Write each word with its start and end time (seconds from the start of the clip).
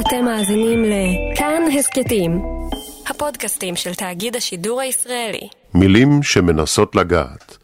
אתם 0.00 0.24
מאזינים 0.24 0.84
לכאן 0.84 1.62
הסכתים, 1.78 2.42
הפודקאסטים 3.10 3.76
של 3.76 3.94
תאגיד 3.94 4.36
השידור 4.36 4.80
הישראלי. 4.80 5.48
מילים 5.74 6.22
שמנסות 6.22 6.96
לגעת. 6.96 7.58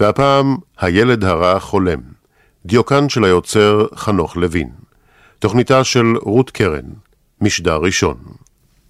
והפעם, 0.00 0.56
הילד 0.80 1.24
הרע 1.24 1.60
חולם. 1.60 2.00
דיוקן 2.66 3.08
של 3.08 3.24
היוצר 3.24 3.86
חנוך 3.94 4.36
לוין. 4.36 4.70
תוכניתה 5.38 5.84
של 5.84 6.06
רות 6.22 6.50
קרן, 6.50 6.86
משדר 7.40 7.76
ראשון. 7.76 8.16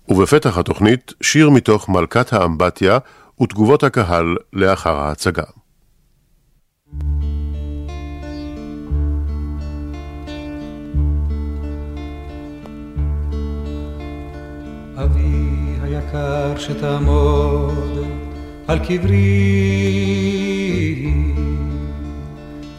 ובפתח 0.09 0.59
התוכנית, 0.59 1.13
שיר 1.23 1.51
מתוך 1.51 1.89
מלכת 1.89 2.33
האמבטיה 2.33 2.99
ותגובות 3.43 3.83
הקהל 3.83 4.37
לאחר 4.53 4.97
ההצגה. 4.97 5.45
אבי 15.05 15.47
היקר 15.83 16.59
שתעמוד 16.59 18.07
על 18.69 18.79
קברי. 18.79 19.99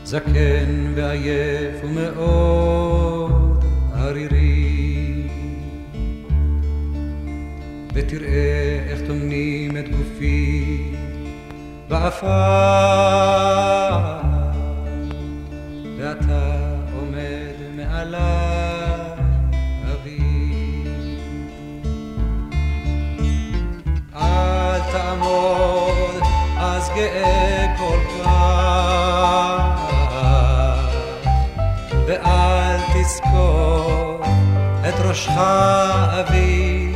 זקן 0.04 0.94
ועייף 0.96 1.76
ומאוד 1.84 3.64
ערירי. 3.94 5.28
ותראה 7.94 8.80
איך 8.90 9.00
טומנים 9.08 9.78
את 9.78 9.90
גופי 9.90 10.92
בעפר 11.90 12.30
גאה 27.00 27.76
כל 27.78 28.00
כך 28.24 29.00
ואל 32.08 32.78
תזכור 32.94 34.20
את 34.90 34.94
ראשך 35.00 35.32
אבי. 36.20 36.94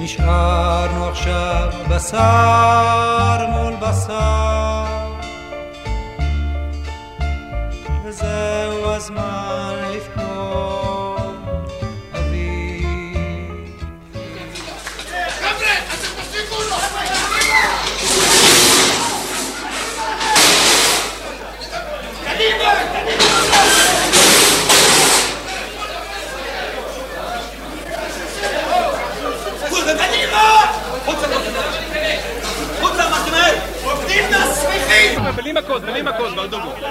נשארנו 0.00 1.08
עכשיו 1.08 1.70
בשר 1.88 3.46
מול 3.48 3.74
בשר 3.80 4.84
וזהו 8.04 8.90
הזמן 8.90 9.87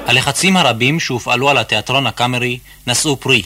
הלחצים 0.08 0.58
הרבים 0.58 1.00
שהופעלו 1.00 1.50
על 1.50 1.58
התיאטרון 1.58 2.08
הקאמרי 2.08 2.60
נשאו 2.88 3.18
פרי. 3.18 3.44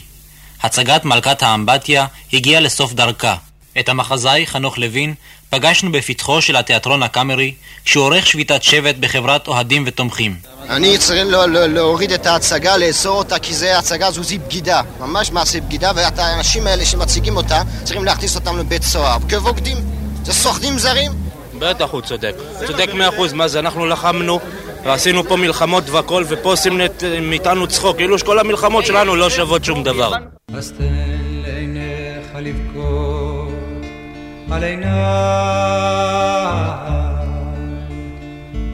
הצגת 0.62 1.04
מלכת 1.04 1.42
האמבטיה 1.42 2.06
הגיעה 2.32 2.60
לסוף 2.60 2.92
דרכה. 2.92 3.36
את 3.80 3.88
המחזאי 3.88 4.46
חנוך 4.46 4.78
לוין 4.78 5.14
פגשנו 5.52 5.92
בפתחו 5.92 6.42
של 6.42 6.56
התיאטרון 6.56 7.02
הקאמרי 7.02 7.54
כשהוא 7.84 8.04
עורך 8.04 8.26
שביתת 8.26 8.62
שבט 8.62 8.94
בחברת 9.00 9.48
אוהדים 9.48 9.84
ותומכים. 9.86 10.36
אני 10.68 10.98
צריך 10.98 11.26
לא, 11.26 11.48
לא, 11.48 11.66
להוריד 11.66 12.12
את 12.12 12.26
ההצגה, 12.26 12.76
לאסור 12.76 13.18
אותה, 13.18 13.38
כי 13.38 13.54
זה, 13.54 13.76
ההצגה 13.76 14.06
הזו 14.06 14.22
זו 14.22 14.36
בגידה. 14.46 14.82
ממש 15.00 15.32
מעשה 15.32 15.60
בגידה, 15.60 15.90
והאנשים 15.96 16.66
האלה 16.66 16.84
שמציגים 16.84 17.36
אותה, 17.36 17.62
צריכים 17.84 18.04
להכניס 18.04 18.34
אותם 18.34 18.58
לבית 18.58 18.82
סוהר. 18.82 19.18
כבוגדים. 19.28 19.76
זה 20.24 20.32
סוחדים 20.32 20.78
זרים. 20.78 21.12
בטח 21.58 21.90
הוא 21.90 22.00
צודק. 22.00 22.34
צודק 22.66 22.94
מאה 22.94 23.08
אחוז, 23.08 23.32
מה 23.32 23.48
זה, 23.48 23.58
אנחנו 23.58 23.86
לחמנו 23.86 24.40
ועשינו 24.84 25.24
פה 25.24 25.36
מלחמות 25.36 25.90
והכל, 25.90 26.24
ופה 26.28 26.50
עושים 26.50 26.80
מאיתנו 27.22 27.66
צחוק, 27.66 27.96
כאילו 27.96 28.18
שכל 28.18 28.38
המלחמות 28.38 28.86
שלנו 28.86 29.16
לא 29.16 29.30
שוות 29.30 29.64
שום 29.64 29.84
דבר. 29.84 30.12
אז 30.54 30.72
תן 30.78 30.84
לעיניך 31.44 32.26
לבכות 32.40 33.11
על 34.52 34.64
עיניי 34.64 34.92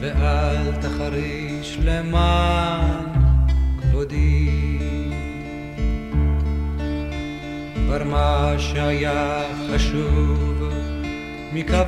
ואל 0.01 0.71
תחריש 0.81 1.77
למען 1.83 3.05
כבודי 3.81 4.49
כבר 7.75 8.03
מה 8.03 8.53
שהיה 8.57 9.43
חשוב 9.75 10.69
מכבוד 11.53 11.79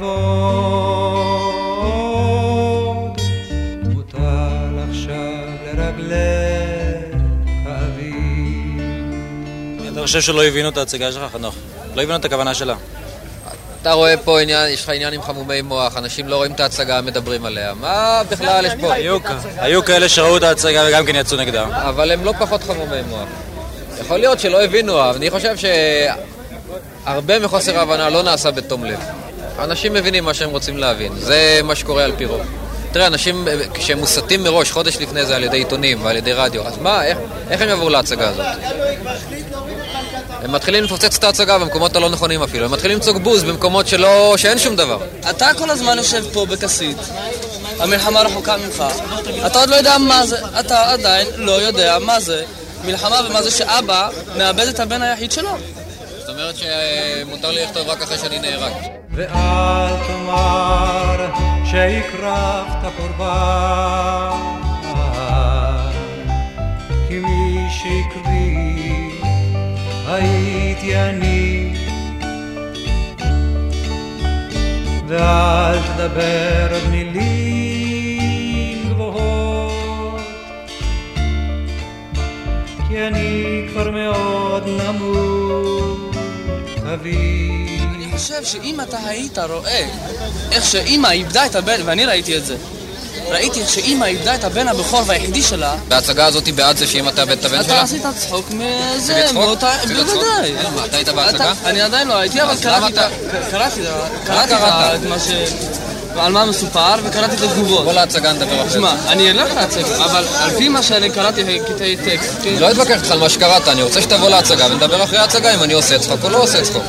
מוטל 3.94 4.76
עכשיו 4.90 5.50
לרגליך 5.66 7.22
אבי 7.66 8.14
אתה 9.92 10.02
חושב 10.02 10.22
שלא 10.22 10.44
הבינו 10.44 10.70
את 10.70 10.78
ההצגה 10.78 11.12
שלך, 11.12 11.32
חנוך? 11.32 11.56
לא 11.96 12.02
הבינו 12.02 12.16
את 12.16 12.26
הכוונה 12.26 12.54
שלה. 12.54 12.76
אתה 13.82 13.94
רואה 13.94 14.18
פה 14.18 14.42
עניין, 14.42 14.70
יש 14.70 14.84
לך 14.84 14.90
עניין 14.90 15.14
עם 15.14 15.22
חמומי 15.22 15.62
מוח, 15.62 15.98
אנשים 15.98 16.28
לא 16.28 16.36
רואים 16.36 16.52
את 16.52 16.60
ההצגה, 16.60 17.02
מדברים 17.02 17.46
עליה. 17.46 17.74
מה 17.74 18.22
בכלל 18.30 18.66
יש 18.66 18.74
פה? 18.82 18.94
היו 19.58 19.86
כאלה 19.86 20.10
שראו 20.10 20.38
את 20.38 20.44
ההצגה 20.44 20.84
וגם 20.88 21.06
כן 21.06 21.16
יצאו 21.16 21.38
נגדה. 21.38 21.64
אבל 21.64 22.12
הם 22.12 22.26
לא 22.26 22.34
פחות 22.40 22.64
חמומי 22.64 23.02
מוח. 23.10 23.28
יכול 24.02 24.18
להיות 24.18 24.40
שלא 24.40 24.64
הבינו, 24.64 25.02
אבל 25.02 25.16
אני 25.16 25.30
חושב 25.30 25.56
שהרבה 27.06 27.40
מחוסר 27.40 27.80
ההבנה 27.80 28.10
לא 28.10 28.24
נעשה 28.24 28.52
בתום 28.52 28.86
לב. 28.86 29.00
אנשים 29.60 29.94
מבינים 29.94 30.24
מה 30.24 30.34
שהם 30.34 30.50
רוצים 30.50 30.78
להבין, 30.78 31.12
זה 31.16 31.60
מה 31.64 31.76
שקורה 31.76 32.04
על 32.04 32.12
פי 32.18 32.26
רוב. 32.26 32.42
תראה, 32.92 33.08
אנשים, 33.08 33.48
כשהם 33.74 34.00
מוסתים 34.00 34.44
מראש, 34.44 34.72
חודש 34.72 34.98
לפני 34.98 35.26
זה 35.26 35.36
על 35.36 35.44
ידי 35.44 35.58
עיתונים 35.58 36.06
ועל 36.06 36.18
ידי 36.18 36.34
רדיו, 36.34 36.68
אז 36.68 36.78
מה, 36.78 37.06
איך, 37.06 37.18
איך 37.50 37.62
הם 37.62 37.70
יבואו 37.70 37.90
להצגה 37.90 38.30
הזאת? 38.30 38.46
הם 40.44 40.52
מתחילים 40.52 40.84
לפוצץ 40.84 41.18
את 41.18 41.24
ההצגה 41.24 41.58
במקומות 41.60 41.96
הלא 41.96 42.10
נכונים 42.10 42.44
אפילו, 42.44 42.66
הם 42.66 42.72
מתחילים 42.72 42.98
לצעוק 42.98 43.18
בוז 43.18 43.44
במקומות 43.44 43.88
שלא, 43.88 44.34
שאין 44.38 44.60
שום 44.60 44.76
דבר. 44.76 45.00
אתה 45.30 45.48
כל 45.58 45.70
הזמן 45.70 45.98
יושב 45.98 46.24
פה 46.34 46.46
בכסית, 46.46 46.98
המלחמה 47.80 48.22
רחוקה 48.22 48.58
ממך, 48.58 48.84
אתה 49.46 49.60
עוד 49.60 49.70
לא 49.70 49.76
יודע 49.76 49.98
מה 49.98 50.26
זה, 50.26 50.38
אתה 50.60 50.92
עדיין 50.92 51.28
לא 51.36 51.52
יודע 51.52 52.00
מה 52.00 52.20
זה 52.20 52.44
מלחמה 52.86 53.20
ומה 53.30 53.42
זה 53.42 53.52
שאבא 53.52 54.10
מאבד 54.38 54.68
את 54.68 54.80
הבן 54.80 55.02
היחיד 55.02 55.32
שלו. 55.32 55.50
זאת 56.20 56.30
אומרת 56.30 56.56
שמותר 56.56 57.52
לי 57.52 57.64
לכתוב 57.64 57.88
רק 57.88 58.02
אחרי 58.02 58.18
שאני 58.18 58.40
נהרג. 58.40 58.74
ואל 59.16 60.08
תאמר 60.08 61.28
שהקרבת 61.72 62.94
קורבן, 62.98 64.42
כי 67.08 67.14
מי 67.20 67.68
שהקריב 67.72 68.41
הייתי 70.14 70.96
אני. 70.96 71.74
ואל 75.08 75.80
תדבר 75.80 76.68
עוד 76.72 76.90
מילים 76.90 78.90
גבוהות, 78.90 80.22
כי 82.88 83.08
אני 83.08 83.62
כבר 83.72 83.92
מאוד 83.92 84.68
נמוך, 84.68 86.16
אבי. 86.94 87.78
אני 87.96 88.12
חושב 88.12 88.44
שאם 88.44 88.82
אתה 88.82 88.98
היית 89.06 89.38
רואה 89.38 89.88
איך 90.52 90.66
שאימא 90.66 91.08
איבדה 91.08 91.46
את 91.46 91.56
הבן, 91.56 91.82
ואני 91.86 92.06
ראיתי 92.06 92.38
את 92.38 92.46
זה, 92.46 92.56
ראיתי 93.30 93.62
איך 93.62 93.70
שאימא 93.70 94.06
איבדה 94.06 94.36
את 94.36 94.44
הבן 94.44 94.68
הבכור 94.68 95.04
והיחידי 95.06 95.42
שלה, 95.42 95.76
וההצגה 95.90 96.26
הזאת 96.26 96.46
היא 96.46 96.54
בעד 96.54 96.78
זה 96.78 96.86
אתה 96.86 97.12
תאבד 97.12 97.32
את 97.40 97.46
הבן 97.46 97.56
אתה 97.60 97.64
שלה? 97.70 97.82
עשית 97.82 98.02
צחוק 98.18 98.46
מזה? 98.52 99.26
מאותה... 99.34 99.72
בוודאי. 99.88 100.54
אתה 100.86 100.98
היית 100.98 101.10
בהצגה? 101.10 101.52
אתה- 101.52 101.70
אני 101.70 101.82
עדיין 101.82 102.08
לא 102.08 102.18
הייתי, 102.18 102.42
אבל 102.42 102.56
קראתי 102.62 102.88
את 102.88 102.98
אתה- 104.58 104.98
מה 105.10 105.20
ש... 105.20 105.28
על 106.18 106.32
מה 106.32 106.46
מסופר, 106.46 106.94
וקראתי 107.04 107.36
את 107.36 107.42
התגובות. 107.42 107.84
בוא 107.86 107.94
להצגה 107.94 108.34
נדבר 108.34 108.56
אחרי 108.56 108.70
זה. 108.70 108.76
תשמע, 108.78 108.94
אני 109.08 109.32
אלך 109.32 109.54
להצג, 109.56 109.84
אבל 109.92 110.24
על 110.40 110.50
פי 110.58 110.70
מה 110.70 110.84
שאני 110.84 111.10
קראתי 111.10 111.44
קטעי 111.76 111.98
טקסט, 111.98 112.36
כן? 112.44 112.50
אני 112.50 112.60
לא 112.60 112.72
אתווכח 112.72 112.92
איתך 112.92 113.12
על 113.12 113.20
מה 113.20 113.30
שקראת, 113.30 113.68
אני 113.68 113.82
רוצה 113.84 114.02
שתבוא 114.02 114.30
להצגה 114.30 114.66
ונדבר 114.72 115.04
אחרי 115.04 115.18
ההצגה 115.20 115.54
אם 115.56 115.64
אני 115.64 115.74
עושה 115.74 116.00
צחוק 116.00 116.20
או 116.24 116.30
לא 116.30 116.44
עושה 116.44 116.62
צחוק. 116.62 116.84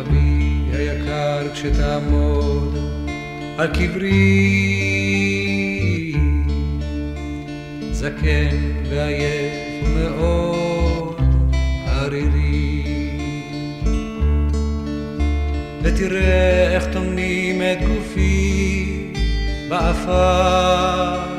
אבי 0.00 0.16
היקר 0.72 1.48
כשתעמוד 1.54 2.74
על 3.58 3.66
קברי 3.66 4.97
זקן 7.98 8.56
ועייף 8.90 9.54
ומאוד 9.84 11.20
ערירי. 11.86 12.84
ותראה 15.82 16.74
איך 16.74 16.84
טומנים 16.92 17.62
את 17.62 17.78
גופי 17.88 19.12
בעפר 19.68 21.37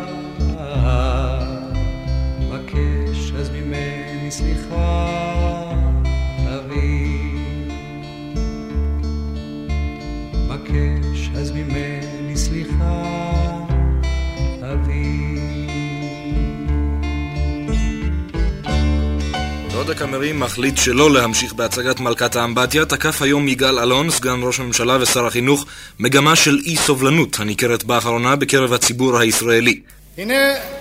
הקאמרי 20.00 20.32
מחליט 20.32 20.78
שלא 20.78 21.12
להמשיך 21.12 21.54
בהצגת 21.54 22.00
מלכת 22.00 22.36
האמבטיה, 22.36 22.86
תקף 22.86 23.22
היום 23.22 23.48
יגאל 23.48 23.80
אלון, 23.80 24.10
סגן 24.10 24.40
ראש 24.44 24.60
הממשלה 24.60 24.98
ושר 25.02 25.26
החינוך, 25.26 25.66
מגמה 26.00 26.36
של 26.36 26.60
אי 26.66 26.76
סובלנות 26.76 27.40
הניכרת 27.40 27.84
באחרונה 27.84 28.36
בקרב 28.36 28.74
הציבור 28.74 29.18
הישראלי. 29.18 29.80
הנה 30.18 30.34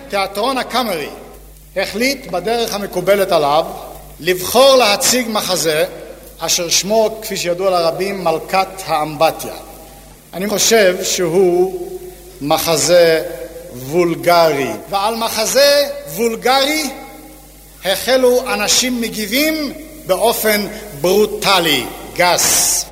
תיאטרון 0.08 0.58
הקאמרי 0.58 1.08
החליט 1.76 2.26
בדרך 2.26 2.74
המקובלת 2.74 3.32
עליו 3.32 3.64
לבחור 4.20 4.76
להציג 4.76 5.26
מחזה 5.28 5.84
אשר 6.38 6.68
שמו, 6.68 7.18
כפי 7.22 7.36
שידוע 7.36 7.70
לרבים, 7.70 8.24
מלכת 8.24 8.68
האמבטיה. 8.86 9.54
אני 10.34 10.48
חושב 10.48 10.96
שהוא 11.02 11.88
מחזה 12.40 13.22
וולגרי, 13.74 14.70
ועל 14.90 15.16
מחזה 15.16 15.88
וולגרי 16.16 16.90
החלו 17.84 18.54
אנשים 18.54 19.00
מגיבים 19.00 19.54
באופן 20.06 20.60
ברוטלי, 21.00 21.86
גס. 22.16 22.84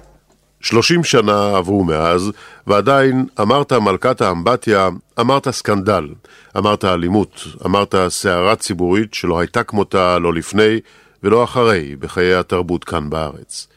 שלושים 0.61 1.05
שנה 1.05 1.57
עברו 1.57 1.85
מאז, 1.85 2.31
ועדיין 2.67 3.27
אמרת 3.41 3.73
מלכת 3.73 4.21
האמבטיה, 4.21 4.89
אמרת 5.21 5.49
סקנדל, 5.49 6.09
אמרת 6.57 6.85
אלימות, 6.85 7.45
אמרת 7.67 7.95
סערה 8.09 8.57
ציבורית 8.57 9.15
שלא 9.15 9.39
הייתה 9.39 9.63
כמותה 9.63 10.19
לא 10.19 10.35
לפני 10.35 10.81
ולא 11.23 11.45
אחרי 11.45 11.97
בחיי 12.01 12.35
התרבות 12.35 12.85
כאן 12.85 13.11
בארץ. 13.11 13.69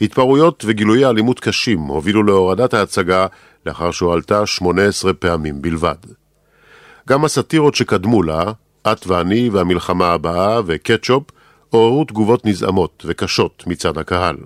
התפרעויות 0.00 0.64
וגילויי 0.66 1.06
אלימות 1.06 1.40
קשים 1.40 1.78
הובילו 1.78 2.22
להורדת 2.22 2.74
ההצגה 2.74 3.26
לאחר 3.66 3.90
שהועלתה 3.90 4.46
18 4.46 5.12
פעמים 5.12 5.62
בלבד. 5.62 5.96
גם 7.08 7.24
הסאטירות 7.24 7.74
שקדמו 7.74 8.22
לה, 8.22 8.52
את 8.86 9.06
ואני 9.06 9.48
והמלחמה 9.48 10.12
הבאה 10.12 10.60
וקטשופ, 10.66 11.22
עוררו 11.70 12.04
תגובות 12.04 12.46
נזעמות 12.46 13.02
וקשות 13.06 13.64
מצד 13.66 13.98
הקהל. 13.98 14.36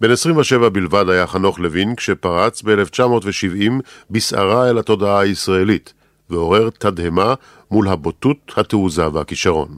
בן 0.00 0.10
27 0.10 0.68
בלבד 0.68 1.04
היה 1.08 1.26
חנוך 1.26 1.58
לוין 1.58 1.94
כשפרץ 1.96 2.62
ב-1970 2.62 3.72
בסערה 4.10 4.70
אל 4.70 4.78
התודעה 4.78 5.20
הישראלית, 5.20 5.92
ועורר 6.30 6.70
תדהמה 6.70 7.34
מול 7.70 7.88
הבוטות, 7.88 8.52
התעוזה 8.56 9.08
והכישרון. 9.08 9.68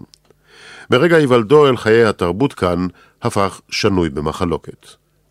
מרגע 0.91 1.17
היוולדו 1.17 1.69
אל 1.69 1.76
חיי 1.76 2.05
התרבות 2.05 2.53
כאן, 2.53 2.87
הפך 3.23 3.61
שנוי 3.71 4.11
במחלוקת. 4.11 4.87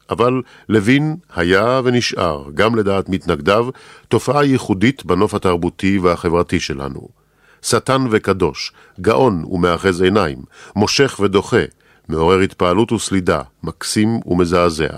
אבל 0.10 0.42
לוין 0.70 1.16
היה 1.36 1.82
ונשאר, 1.84 2.44
גם 2.54 2.76
לדעת 2.76 3.10
מתנגדיו, 3.10 3.68
תופעה 4.08 4.46
ייחודית 4.46 5.06
בנוף 5.06 5.34
התרבותי 5.34 6.00
והחברתי 6.00 6.60
שלנו. 6.60 7.23
שטן 7.64 8.06
וקדוש, 8.12 8.72
גאון 9.02 9.44
ומאחז 9.52 10.02
עיניים, 10.02 10.38
מושך 10.76 11.20
ודוחה, 11.24 11.64
מעורר 12.10 12.40
התפעלות 12.40 12.92
וסלידה, 12.92 13.42
מקסים 13.64 14.20
ומזעזע. 14.26 14.98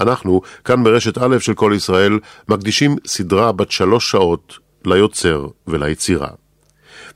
אנחנו, 0.00 0.40
כאן 0.64 0.84
ברשת 0.84 1.18
א' 1.18 1.38
של 1.38 1.54
כל 1.54 1.72
ישראל, 1.76 2.18
מקדישים 2.48 2.96
סדרה 3.06 3.52
בת 3.52 3.70
שלוש 3.70 4.10
שעות 4.10 4.58
ליוצר 4.84 5.46
וליצירה. 5.66 6.28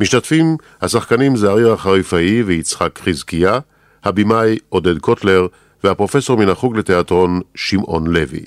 משתתפים 0.01 0.57
השחקנים 0.83 1.37
זעריר 1.37 1.73
החריפאי 1.73 2.43
ויצחק 2.43 2.99
חזקיה, 2.99 3.59
הבמאי 4.05 4.59
עודד 4.69 4.99
קוטלר 4.99 5.47
והפרופסור 5.85 6.39
מן 6.39 6.49
החוג 6.49 6.77
לתיאטרון 6.77 7.41
שמעון 7.55 8.07
לוי. 8.07 8.45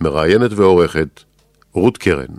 מראיינת 0.00 0.50
ועורכת 0.52 1.20
רות 1.72 1.98
קרן. 1.98 2.34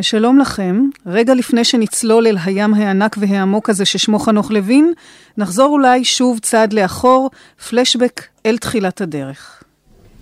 שלום 0.00 0.38
לכם. 0.38 0.82
רגע 1.06 1.34
לפני 1.34 1.64
שנצלול 1.64 2.26
אל 2.26 2.36
הים 2.44 2.74
הענק 2.74 3.16
והעמוק 3.20 3.70
הזה 3.70 3.84
ששמו 3.84 4.18
חנוך 4.18 4.50
לוין, 4.50 4.92
נחזור 5.38 5.68
אולי 5.68 6.04
שוב 6.04 6.38
צעד 6.38 6.72
לאחור, 6.72 7.30
פלשבק 7.68 8.22
אל 8.46 8.58
תחילת 8.58 9.00
הדרך. 9.00 9.62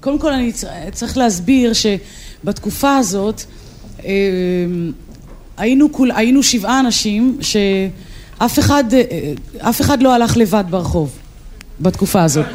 קודם 0.00 0.18
כל 0.18 0.32
אני 0.32 0.52
צריך 0.92 1.16
להסביר 1.16 1.72
שבתקופה 1.72 2.96
הזאת 2.96 3.42
אה, 4.04 4.10
היינו, 5.56 5.92
כול, 5.92 6.10
היינו 6.10 6.42
שבעה 6.42 6.80
אנשים 6.80 7.38
שאף 7.40 8.58
אחד, 8.58 8.84
אה, 8.92 9.70
אחד 9.80 10.02
לא 10.02 10.14
הלך 10.14 10.36
לבד 10.36 10.64
ברחוב 10.70 11.18
בתקופה 11.80 12.22
הזאת. 12.22 12.46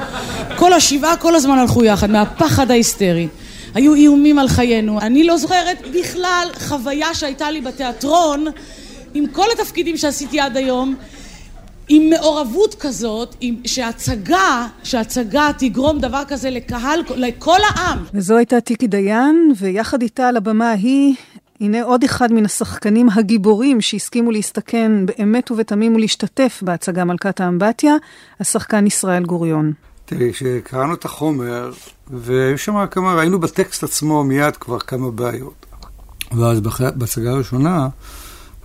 כל 0.55 0.73
השבעה 0.73 1.17
כל 1.17 1.35
הזמן 1.35 1.57
הלכו 1.57 1.83
יחד, 1.83 2.09
מהפחד 2.09 2.71
ההיסטרי. 2.71 3.27
היו 3.75 3.93
איומים 3.93 4.39
על 4.39 4.47
חיינו. 4.47 5.01
אני 5.01 5.23
לא 5.23 5.37
זוכרת 5.37 5.77
בכלל 5.93 6.47
חוויה 6.59 7.13
שהייתה 7.13 7.51
לי 7.51 7.61
בתיאטרון 7.61 8.45
עם 9.13 9.27
כל 9.27 9.45
התפקידים 9.53 9.97
שעשיתי 9.97 10.39
עד 10.39 10.57
היום 10.57 10.95
עם 11.89 12.09
מעורבות 12.09 12.75
כזאת, 12.75 13.35
עם, 13.41 13.55
שהצגה, 13.65 14.67
שהצגה 14.83 15.49
תגרום 15.57 15.99
דבר 15.99 16.23
כזה 16.27 16.49
לקהל, 16.49 17.01
לכל 17.15 17.57
העם. 17.69 18.03
וזו 18.13 18.37
הייתה 18.37 18.61
טיקי 18.61 18.87
דיין, 18.87 19.51
ויחד 19.57 20.01
איתה 20.01 20.27
על 20.27 20.37
הבמה 20.37 20.71
ההיא, 20.71 21.15
הנה 21.61 21.83
עוד 21.83 22.03
אחד 22.03 22.33
מן 22.33 22.45
השחקנים 22.45 23.09
הגיבורים 23.15 23.81
שהסכימו 23.81 24.31
להסתכן 24.31 24.91
באמת 25.05 25.51
ובתמים 25.51 25.95
ולהשתתף 25.95 26.59
בהצגה 26.65 27.03
מלכת 27.03 27.41
האמבטיה, 27.41 27.95
השחקן 28.39 28.87
ישראל 28.87 29.23
גוריון. 29.23 29.73
תראי, 30.05 30.33
כשקראנו 30.33 30.93
את 30.93 31.05
החומר, 31.05 31.71
והיו 32.07 32.57
שם 32.57 32.85
כמה, 32.91 33.13
ראינו 33.13 33.39
בטקסט 33.39 33.83
עצמו 33.83 34.23
מיד 34.23 34.57
כבר 34.57 34.79
כמה 34.79 35.11
בעיות. 35.11 35.65
ואז 36.31 36.59
בהצגה 36.95 37.31
הראשונה, 37.31 37.87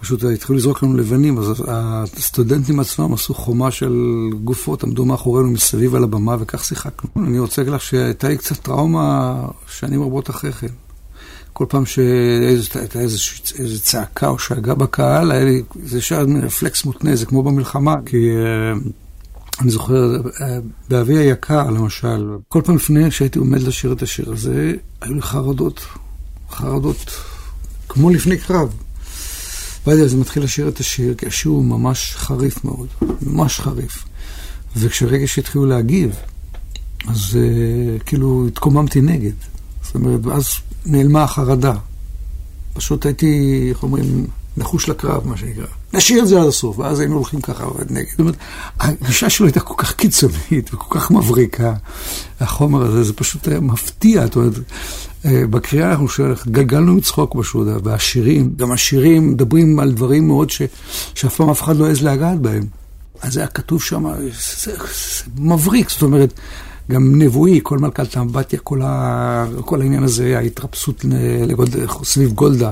פשוט 0.00 0.24
התחילו 0.24 0.58
לזרוק 0.58 0.82
לנו 0.82 0.96
לבנים, 0.96 1.38
אז 1.38 1.64
הסטודנטים 1.68 2.80
עצמם 2.80 3.14
עשו 3.14 3.34
חומה 3.34 3.70
של 3.70 4.28
גופות, 4.44 4.84
עמדו 4.84 5.04
מאחורינו 5.04 5.50
מסביב 5.50 5.94
על 5.94 6.04
הבמה, 6.04 6.36
וכך 6.40 6.64
שיחקנו. 6.64 7.10
אני 7.16 7.38
רוצה 7.38 7.62
להגיד 7.62 7.74
לך 7.74 7.82
שהייתה 7.82 8.28
לי 8.28 8.38
קצת 8.38 8.56
טראומה 8.56 9.42
שנים 9.68 10.02
רבות 10.02 10.30
אחרי 10.30 10.52
כן. 10.52 10.66
כל 11.52 11.64
פעם 11.68 11.86
שהייתה 11.86 13.00
איזו 13.00 13.80
צעקה 13.82 14.28
או 14.28 14.38
שאגה 14.38 14.74
בקהל, 14.74 15.32
היה 15.32 15.44
לי, 15.44 15.62
זה 15.84 16.00
שהיה 16.00 16.24
רפלקס 16.42 16.84
מותנה, 16.84 17.16
זה 17.16 17.26
כמו 17.26 17.42
במלחמה, 17.42 17.94
כי... 18.06 18.30
Uh, 18.30 18.88
אני 19.60 19.70
זוכר, 19.70 20.16
אה, 20.40 20.58
באבי 20.88 21.18
היקר, 21.18 21.70
למשל, 21.70 22.28
כל 22.48 22.62
פעם 22.64 22.76
לפני 22.76 23.10
שהייתי 23.10 23.38
עומד 23.38 23.62
לשיר 23.62 23.92
את 23.92 24.02
השיר 24.02 24.32
הזה, 24.32 24.72
היו 25.00 25.14
לי 25.14 25.22
חרדות, 25.22 25.80
חרדות, 26.50 27.10
כמו 27.88 28.10
לפני 28.10 28.38
קרב. 28.38 28.74
ואז 29.86 30.10
זה 30.10 30.16
מתחיל 30.16 30.42
לשיר 30.42 30.68
את 30.68 30.80
השיר, 30.80 31.14
כי 31.14 31.26
השיר 31.26 31.52
הוא 31.52 31.64
ממש 31.64 32.14
חריף 32.16 32.64
מאוד, 32.64 32.88
ממש 33.22 33.60
חריף. 33.60 34.04
וכשרגע 34.76 35.26
שהתחילו 35.26 35.66
להגיב, 35.66 36.16
אז 37.08 37.18
uh, 37.18 38.02
כאילו 38.04 38.46
התקוממתי 38.48 39.00
נגד. 39.00 39.32
זאת 39.82 39.94
אומרת, 39.94 40.26
ואז 40.26 40.44
נעלמה 40.86 41.22
החרדה. 41.22 41.74
פשוט 42.72 43.06
הייתי, 43.06 43.66
איך 43.68 43.82
אומרים, 43.82 44.26
נחוש 44.60 44.88
לקרב, 44.88 45.26
מה 45.26 45.36
שנקרא. 45.36 45.66
נשאיר 45.94 46.22
את 46.22 46.28
זה 46.28 46.40
עד 46.40 46.46
הסוף, 46.46 46.78
ואז 46.78 47.00
היינו 47.00 47.16
הולכים 47.16 47.40
ככה 47.40 47.64
נגד. 47.90 48.10
זאת 48.10 48.20
אומרת, 48.20 48.36
הגישה 48.80 49.30
שלו 49.30 49.46
הייתה 49.46 49.60
כל 49.60 49.74
כך 49.76 49.92
קיצונית 49.92 50.74
וכל 50.74 50.98
כך 50.98 51.10
מבריקה, 51.10 51.74
החומר 52.40 52.82
הזה, 52.82 53.02
זה 53.02 53.12
פשוט 53.12 53.48
היה 53.48 53.60
מפתיע. 53.60 54.24
זאת 54.24 54.36
אומרת, 54.36 54.52
אה, 55.24 55.42
בקריאה 55.50 55.90
אנחנו 55.90 56.08
שואלים, 56.08 56.34
גלגלנו 56.46 56.94
מצחוק 56.94 57.36
פשוט, 57.38 57.68
והשירים, 57.84 58.52
גם 58.56 58.72
השירים 58.72 59.30
מדברים 59.30 59.78
על 59.78 59.92
דברים 59.92 60.26
מאוד 60.28 60.50
ש, 60.50 60.62
שאף 61.14 61.36
פעם 61.36 61.50
אף 61.50 61.62
אחד 61.62 61.76
לא 61.76 61.86
העז 61.86 62.02
לגעת 62.02 62.38
בהם. 62.38 62.64
אז 63.22 63.36
היה 63.36 63.46
כתוב 63.46 63.82
שם, 63.82 64.04
זה, 64.18 64.72
זה, 64.72 64.76
זה 64.76 65.24
מבריק, 65.38 65.90
זאת 65.90 66.02
אומרת, 66.02 66.40
גם 66.90 67.22
נבואי, 67.22 67.60
כל 67.62 67.78
מלכת 67.78 68.16
האמבטיה, 68.16 68.58
כל, 68.58 68.80
ה... 68.82 69.46
כל 69.64 69.80
העניין 69.80 70.02
הזה, 70.02 70.38
ההתרפסות 70.38 71.04
לגולד... 71.46 71.76
סביב 72.04 72.32
גולדה, 72.32 72.70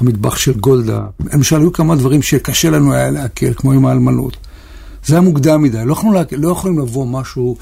המטבח 0.00 0.36
של 0.36 0.60
גולדה. 0.60 1.00
למשל, 1.32 1.60
היו 1.60 1.72
כמה 1.72 1.96
דברים 1.96 2.22
שקשה 2.22 2.70
לנו 2.70 2.92
היה 2.92 3.10
להכיר, 3.10 3.54
כמו 3.54 3.72
עם 3.72 3.86
האלמנות. 3.86 4.36
זה 5.04 5.14
היה 5.14 5.20
מוקדם 5.20 5.62
מדי, 5.62 5.78
לא 5.84 5.96
לה... 6.14 6.22
לא 6.32 6.48
יכולים 6.48 6.78
לבוא 6.78 7.06
משהו 7.06 7.56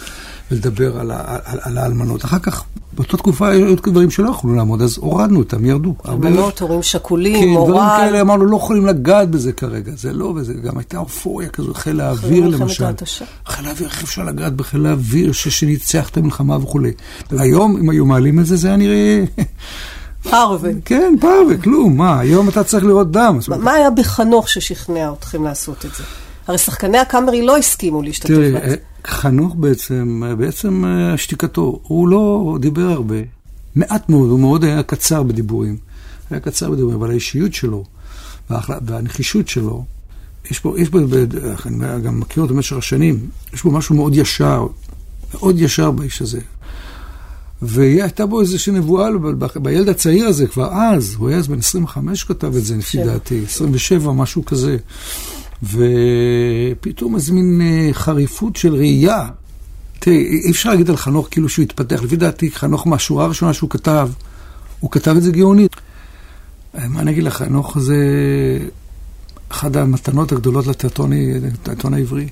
ולדבר 0.51 1.01
על, 1.01 1.11
ה, 1.11 1.39
על, 1.45 1.59
על 1.63 1.79
האלמנות. 1.79 2.25
אחר 2.25 2.39
כך, 2.39 2.65
באותה 2.93 3.17
תקופה 3.17 3.49
היו 3.49 3.77
דברים 3.77 4.11
שלא 4.11 4.31
יכולו 4.31 4.55
לעמוד, 4.55 4.83
אז 4.83 4.99
הורדנו 4.99 5.39
אותם, 5.39 5.65
ירדו. 5.65 5.95
אלמנות, 6.09 6.61
הורים 6.61 6.83
שכולים, 6.83 7.41
כן, 7.41 7.49
מורל. 7.49 7.71
דברים 7.71 7.89
כאלה, 7.97 8.21
אמרנו, 8.21 8.47
לא 8.47 8.57
יכולים 8.57 8.87
לגעת 8.87 9.31
בזה 9.31 9.53
כרגע. 9.53 9.93
זה 9.97 10.13
לא, 10.13 10.33
וזה 10.37 10.55
גם 10.55 10.79
הייתה 10.79 10.99
אופוריה 10.99 11.49
כזו, 11.49 11.75
חיל 11.75 12.01
האוויר 12.01 12.49
למשל. 12.49 12.85
חיל 13.47 13.67
האוויר, 13.67 13.89
איך 13.89 14.03
אפשר 14.03 14.25
לגעת 14.25 14.57
בחיל 14.57 14.87
האוויר 14.87 15.33
שניצח 15.33 16.09
את 16.09 16.17
המלחמה 16.17 16.57
וכולי. 16.57 16.93
והיום, 17.31 17.77
אם 17.77 17.91
היו 17.91 18.07
מעלים 18.07 18.41
את 18.41 18.47
זה, 18.47 18.57
זה 18.57 18.69
היה 18.69 18.77
נראה... 18.77 19.25
פרווה. 20.31 20.71
כן, 20.85 21.15
פרווה, 21.21 21.57
כלום, 21.63 21.97
מה, 21.97 22.21
היום 22.21 22.49
אתה 22.49 22.65
צריך 22.65 22.85
לראות 22.85 23.11
דם. 23.11 23.39
מה 23.49 23.73
היה 23.73 23.91
בחנוך 23.91 24.49
ששכנע 24.49 25.13
אתכם 25.13 25.45
לעשות 25.45 25.85
את 25.85 25.91
זה? 25.95 26.03
הרי 26.47 26.59
שחקני 26.59 26.99
הקאמרי 26.99 27.43
לא 27.43 27.57
הסכימו 27.57 28.03
להשתתף 28.03 28.31
בזה. 28.31 28.61
תראי, 28.61 28.77
חנוך 29.07 29.55
בעצם, 29.55 30.23
בעצם 30.39 30.85
אה, 30.85 31.19
שתיקתו, 31.19 31.81
הוא 31.83 32.09
לא 32.09 32.57
דיבר 32.61 32.91
הרבה, 32.91 33.17
מעט 33.77 34.09
מאוד, 34.09 34.31
הוא 34.31 34.41
מאוד 34.41 34.65
היה 34.65 34.83
קצר 34.83 35.23
בדיבורים. 35.23 35.77
היה 36.31 36.41
קצר 36.41 36.71
בדיבורים, 36.71 36.97
אבל 36.97 37.11
האישיות 37.11 37.55
שלו 37.55 37.85
והנחישות 38.83 39.49
שלו, 39.49 39.85
יש 40.51 40.59
פה, 40.59 40.75
יש 40.79 40.89
פה, 40.89 40.99
אני 41.67 42.03
גם 42.03 42.21
מכיר 42.21 42.43
אותו 42.43 42.55
במשך 42.55 42.77
השנים, 42.77 43.29
יש 43.55 43.63
פה 43.63 43.71
משהו 43.71 43.95
מאוד 43.95 44.17
ישר, 44.17 44.67
מאוד 45.35 45.61
ישר 45.61 45.91
באיש 45.91 46.23
הזה. 46.23 46.41
והייתה 47.63 48.27
בו 48.27 48.41
איזושהי 48.41 48.73
נבואה 48.73 49.09
בילד 49.57 49.89
הצעיר 49.89 50.27
הזה, 50.27 50.47
כבר 50.47 50.73
אז, 50.73 51.15
הוא 51.19 51.29
היה 51.29 51.39
אז 51.39 51.49
בן 51.49 51.59
25 51.59 52.25
כתב 52.25 52.57
את 52.57 52.65
זה, 52.65 52.77
לפי 52.77 53.05
דעתי, 53.05 53.45
27, 53.45 54.13
משהו 54.13 54.45
כזה. 54.45 54.77
ופתאום 55.63 57.15
איזה 57.15 57.33
מין 57.33 57.61
אה, 57.61 57.89
חריפות 57.93 58.57
של 58.57 58.75
ראייה. 58.75 59.29
תראי, 59.99 60.41
אי 60.45 60.51
אפשר 60.51 60.71
להגיד 60.71 60.91
על 60.91 60.97
חנוך 60.97 61.29
כאילו 61.31 61.49
שהוא 61.49 61.63
התפתח. 61.63 62.03
לפי 62.03 62.17
דעתי, 62.17 62.51
חנוך 62.51 62.87
מהשורה 62.87 63.25
הראשונה 63.25 63.53
שהוא 63.53 63.71
כתב, 63.71 64.09
הוא 64.81 64.91
כתב 64.91 65.15
את 65.17 65.23
זה 65.23 65.33
גאונית. 65.33 65.77
אה, 66.75 66.89
מה 66.89 67.01
אני 67.01 67.11
אגיד 67.11 67.25
לך, 67.25 67.37
חנוך 67.37 67.79
זה 67.79 67.97
אחת 69.49 69.77
המתנות 69.77 70.33
הגדולות 70.33 70.67
לתיאטרון 70.67 71.95
העברי. 71.95 72.29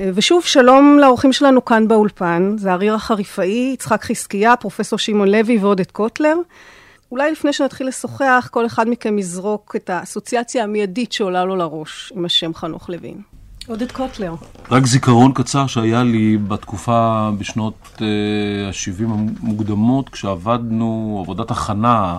אה, 0.00 0.10
ושוב, 0.14 0.42
שלום 0.44 0.98
לאורחים 1.00 1.32
שלנו 1.32 1.64
כאן 1.64 1.88
באולפן, 1.88 2.56
זה 2.58 2.72
אריר 2.72 2.94
החריפאי, 2.94 3.70
יצחק 3.74 4.04
חזקיה, 4.04 4.56
פרופסור 4.56 4.98
שמעון 4.98 5.28
לוי 5.28 5.58
ועודד 5.58 5.90
קוטלר. 5.90 6.36
אולי 7.10 7.32
לפני 7.32 7.52
שנתחיל 7.52 7.88
לשוחח, 7.88 8.48
כל 8.50 8.66
אחד 8.66 8.88
מכם 8.88 9.18
יזרוק 9.18 9.76
את 9.76 9.90
האסוציאציה 9.90 10.64
המיידית 10.64 11.12
שעולה 11.12 11.44
לו 11.44 11.56
לראש 11.56 12.12
עם 12.16 12.24
השם 12.24 12.54
חנוך 12.54 12.90
לוין. 12.90 13.20
עודד 13.66 13.92
קוטלר. 13.92 14.34
רק 14.70 14.86
זיכרון 14.86 15.32
קצר 15.32 15.66
שהיה 15.66 16.02
לי 16.02 16.36
בתקופה 16.36 17.30
בשנות 17.38 17.74
ה-70 18.00 19.00
uh, 19.00 19.12
המוקדמות, 19.42 20.08
כשעבדנו 20.08 21.18
עבודת 21.24 21.50
הכנה 21.50 22.18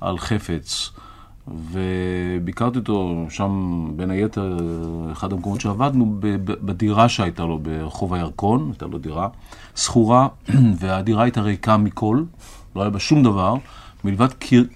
על 0.00 0.18
חפץ. 0.18 0.90
וביקרתי 1.48 2.78
אותו 2.78 3.26
שם, 3.30 3.84
בין 3.96 4.10
היתר, 4.10 4.56
אחד 5.12 5.32
המקומות 5.32 5.60
שעבדנו, 5.60 6.16
בדירה 6.40 7.08
שהייתה 7.08 7.42
לו 7.42 7.58
ברחוב 7.58 8.14
הירקון, 8.14 8.70
הייתה 8.70 8.86
לו 8.86 8.98
דירה 8.98 9.28
שכורה, 9.76 10.28
והדירה 10.78 11.22
הייתה 11.22 11.40
ריקה 11.40 11.76
מכל, 11.76 12.22
לא 12.76 12.80
היה 12.82 12.90
בה 12.90 12.98
שום 12.98 13.22
דבר. 13.22 13.54
מלבד 14.04 14.28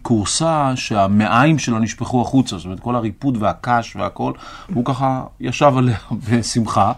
כורסה 0.02 0.72
שהמעיים 0.76 1.58
שלה 1.58 1.78
נשפכו 1.78 2.22
החוצה, 2.22 2.56
זאת 2.56 2.64
אומרת 2.64 2.80
כל 2.80 2.94
הריפוד 2.94 3.36
והקש 3.40 3.96
והכל, 3.96 4.32
הוא 4.74 4.84
ככה 4.84 5.24
ישב 5.40 5.72
עליה 5.76 5.98
בשמחה, 6.30 6.92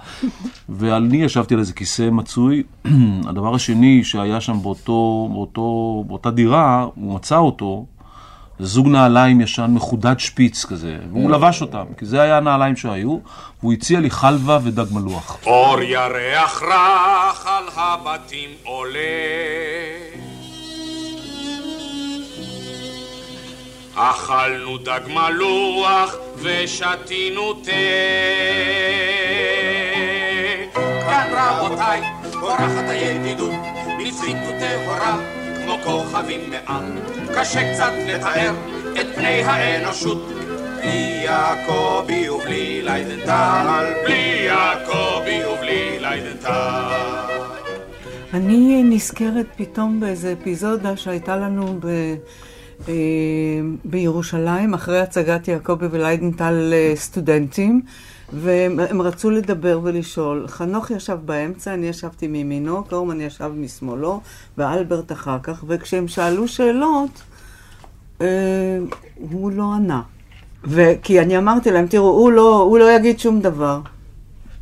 ואני 0.69 1.17
ישבתי 1.17 1.55
על 1.55 1.61
איזה 1.61 1.73
כיסא 1.73 2.11
מצוי. 2.11 2.63
הדבר 3.29 3.55
השני 3.55 4.05
שהיה 4.05 4.41
שם 4.41 4.63
באותו, 4.63 5.29
באותו, 5.33 6.05
באותה 6.07 6.31
דירה, 6.31 6.87
הוא 6.95 7.15
מצא 7.15 7.37
אותו, 7.37 7.87
זה 8.59 8.67
זוג 8.67 8.89
נעליים 8.89 9.41
ישן 9.41 9.71
מחודד 9.71 10.19
שפיץ 10.19 10.65
כזה, 10.65 10.99
והוא 11.11 11.31
לבש 11.31 11.63
אותם, 11.63 11.85
כי 11.99 12.07
זה 12.07 12.21
היה 12.21 12.37
הנעליים 12.37 12.77
שהיו, 12.77 13.19
והוא 13.61 13.73
הציע 13.73 14.01
לי 14.01 14.11
חלבה 14.11 14.59
ודג 14.63 14.85
מלוח. 14.93 15.39
אור 15.47 15.81
ירח 15.81 16.63
רך 16.63 17.47
על 17.47 17.65
הבתים 17.77 18.51
עולה 18.65 19.01
אכלנו 24.01 24.79
דג 24.79 25.01
מלוח 25.07 26.17
ושתינו 26.37 27.53
תה. 27.53 27.71
כאן 30.75 31.29
רבותיי, 31.33 32.03
אורחת 32.35 32.89
הידידות, 32.89 33.55
בצרית 33.99 34.37
וטהורה, 34.37 35.19
כמו 35.65 35.77
כוכבים 35.85 36.51
מעם. 36.51 36.99
קשה 37.35 37.73
קצת 37.73 37.93
לתאר 38.07 38.55
את 39.01 39.07
פני 39.15 39.43
האנושות. 39.43 40.29
בלי 40.81 41.23
יעקבי 41.25 42.29
ובלי 42.29 42.83
ליידנטל, 42.83 43.93
בלי 44.05 44.47
יעקבי 44.47 45.41
ובלי 45.45 45.99
ליידנטל. 46.01 47.31
אני 48.35 48.83
נזכרת 48.85 49.47
פתאום 49.57 50.01
באיזה 50.01 50.35
אפיזודה 50.41 50.97
שהייתה 50.97 51.37
לנו 51.37 51.79
ב... 51.81 51.87
אה, 52.89 52.95
בירושלים, 53.85 54.75
אחרי 54.75 55.01
הצגת 55.01 55.49
יעקבי 55.49 55.87
וליידנטל 55.91 56.73
סטודנטים, 56.95 57.83
והם 58.33 59.03
רצו 59.03 59.31
לדבר 59.31 59.81
ולשאול. 59.83 60.47
חנוך 60.49 60.91
ישב 60.91 61.19
באמצע, 61.25 61.75
אני 61.75 61.87
ישבתי 61.87 62.29
מימינו, 62.29 62.85
קורמן 62.85 63.21
ישב 63.21 63.53
משמאלו, 63.57 64.21
ואלברט 64.59 65.13
אחר 65.13 65.39
כך, 65.43 65.65
וכשהם 65.67 66.09
שאלו 66.09 66.49
שאלות, 66.49 67.23
אה, 68.21 68.79
הוא 69.17 69.53
לא 69.53 69.73
ענה. 69.75 70.03
כי 71.03 71.21
אני 71.21 71.39
אמרתי 71.39 71.71
להם, 71.71 71.87
תראו, 71.87 72.09
הוא 72.09 72.33
לא, 72.33 72.63
הוא 72.63 72.79
לא 72.79 72.93
יגיד 72.93 73.19
שום 73.19 73.41
דבר. 73.41 73.81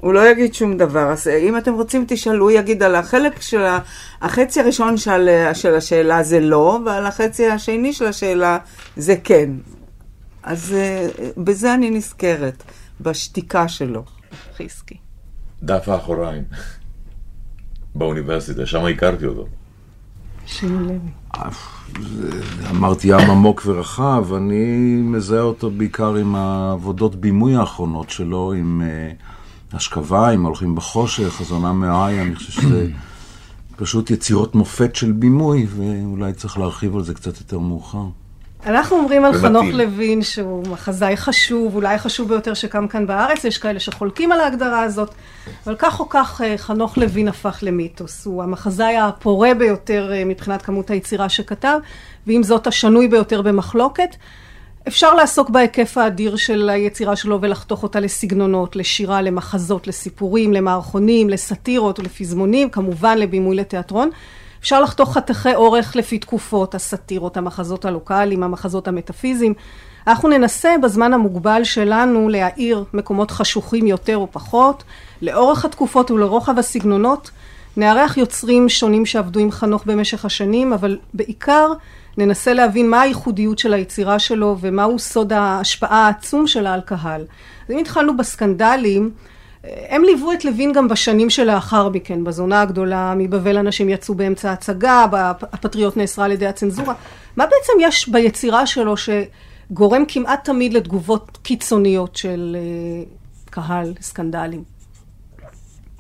הוא 0.01 0.13
לא 0.13 0.31
יגיד 0.31 0.55
שום 0.55 0.77
דבר. 0.77 1.13
אז 1.13 1.29
אם 1.29 1.57
אתם 1.59 1.75
רוצים, 1.75 2.05
תשאלו, 2.09 2.45
הוא 2.45 2.51
יגיד 2.51 2.83
על 2.83 2.95
החלק 2.95 3.41
של 3.41 3.63
ה... 3.63 3.79
החצי 4.21 4.61
הראשון 4.61 4.97
של, 4.97 5.29
של 5.55 5.75
השאלה 5.75 6.23
זה 6.23 6.41
לא, 6.41 6.79
ועל 6.87 7.07
החצי 7.07 7.47
השני 7.47 7.93
של 7.93 8.07
השאלה 8.07 8.59
זה 8.97 9.15
כן. 9.25 9.51
אז 10.43 10.75
אה, 10.77 11.09
בזה 11.37 11.75
אני 11.75 11.91
נזכרת, 11.91 12.63
בשתיקה 13.01 13.69
שלו. 13.69 14.05
חיסקי. 14.57 14.97
דף 15.63 15.89
האחוריים, 15.89 16.43
באוניברסיטה, 17.95 18.67
שם 18.67 18.85
הכרתי 18.85 19.27
אותו. 19.27 19.47
שימו 20.47 20.81
לוי. 20.81 20.99
אמרתי 22.71 23.09
ים 23.09 23.31
עמוק 23.31 23.63
ורחב, 23.67 24.35
אני 24.35 24.97
מזהה 25.03 25.41
אותו 25.41 25.71
בעיקר 25.71 26.15
עם 26.15 26.35
העבודות 26.35 27.17
בימוי 27.17 27.57
האחרונות 27.57 28.11
שלו, 28.11 28.53
עם... 28.53 28.83
Uh, 28.85 29.28
השכבה, 29.73 30.31
אם 30.31 30.45
הולכים 30.45 30.75
בחושך, 30.75 31.41
הזונה 31.41 31.73
מהאי, 31.73 32.21
אני 32.21 32.35
חושב 32.35 32.53
שזה 32.53 32.87
פשוט 33.77 34.11
יצירות 34.11 34.55
מופת 34.55 34.97
של 34.97 35.13
בימוי, 35.13 35.67
ואולי 35.77 36.33
צריך 36.33 36.59
להרחיב 36.59 36.97
על 36.97 37.05
זה 37.05 37.15
קצת 37.15 37.39
יותר 37.41 37.59
מאוחר. 37.59 38.05
אנחנו 38.67 38.97
אומרים 38.97 39.25
על 39.25 39.33
חנוך 39.33 39.67
לוין 39.73 40.23
שהוא 40.23 40.67
מחזאי 40.67 41.17
חשוב, 41.17 41.75
אולי 41.75 41.99
חשוב 41.99 42.29
ביותר 42.29 42.55
שקם 42.55 42.89
כאן 42.89 43.07
בארץ, 43.07 43.45
יש 43.45 43.59
כאלה 43.59 43.81
שחולקים 43.81 44.33
על 44.33 44.41
ההגדרה 44.41 44.83
הזאת, 44.83 45.15
אבל 45.67 45.75
כך 45.79 46.01
או 46.01 46.09
כך 46.09 46.41
אה, 46.45 46.59
חנוך 46.59 46.99
לוין 46.99 47.29
הפך 47.29 47.59
למיתוס. 47.63 48.27
הוא 48.27 48.43
המחזאי 48.43 48.97
הפורה 48.97 49.55
ביותר 49.55 50.13
אה, 50.13 50.25
מבחינת 50.25 50.63
כמות 50.63 50.91
היצירה 50.91 51.29
שכתב, 51.29 51.79
ועם 52.27 52.43
זאת 52.43 52.67
השנוי 52.67 53.09
ביותר 53.09 53.43
במחלוקת. 53.43 54.17
אפשר 54.89 55.15
לעסוק 55.15 55.51
בהיקף 55.51 55.99
האדיר 55.99 56.37
של 56.37 56.71
היצירה 56.73 57.17
שלו 57.17 57.39
ולחתוך 57.41 57.83
אותה 57.83 58.01
לסגנונות, 58.01 58.77
לשירה, 58.77 59.23
למחזות, 59.23 59.87
לסיפורים, 59.87 60.53
למערכונים, 60.53 61.31
לסאטירות 61.31 61.99
ולפזמונים, 61.99 62.71
כמובן 62.71 63.19
לבימוי 63.19 63.57
לתיאטרון. 63.57 64.11
אפשר 64.61 64.81
לחתוך 64.81 65.15
חתכי 65.15 65.55
אורך 65.55 65.97
לפי 65.97 66.19
תקופות, 66.19 66.75
הסאטירות, 66.75 67.37
המחזות 67.37 67.85
הלוקאליים, 67.85 68.43
המחזות 68.43 68.89
המטאפיזיים. 68.89 69.55
אנחנו 70.07 70.29
ננסה 70.29 70.75
בזמן 70.83 71.13
המוגבל 71.13 71.65
שלנו 71.65 72.29
להאיר 72.29 72.85
מקומות 72.95 73.31
חשוכים 73.31 73.87
יותר 73.87 74.17
או 74.17 74.29
פחות, 74.31 74.85
לאורך 75.23 75.65
התקופות 75.65 76.11
ולרוחב 76.11 76.59
הסגנונות. 76.59 77.31
נארח 77.77 78.17
יוצרים 78.17 78.69
שונים 78.69 79.07
שעבדו 79.07 79.41
עם 79.41 79.51
חנוך 79.51 79.83
במשך 79.87 80.25
השנים, 80.25 80.73
אבל 80.73 80.99
בעיקר 81.15 81.73
ננסה 82.19 82.53
להבין 82.53 82.91
מה 82.91 83.01
הייחודיות 83.01 83.59
של 83.59 83.75
היצירה 83.75 84.19
שלו 84.19 84.57
ומהו 84.61 84.99
סוד 84.99 85.33
ההשפעה 85.33 86.07
העצום 86.07 86.47
שלה 86.47 86.75
על 86.75 86.81
קהל. 86.81 87.25
אז 87.69 87.75
אם 87.75 87.79
התחלנו 87.79 88.17
בסקנדלים, 88.17 89.11
הם 89.65 90.05
ליוו 90.05 90.33
את 90.33 90.45
לוין 90.45 90.73
גם 90.73 90.89
בשנים 90.89 91.31
שלאחר 91.31 91.89
מכן, 91.89 92.25
בזונה 92.25 92.63
הגדולה, 92.63 93.15
מבבל 93.17 93.59
אנשים 93.59 93.89
יצאו 93.89 94.15
באמצע 94.15 94.51
ההצגה, 94.51 95.07
הפטריוט 95.43 95.97
נאסרה 95.97 96.25
על 96.25 96.33
ידי 96.33 96.47
הצנזורה. 96.47 96.95
מה 97.37 97.45
בעצם 97.45 97.73
יש 97.81 98.09
ביצירה 98.09 98.67
שלו 98.67 98.95
שגורם 98.97 100.05
כמעט 100.09 100.45
תמיד 100.45 100.73
לתגובות 100.73 101.39
קיצוניות 101.43 102.17
של 102.17 102.57
אה, 102.59 103.05
קהל, 103.51 103.95
סקנדלים? 104.01 104.78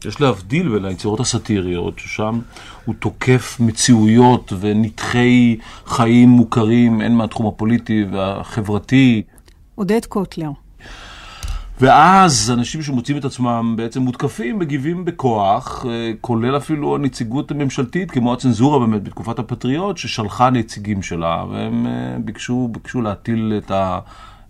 יש 0.04 0.20
להבדיל 0.20 0.68
בין 0.68 0.84
היצירות 0.84 1.20
הסאטיריות, 1.20 1.98
ששם 1.98 2.40
הוא 2.84 2.94
תוקף 2.98 3.56
מציאויות 3.60 4.52
ונתחי 4.60 5.56
חיים 5.86 6.28
מוכרים, 6.28 7.00
הן 7.00 7.12
מהתחום 7.12 7.46
הפוליטי 7.46 8.04
והחברתי. 8.12 9.22
עודד 9.74 10.04
קוטלר. 10.04 10.50
ואז 11.80 12.50
אנשים 12.54 12.82
שמוצאים 12.82 13.16
את 13.18 13.24
עצמם 13.24 13.74
בעצם 13.76 14.02
מותקפים, 14.02 14.58
מגיבים 14.58 15.04
בכוח, 15.04 15.86
אה, 15.88 16.12
כולל 16.20 16.56
אפילו 16.56 16.94
הנציגות 16.94 17.50
הממשלתית, 17.50 18.10
כמו 18.10 18.32
הצנזורה 18.32 18.78
באמת 18.78 19.02
בתקופת 19.02 19.38
הפטריוט, 19.38 19.96
ששלחה 19.96 20.50
נציגים 20.50 21.02
שלה, 21.02 21.44
והם 21.50 21.86
אה, 21.86 22.16
ביקשו, 22.18 22.68
ביקשו 22.72 23.02
להטיל 23.02 23.54
את, 23.64 23.70
ה, 23.70 23.98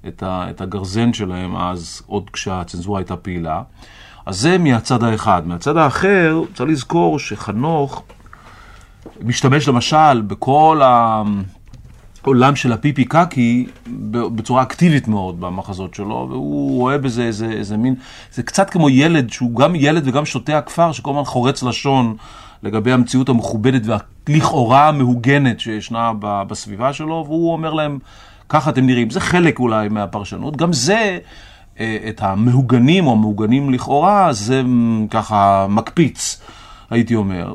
את, 0.09 0.23
ה, 0.23 0.51
את 0.51 0.61
הגרזן 0.61 1.13
שלהם 1.13 1.57
אז, 1.57 2.03
עוד 2.07 2.31
כשהצנזורה 2.31 3.01
הייתה 3.01 3.17
פעילה. 3.17 3.63
אז 4.29 4.37
זה 4.41 4.59
מהצד 4.59 5.03
האחד. 5.03 5.43
מהצד 5.47 5.77
האחר, 5.77 6.43
צריך 6.55 6.71
לזכור 6.71 7.19
שחנוך 7.19 8.03
משתמש 9.23 9.69
למשל 9.69 10.21
בכל 10.21 10.83
העולם 12.25 12.57
של 12.57 12.73
הפיפי 12.73 13.05
קקי 13.05 13.67
בצורה 14.11 14.63
אקטיבית 14.63 15.09
מאוד 15.09 15.41
במחזות 15.41 15.95
שלו, 15.95 16.27
והוא 16.31 16.79
רואה 16.79 16.99
בזה 16.99 17.23
איזה, 17.23 17.47
איזה 17.47 17.77
מין, 17.77 17.95
זה 18.33 18.43
קצת 18.43 18.71
כמו 18.71 18.91
ילד 18.91 19.31
שהוא 19.31 19.57
גם 19.57 19.75
ילד 19.75 20.09
וגם 20.09 20.25
שותה 20.25 20.59
הכפר, 20.59 20.93
שכל 20.93 21.11
הזמן 21.11 21.25
חורץ 21.25 21.63
לשון 21.63 22.17
לגבי 22.63 22.93
המציאות 22.93 23.29
המכובדת 23.29 23.83
והלכאורה 23.85 24.89
המהוגנת 24.89 25.61
שישנה 25.61 26.13
בסביבה 26.21 26.93
שלו, 26.93 27.25
והוא 27.27 27.53
אומר 27.53 27.73
להם, 27.73 27.99
ככה 28.49 28.71
אתם 28.71 28.87
נראים. 28.87 29.11
זה 29.11 29.21
חלק 29.21 29.59
אולי 29.59 29.89
מהפרשנות. 29.89 30.57
גם 30.57 30.73
זה... 30.73 31.19
אה, 31.81 31.97
את 32.09 32.23
המהוגנים 32.23 33.07
או 33.07 33.13
המהוגנים 33.13 33.71
לכאורה, 33.71 34.33
זה 34.33 34.63
ככה 35.11 35.67
מקפיץ. 35.71 36.41
הייתי 36.91 37.15
אומר. 37.15 37.55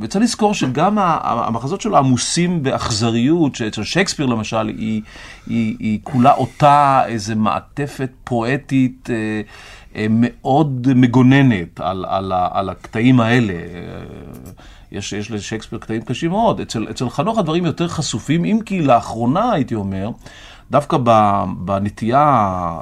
וצריך 0.00 0.24
לזכור 0.24 0.54
שגם 0.54 0.98
המחזות 0.98 1.80
שלו 1.80 1.96
עמוסים 1.96 2.62
באכזריות, 2.62 3.54
שאצל 3.54 3.82
שייקספיר 3.82 4.26
למשל, 4.26 4.68
היא, 4.68 5.02
היא, 5.46 5.76
היא 5.78 5.98
כולה 6.02 6.32
אותה 6.32 7.02
איזה 7.06 7.34
מעטפת 7.34 8.10
פואטית 8.24 9.10
אה, 9.10 9.40
אה, 9.96 10.06
מאוד 10.10 10.88
מגוננת 10.94 11.80
על, 11.80 12.04
על, 12.08 12.32
על 12.50 12.68
הקטעים 12.68 13.20
האלה. 13.20 13.54
יש, 14.92 15.12
יש 15.12 15.30
לשייקספיר 15.30 15.78
קטעים 15.78 16.02
קשים 16.02 16.30
מאוד. 16.30 16.60
אצל, 16.60 16.86
אצל 16.90 17.10
חנוך 17.10 17.38
הדברים 17.38 17.66
יותר 17.66 17.88
חשופים, 17.88 18.44
אם 18.44 18.58
כי 18.66 18.82
לאחרונה, 18.82 19.52
הייתי 19.52 19.74
אומר, 19.74 20.10
דווקא 20.70 20.96
בנטייה 21.58 22.20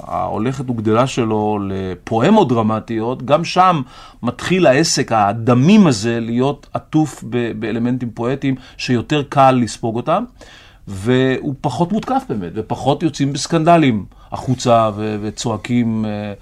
ההולכת 0.07 0.71
וגדלה 0.71 1.07
שלו 1.07 1.59
לפואמות 1.69 2.49
דרמטיות, 2.49 3.23
גם 3.23 3.45
שם 3.45 3.83
מתחיל 4.23 4.67
העסק 4.67 5.13
הדמים 5.13 5.87
הזה 5.87 6.21
להיות 6.21 6.67
עטוף 6.75 7.25
באלמנטים 7.59 8.11
פואטיים 8.11 8.55
שיותר 8.77 9.23
קל 9.29 9.51
לספוג 9.51 9.97
אותם, 9.97 10.25
והוא 10.89 11.55
פחות 11.61 11.93
מותקף 11.93 12.23
באמת, 12.29 12.53
ופחות 12.55 13.03
יוצאים 13.03 13.33
בסקנדלים 13.33 14.05
החוצה 14.33 14.91
וצועקים 15.23 16.05
אה, 16.05 16.11
אה, 16.11 16.33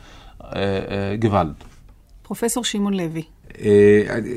אה, 0.55 1.17
גוואלד. 1.17 1.55
פרופסור 2.23 2.65
שמעון 2.65 2.95
לוי. 2.95 3.23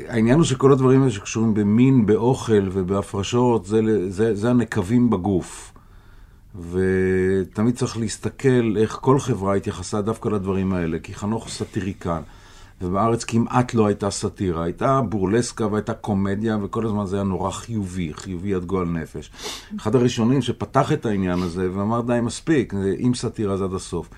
העניין 0.08 0.36
הוא 0.36 0.44
שכל 0.44 0.72
הדברים 0.72 1.00
האלה 1.00 1.12
שקשורים 1.12 1.54
במין, 1.54 2.06
באוכל 2.06 2.68
ובהפרשות, 2.72 3.66
זה, 3.66 3.80
זה, 4.08 4.34
זה 4.34 4.50
הנקבים 4.50 5.10
בגוף. 5.10 5.72
ותמיד 6.60 7.76
צריך 7.76 7.96
להסתכל 7.96 8.76
איך 8.76 8.98
כל 9.00 9.18
חברה 9.18 9.54
התייחסה 9.54 10.00
דווקא 10.00 10.28
לדברים 10.28 10.72
האלה, 10.72 10.98
כי 10.98 11.14
חנוך 11.14 11.48
סאטיריקן, 11.48 12.22
ובארץ 12.82 13.24
כמעט 13.24 13.74
לא 13.74 13.86
הייתה 13.86 14.10
סאטירה, 14.10 14.64
הייתה 14.64 15.00
בורלסקה 15.00 15.66
והייתה 15.66 15.94
קומדיה, 15.94 16.58
וכל 16.62 16.86
הזמן 16.86 17.06
זה 17.06 17.16
היה 17.16 17.24
נורא 17.24 17.50
חיובי, 17.50 18.14
חיובי 18.14 18.54
עד 18.54 18.64
גועל 18.64 18.88
נפש. 18.88 19.30
אחד 19.76 19.94
הראשונים 19.94 20.42
שפתח 20.42 20.92
את 20.92 21.06
העניין 21.06 21.42
הזה 21.42 21.68
ואמר 21.74 22.00
די 22.00 22.18
מספיק, 22.22 22.74
אם 23.06 23.14
סאטירה 23.14 23.56
זה 23.56 23.64
עד 23.64 23.74
הסוף. 23.74 24.08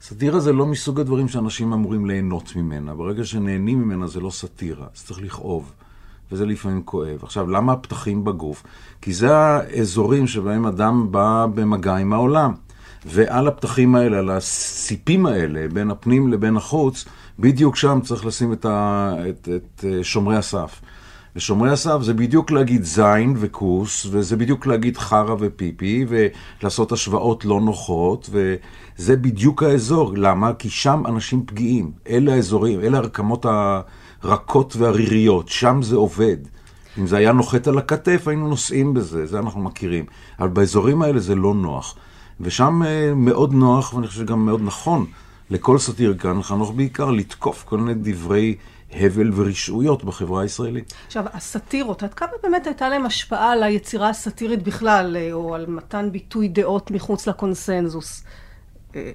סאטירה 0.00 0.40
זה 0.40 0.52
לא 0.52 0.66
מסוג 0.66 1.00
הדברים 1.00 1.28
שאנשים 1.28 1.72
אמורים 1.72 2.06
ליהנות 2.06 2.56
ממנה, 2.56 2.94
ברגע 2.94 3.24
שנהנים 3.24 3.82
ממנה 3.82 4.06
זה 4.06 4.20
לא 4.20 4.30
סאטירה, 4.30 4.86
זה 4.94 5.04
צריך 5.06 5.22
לכאוב. 5.22 5.72
וזה 6.32 6.46
לפעמים 6.46 6.82
כואב. 6.84 7.18
עכשיו, 7.22 7.50
למה 7.50 7.72
הפתחים 7.72 8.24
בגוף? 8.24 8.62
כי 9.02 9.12
זה 9.12 9.36
האזורים 9.36 10.26
שבהם 10.26 10.66
אדם 10.66 11.12
בא 11.12 11.46
במגע 11.54 11.96
עם 11.96 12.12
העולם. 12.12 12.52
ועל 13.06 13.48
הפתחים 13.48 13.94
האלה, 13.94 14.18
על 14.18 14.30
הסיפים 14.30 15.26
האלה, 15.26 15.68
בין 15.72 15.90
הפנים 15.90 16.32
לבין 16.32 16.56
החוץ, 16.56 17.04
בדיוק 17.38 17.76
שם 17.76 18.00
צריך 18.02 18.26
לשים 18.26 18.52
את, 18.52 18.64
ה, 18.64 19.14
את, 19.28 19.48
את 19.56 19.84
אה, 19.84 20.04
שומרי 20.04 20.36
הסף. 20.36 20.80
ושומרי 21.36 21.70
הסף 21.70 21.98
זה 22.02 22.14
בדיוק 22.14 22.50
להגיד 22.50 22.84
זין 22.84 23.34
וכוס, 23.36 24.06
וזה 24.10 24.36
בדיוק 24.36 24.66
להגיד 24.66 24.96
חרא 24.96 25.34
ופיפי, 25.38 26.06
ולעשות 26.08 26.92
השוואות 26.92 27.44
לא 27.44 27.60
נוחות, 27.60 28.30
וזה 28.32 29.16
בדיוק 29.16 29.62
האזור. 29.62 30.12
למה? 30.16 30.52
כי 30.54 30.70
שם 30.70 31.02
אנשים 31.06 31.46
פגיעים. 31.46 31.90
אלה 32.08 32.34
האזורים, 32.34 32.80
אלה 32.80 32.98
הרקמות 32.98 33.46
ה... 33.46 33.80
הרכות 34.22 34.76
והריריות, 34.76 35.48
שם 35.48 35.82
זה 35.82 35.96
עובד. 35.96 36.36
אם 36.98 37.06
זה 37.06 37.16
היה 37.16 37.32
נוחת 37.32 37.66
על 37.66 37.78
הכתף, 37.78 38.28
היינו 38.28 38.48
נוסעים 38.48 38.94
בזה, 38.94 39.26
זה 39.26 39.38
אנחנו 39.38 39.60
מכירים. 39.60 40.04
אבל 40.38 40.48
באזורים 40.48 41.02
האלה 41.02 41.20
זה 41.20 41.34
לא 41.34 41.54
נוח. 41.54 41.96
ושם 42.40 42.82
אה, 42.82 43.14
מאוד 43.14 43.52
נוח, 43.52 43.94
ואני 43.94 44.06
חושב 44.06 44.20
שגם 44.20 44.46
מאוד 44.46 44.60
נכון, 44.64 45.06
לכל 45.50 45.78
סאטיריקן, 45.78 46.42
חנוך 46.42 46.72
בעיקר, 46.76 47.10
לתקוף 47.10 47.64
כל 47.64 47.78
מיני 47.78 48.12
דברי 48.12 48.56
הבל 48.92 49.30
ורשעויות 49.34 50.04
בחברה 50.04 50.42
הישראלית. 50.42 50.92
עכשיו, 51.06 51.24
הסאטירות, 51.32 52.02
עד 52.02 52.14
כמה 52.14 52.30
באמת 52.42 52.66
הייתה 52.66 52.88
להם 52.88 53.06
השפעה 53.06 53.52
על 53.52 53.62
היצירה 53.62 54.08
הסאטירית 54.08 54.62
בכלל, 54.62 55.16
אה, 55.16 55.32
או 55.32 55.54
על 55.54 55.66
מתן 55.66 56.08
ביטוי 56.12 56.48
דעות 56.48 56.90
מחוץ 56.90 57.26
לקונסנזוס? 57.26 58.24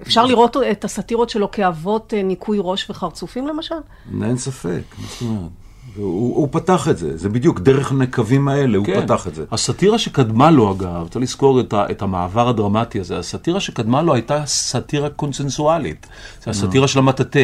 אפשר 0.02 0.26
לראות 0.26 0.56
את 0.70 0.84
הסאטירות 0.84 1.30
שלו 1.30 1.50
כאבות 1.50 2.14
אה, 2.14 2.22
ניקוי 2.22 2.58
ראש 2.60 2.90
וחרצופים 2.90 3.46
למשל? 3.46 3.74
אין 4.22 4.36
ספק, 4.36 4.82
מה 4.98 5.06
זאת 5.08 5.22
אומרת? 5.22 5.50
הוא, 5.96 6.36
הוא 6.36 6.48
פתח 6.50 6.88
את 6.88 6.98
זה, 6.98 7.16
זה 7.16 7.28
בדיוק 7.28 7.60
דרך 7.60 7.92
הנקבים 7.92 8.48
האלה, 8.48 8.78
כן. 8.84 8.94
הוא 8.94 9.02
פתח 9.02 9.26
את 9.26 9.34
זה. 9.34 9.44
הסאטירה 9.50 9.98
שקדמה 9.98 10.50
לו, 10.50 10.72
אגב, 10.72 11.08
צריך 11.08 11.22
לזכור 11.22 11.60
את, 11.60 11.72
ה, 11.72 11.90
את 11.90 12.02
המעבר 12.02 12.48
הדרמטי 12.48 13.00
הזה, 13.00 13.18
הסאטירה 13.18 13.60
שקדמה 13.60 14.02
לו 14.02 14.14
הייתה 14.14 14.46
סאטירה 14.46 15.10
קונסנזואלית, 15.10 16.06
זה 16.44 16.50
הסאטירה 16.50 16.88
של 16.88 16.98
המטאטה, 16.98 17.38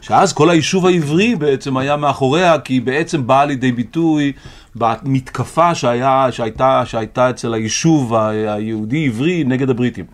שאז 0.00 0.32
כל 0.32 0.50
היישוב 0.50 0.86
העברי 0.86 1.36
בעצם 1.36 1.76
היה 1.76 1.96
מאחוריה, 1.96 2.58
כי 2.58 2.74
היא 2.74 2.82
בעצם 2.82 3.26
באה 3.26 3.44
לידי 3.44 3.72
ביטוי 3.72 4.32
במתקפה 4.78 5.74
שהיה, 5.74 6.26
שהייתה, 6.30 6.82
שהייתה 6.84 7.30
אצל 7.30 7.54
היישוב 7.54 8.14
היהודי-עברי 8.14 9.44
נגד 9.44 9.70
הבריטים. 9.70 10.04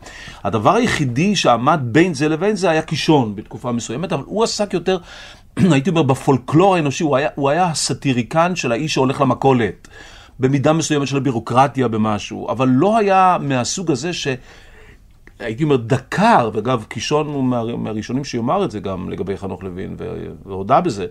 הדבר 0.45 0.75
היחידי 0.75 1.37
שעמד 1.37 1.81
בין 1.83 2.15
זה 2.15 2.29
לבין 2.29 2.57
זה 2.57 2.71
היה 2.71 2.83
קישון 2.83 3.37
בתקופה 3.37 3.73
מסוימת, 3.73 4.13
אבל 4.13 4.23
הוא 4.27 4.45
עסק 4.45 4.75
יותר, 4.75 4.99
הייתי 5.73 5.91
אומר, 5.91 6.03
בפולקלור 6.03 6.77
האנושי, 6.77 7.05
הוא 7.05 7.17
היה, 7.17 7.29
הוא 7.35 7.51
היה 7.51 7.67
הסאטיריקן 7.67 8.57
של 8.57 8.73
האיש 8.73 8.95
שהולך 8.95 9.21
למכולת. 9.21 9.89
במידה 10.41 10.73
מסוימת 10.73 11.09
של 11.09 11.17
הבירוקרטיה 11.17 11.89
במשהו, 11.89 12.51
אבל 12.51 12.69
לא 12.69 12.99
היה 12.99 13.37
מהסוג 13.41 13.91
הזה 13.91 14.13
ש... 14.13 14.29
הייתי 15.39 15.65
אומר, 15.65 15.77
דקר, 15.77 16.51
ואגב, 16.53 16.85
קישון 16.89 17.27
הוא 17.27 17.45
מה, 17.45 17.77
מהראשונים 17.77 18.25
שיאמר 18.25 18.65
את 18.65 18.71
זה 18.71 18.81
גם 18.81 19.11
לגבי 19.11 19.37
חנוך 19.37 19.63
לוין, 19.63 19.97
והודה 20.47 20.81
בזה, 20.81 21.07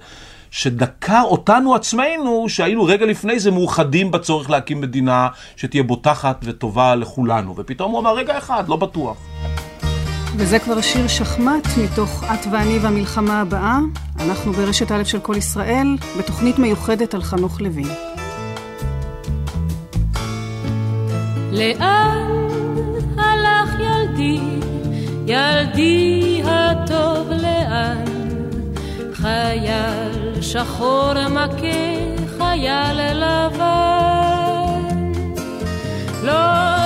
שדקר 0.56 1.22
אותנו 1.24 1.76
עצמנו, 1.76 2.46
שהיינו 2.48 2.86
רגע 2.86 3.06
לפני 3.06 3.40
זה 3.40 3.52
מאוחדים 3.52 4.12
בצורך 4.12 4.50
להקים 4.50 4.82
מדינה 4.82 5.28
שתהיה 5.56 5.84
בוטחת 5.84 6.42
וטובה 6.44 6.96
לכולנו. 6.96 7.54
ופתאום 7.58 7.92
הוא 7.92 8.00
אמר, 8.00 8.16
רגע 8.16 8.38
אחד, 8.38 8.64
לא 8.68 8.76
בטוח. 8.76 9.18
וזה 10.38 10.60
כבר 10.60 10.82
שיר 10.82 11.08
שחמט 11.08 11.68
מתוך 11.84 12.24
את 12.24 12.48
ואני 12.52 12.80
והמלחמה 12.80 13.42
הבאה. 13.42 13.80
אנחנו 14.20 14.54
ברשת 14.54 14.92
א' 14.92 15.04
של 15.04 15.20
כל 15.20 15.36
ישראל, 15.38 15.98
בתוכנית 16.20 16.60
מיוחדת 16.60 17.14
על 17.14 17.22
חנוך 17.22 17.62
לוין. 17.62 17.90
לאן 21.52 22.28
הלך 23.18 23.70
ילדי, 23.80 24.40
ילדי 25.28 26.42
הטוב 26.46 27.30
לאן? 27.30 28.13
חייל 29.24 30.42
שחור 30.42 31.14
מכה 31.30 31.94
חייל 32.38 33.00
לבן. 33.14 34.84
לא 36.24 36.83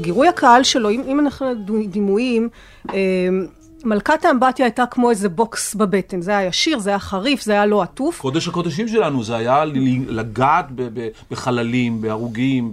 גירוי 0.00 0.28
הקהל 0.28 0.62
שלו, 0.62 0.90
אם, 0.90 1.02
אם 1.06 1.20
אנחנו 1.20 1.46
דימויים, 1.88 2.48
אה, 2.90 3.28
מלכת 3.84 4.24
האמבטיה 4.24 4.66
הייתה 4.66 4.86
כמו 4.86 5.10
איזה 5.10 5.28
בוקס 5.28 5.74
בבטן, 5.74 6.20
זה 6.20 6.36
היה 6.36 6.48
ישיר, 6.48 6.78
זה 6.78 6.90
היה 6.90 6.98
חריף, 6.98 7.42
זה 7.42 7.52
היה 7.52 7.66
לא 7.66 7.82
עטוף. 7.82 8.20
קודש 8.20 8.48
הקודשים 8.48 8.88
שלנו, 8.88 9.22
זה 9.22 9.36
היה 9.36 9.64
לגעת 10.08 10.66
בחללים, 11.30 12.00
בהרוגים, 12.00 12.72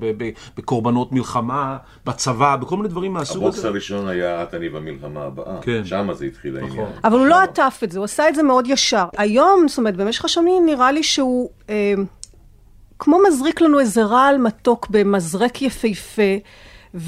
בקורבנות 0.58 1.12
מלחמה, 1.12 1.78
בצבא, 2.06 2.56
בכל 2.56 2.78
מיני 2.78 2.89
דברים 2.89 3.13
מהסוג 3.13 3.38
הזה. 3.38 3.45
הבוקס 3.45 3.65
הראשון 3.65 4.08
היה 4.08 4.43
את 4.43 4.54
ואני 4.54 4.69
והמלחמה 4.69 5.24
הבאה, 5.23 5.62
כן. 5.62 5.86
שם 5.86 6.10
זה 6.13 6.25
התחיל 6.25 6.58
העניין. 6.58 6.73
נכון. 6.73 6.91
אבל 7.04 7.17
הוא 7.17 7.28
לא 7.28 7.41
עטף 7.41 7.80
את 7.84 7.91
זה, 7.91 7.99
הוא 7.99 8.06
עשה 8.06 8.30
את 8.30 8.36
זה 8.36 8.43
מאוד 8.43 8.67
ישר. 8.67 9.06
היום, 9.17 9.67
זאת 9.67 9.78
אומרת, 9.78 9.95
במשך 9.95 10.25
השנים 10.25 10.65
נראה 10.65 10.91
לי 10.91 11.04
שהוא 11.04 11.49
אה, 11.69 11.93
כמו 12.99 13.19
מזריק 13.28 13.62
לנו 13.62 13.80
איזה 13.80 14.04
רעל 14.04 14.38
מתוק 14.38 14.88
במזרק 14.89 15.62
יפהפה. 15.62 16.21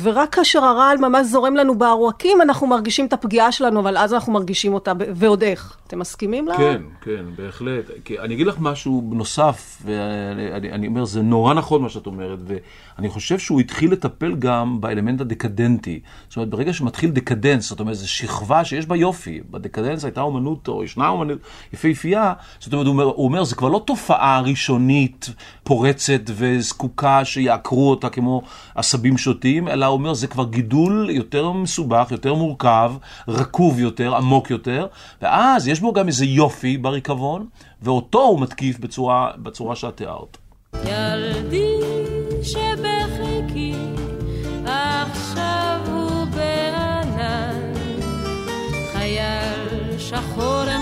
ורק 0.02 0.36
כאשר 0.36 0.64
הרעל 0.64 0.98
ממש 0.98 1.28
זורם 1.28 1.56
לנו 1.56 1.78
בעורקים, 1.78 2.42
אנחנו 2.42 2.68
מרגישים 2.68 3.06
את 3.06 3.14
הפגיעה 3.14 3.52
שלנו, 3.52 3.80
אבל 3.80 3.98
אז 3.98 4.14
אנחנו 4.14 4.34
מרגישים 4.34 4.74
אותה, 4.74 4.92
ועוד 5.16 5.44
איך. 5.44 5.78
אתם 5.88 6.00
מסכימים 6.00 6.48
לה? 6.48 6.58
כן, 6.58 6.82
כן, 7.02 7.26
בהחלט. 7.36 7.86
כי 8.06 8.20
אני 8.20 8.34
אגיד 8.34 8.48
לך 8.48 8.56
משהו 8.60 9.10
נוסף, 9.14 9.82
ואני 9.86 10.72
אני 10.72 10.88
אומר, 10.88 11.06
זה 11.06 11.22
נורא 11.22 11.54
נכון 11.54 11.82
מה 11.82 11.90
שאת 11.90 12.06
אומרת, 12.06 12.40
ואני 12.46 13.10
חושב 13.10 13.40
שהוא 13.40 13.60
התחיל 13.60 13.92
לטפל 13.92 14.36
גם 14.36 14.82
באלמנט 14.82 15.22
הדקדנטי. 15.22 16.00
זאת 16.30 16.38
אומרת, 16.38 16.50
ברגע 16.50 16.74
שמתחיל 16.74 17.10
דקדנס, 17.10 17.70
זאת 17.70 17.80
אומרת, 17.80 17.96
זו 17.96 18.10
שכבה 18.10 18.66
שיש 18.66 18.86
בה 18.86 18.96
יופי. 18.96 19.42
בדקדנס 19.52 20.06
הייתה 20.06 20.22
אומנות, 20.22 20.68
או 20.68 20.84
ישנה 20.84 21.08
אומנות 21.08 21.40
יפהפייה, 21.74 22.34
זאת 22.60 22.74
אומרת, 22.74 22.86
הוא 22.86 22.94
אומר, 22.94 23.04
הוא 23.04 23.26
אומר, 23.26 23.44
זה 23.44 23.56
כבר 23.56 23.70
לא 23.70 23.84
תופעה 23.86 24.42
ראשונית, 24.42 25.30
פורצת 25.64 26.22
וזקוקה 26.26 27.26
שיעקרו 27.26 27.90
אותה 27.90 28.10
כמו 28.10 28.42
עשבים 28.76 29.18
שוטים, 29.18 29.68
אלא 29.78 29.86
אומר, 29.86 30.14
זה 30.14 30.28
כבר 30.28 30.46
גידול 30.46 31.10
יותר 31.10 31.52
מסובך, 31.52 32.08
יותר 32.12 32.34
מורכב, 32.34 32.94
רקוב 33.28 33.80
יותר, 33.80 34.16
עמוק 34.16 34.50
יותר, 34.50 34.88
ואז 35.22 35.68
יש 35.68 35.80
בו 35.80 35.94
גם 35.94 36.08
איזה 36.08 36.26
יופי 36.26 36.78
בריקבון, 36.78 37.46
ואותו 37.82 38.22
הוא 38.22 38.40
מתקיף 38.40 38.80
בצורה, 38.80 39.32
בצורה 39.38 39.76
שאת 39.76 39.98
תיארת. 39.98 40.38
ילדי 40.86 41.76
שבחיקי, 42.44 43.74
עכשיו 44.66 45.80
הוא 45.86 46.26
בענן, 46.26 47.74
חייל 48.94 49.98
שחור 49.98 50.77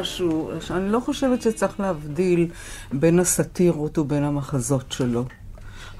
משהו, 0.00 0.50
שאני 0.60 0.92
לא 0.92 1.00
חושבת 1.00 1.42
שצריך 1.42 1.80
להבדיל 1.80 2.48
בין 2.92 3.18
הסאטירות 3.18 3.98
ובין 3.98 4.22
המחזות 4.22 4.92
שלו. 4.92 5.24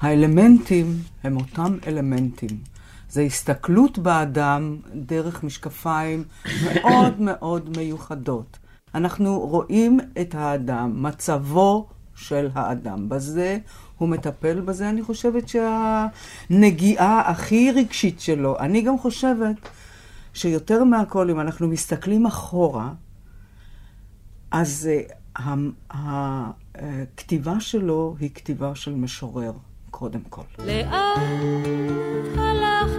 האלמנטים 0.01 0.97
הם 1.23 1.37
אותם 1.37 1.77
אלמנטים. 1.87 2.49
זה 3.09 3.21
הסתכלות 3.21 3.97
באדם 3.97 4.77
דרך 4.95 5.43
משקפיים 5.43 6.23
מאוד 6.75 7.13
מאוד 7.29 7.77
מיוחדות. 7.77 8.57
אנחנו 8.95 9.39
רואים 9.39 9.99
את 10.21 10.35
האדם, 10.35 11.03
מצבו 11.03 11.87
של 12.15 12.49
האדם. 12.53 13.09
בזה 13.09 13.57
הוא 13.97 14.09
מטפל, 14.09 14.61
בזה 14.61 14.89
אני 14.89 15.03
חושבת 15.03 15.43
שהנגיעה 15.47 17.21
הכי 17.29 17.71
רגשית 17.71 18.19
שלו. 18.19 18.59
אני 18.59 18.81
גם 18.81 18.99
חושבת 18.99 19.55
שיותר 20.33 20.83
מהכל, 20.83 21.29
אם 21.29 21.39
אנחנו 21.39 21.67
מסתכלים 21.67 22.25
אחורה, 22.25 22.89
אז 24.51 24.89
uh, 25.09 25.39
הכתיבה 25.89 27.59
שלו 27.59 28.15
היא 28.19 28.29
כתיבה 28.35 28.75
של 28.75 28.95
משורר, 28.95 29.53
קודם 29.91 30.21
כל. 30.29 30.41
לאן 30.59 30.89
הלך 32.37 32.90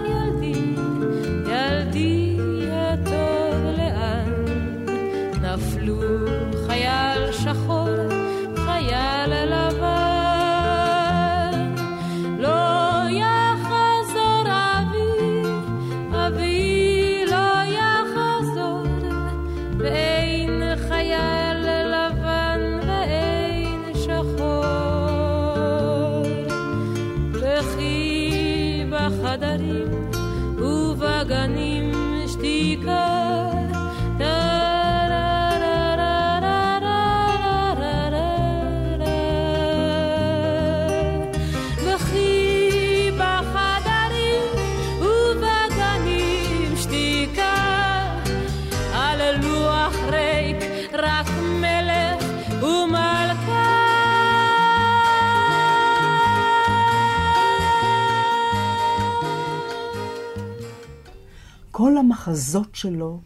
המחזות 62.27 62.75
שלו 62.75 63.21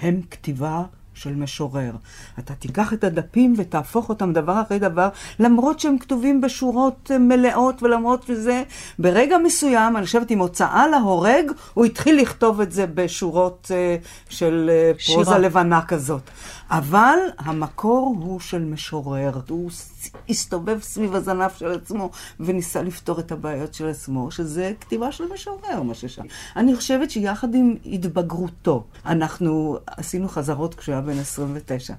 הם 0.00 0.20
כתיבה 0.30 0.82
של 1.14 1.34
משורר. 1.34 1.96
אתה 2.46 2.54
תיקח 2.54 2.92
את 2.92 3.04
הדפים 3.04 3.54
ותהפוך 3.56 4.08
אותם 4.08 4.32
דבר 4.32 4.62
אחרי 4.62 4.78
דבר, 4.78 5.08
למרות 5.38 5.80
שהם 5.80 5.98
כתובים 5.98 6.40
בשורות 6.40 7.10
מלאות 7.20 7.82
ולמרות 7.82 8.22
שזה, 8.22 8.62
ברגע 8.98 9.38
מסוים, 9.38 9.96
אני 9.96 10.06
חושבת 10.06 10.30
עם 10.30 10.38
הוצאה 10.38 10.88
להורג, 10.88 11.50
הוא 11.74 11.84
התחיל 11.84 12.20
לכתוב 12.20 12.60
את 12.60 12.72
זה 12.72 12.86
בשורות 12.94 13.70
uh, 13.70 14.32
של 14.32 14.70
uh, 14.96 15.06
פרוזה 15.06 15.38
לבנה 15.38 15.82
כזאת. 15.82 16.22
אבל 16.70 17.18
המקור 17.38 18.16
הוא 18.18 18.40
של 18.40 18.64
משורר. 18.64 19.40
הוא 19.48 19.70
הסתובב 20.28 20.78
סביב 20.82 21.14
הזנב 21.14 21.50
של 21.56 21.72
עצמו 21.72 22.10
וניסה 22.40 22.82
לפתור 22.82 23.20
את 23.20 23.32
הבעיות 23.32 23.74
של 23.74 23.88
עצמו, 23.88 24.30
שזה 24.30 24.72
כתיבה 24.80 25.12
של 25.12 25.24
משורר, 25.34 25.82
מה 25.82 25.94
ששם. 25.94 26.22
אני 26.56 26.76
חושבת 26.76 27.10
שיחד 27.10 27.54
עם 27.54 27.74
התבגרותו, 27.86 28.84
אנחנו 29.06 29.78
עשינו 29.86 30.28
חזרות 30.28 30.74
כשהוא 30.74 30.92
היה 30.92 31.02
בן 31.02 31.18
29. 31.18 31.94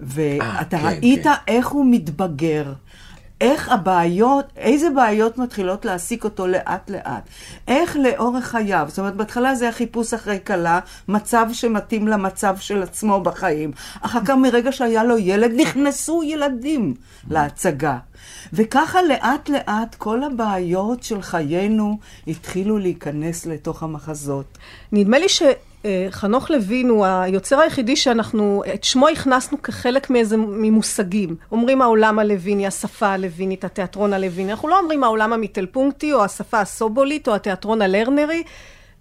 ואתה 0.00 0.76
아, 0.76 0.80
כן, 0.80 0.86
ראית 0.86 1.24
כן. 1.24 1.30
איך 1.48 1.68
הוא 1.68 1.86
מתבגר. 1.90 2.72
איך 3.40 3.68
הבעיות, 3.68 4.44
איזה 4.56 4.90
בעיות 4.90 5.38
מתחילות 5.38 5.84
להעסיק 5.84 6.24
אותו 6.24 6.46
לאט 6.46 6.90
לאט. 6.90 7.28
איך 7.68 7.96
לאורך 7.96 8.44
חייו, 8.44 8.84
זאת 8.88 8.98
אומרת, 8.98 9.16
בהתחלה 9.16 9.54
זה 9.54 9.68
החיפוש 9.68 10.14
אחרי 10.14 10.38
כלה, 10.46 10.80
מצב 11.08 11.46
שמתאים 11.52 12.08
למצב 12.08 12.56
של 12.58 12.82
עצמו 12.82 13.20
בחיים. 13.20 13.72
אחר 14.00 14.20
כך 14.24 14.34
מרגע 14.34 14.72
שהיה 14.72 15.04
לו 15.04 15.18
ילד, 15.18 15.52
נכנסו 15.56 16.22
ילדים 16.22 16.94
להצגה. 17.30 17.98
וככה 18.52 19.02
לאט 19.02 19.48
לאט 19.48 19.94
כל 19.94 20.22
הבעיות 20.22 21.02
של 21.02 21.22
חיינו 21.22 21.98
התחילו 22.26 22.78
להיכנס 22.78 23.46
לתוך 23.46 23.82
המחזות. 23.82 24.58
נדמה 24.92 25.18
לי 25.18 25.28
ש... 25.28 25.42
אה, 25.84 26.06
חנוך 26.10 26.50
לוין 26.50 26.88
הוא 26.88 27.06
היוצר 27.06 27.60
היחידי 27.60 27.96
שאנחנו, 27.96 28.62
את 28.74 28.84
שמו 28.84 29.08
הכנסנו 29.08 29.62
כחלק 29.62 30.10
מאיזה 30.10 30.36
ממושגים. 30.36 31.36
אומרים 31.52 31.82
העולם 31.82 32.18
הלוויני, 32.18 32.66
השפה 32.66 33.06
הלווינית, 33.06 33.64
התיאטרון 33.64 34.12
הלוויני. 34.12 34.50
אנחנו 34.50 34.68
לא 34.68 34.78
אומרים 34.78 35.04
העולם 35.04 35.32
המיטלפונקטי 35.32 36.12
או 36.12 36.24
השפה 36.24 36.60
הסובולית 36.60 37.28
או 37.28 37.34
התיאטרון 37.34 37.82
הלרנרי, 37.82 38.42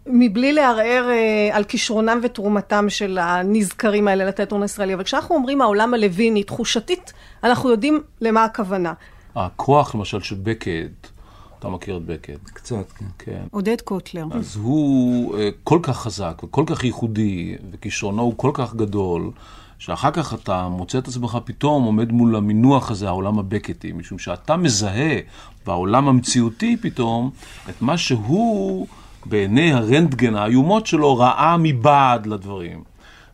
מבלי 0.06 0.54
לערער 0.54 1.10
אה, 1.10 1.50
על 1.58 1.64
כישרונם 1.64 2.20
ותרומתם 2.24 2.90
של 2.90 3.18
הנזכרים 3.22 4.08
האלה 4.08 4.26
לתיאטרון 4.26 4.62
הישראלי. 4.62 4.94
אבל 4.94 5.04
כשאנחנו 5.04 5.36
אומרים 5.36 5.62
העולם 5.62 5.94
הלוויני, 5.94 6.44
תחושתית, 6.44 7.14
אנחנו 7.44 7.70
יודעים 7.70 8.02
למה 8.22 8.44
הכוונה. 8.44 8.94
הכוח 9.36 9.96
למשל 9.96 10.20
של 10.20 10.36
בקט 10.44 11.17
אתה 11.60 11.70
מכיר 11.70 11.98
את 11.98 12.06
בקט. 12.06 12.50
קצת, 12.54 12.92
כן. 12.92 13.06
כן. 13.20 13.44
עודד 13.52 13.82
קוטלר. 13.82 14.26
אז 14.32 14.56
הוא 14.56 15.36
uh, 15.36 15.40
כל 15.64 15.80
כך 15.84 15.98
חזק 15.98 16.42
וכל 16.44 16.64
כך 16.68 16.84
ייחודי, 16.84 17.56
וכישרונו 17.72 18.22
הוא 18.22 18.34
כל 18.38 18.52
כך 18.54 18.76
גדול, 18.76 19.32
שאחר 19.80 20.12
כך 20.12 20.34
אתה 20.34 20.68
מוצא 20.68 20.98
את 20.98 21.08
עצמך 21.08 21.38
פתאום 21.46 21.84
עומד 21.84 22.12
מול 22.12 22.36
המינוח 22.36 22.92
הזה, 22.92 23.08
העולם 23.08 23.40
הבקטי, 23.40 23.92
משום 23.92 24.20
שאתה 24.20 24.58
מזהה 24.58 25.20
בעולם 25.66 26.08
המציאותי 26.08 26.78
פתאום 26.82 27.30
את 27.70 27.82
מה 27.82 27.98
שהוא 27.98 28.88
בעיני 29.26 29.74
הרנטגן 29.74 30.36
האיומות 30.36 30.88
שלו 30.88 31.18
ראה 31.18 31.56
מבעד 31.60 32.26
לדברים. 32.26 32.84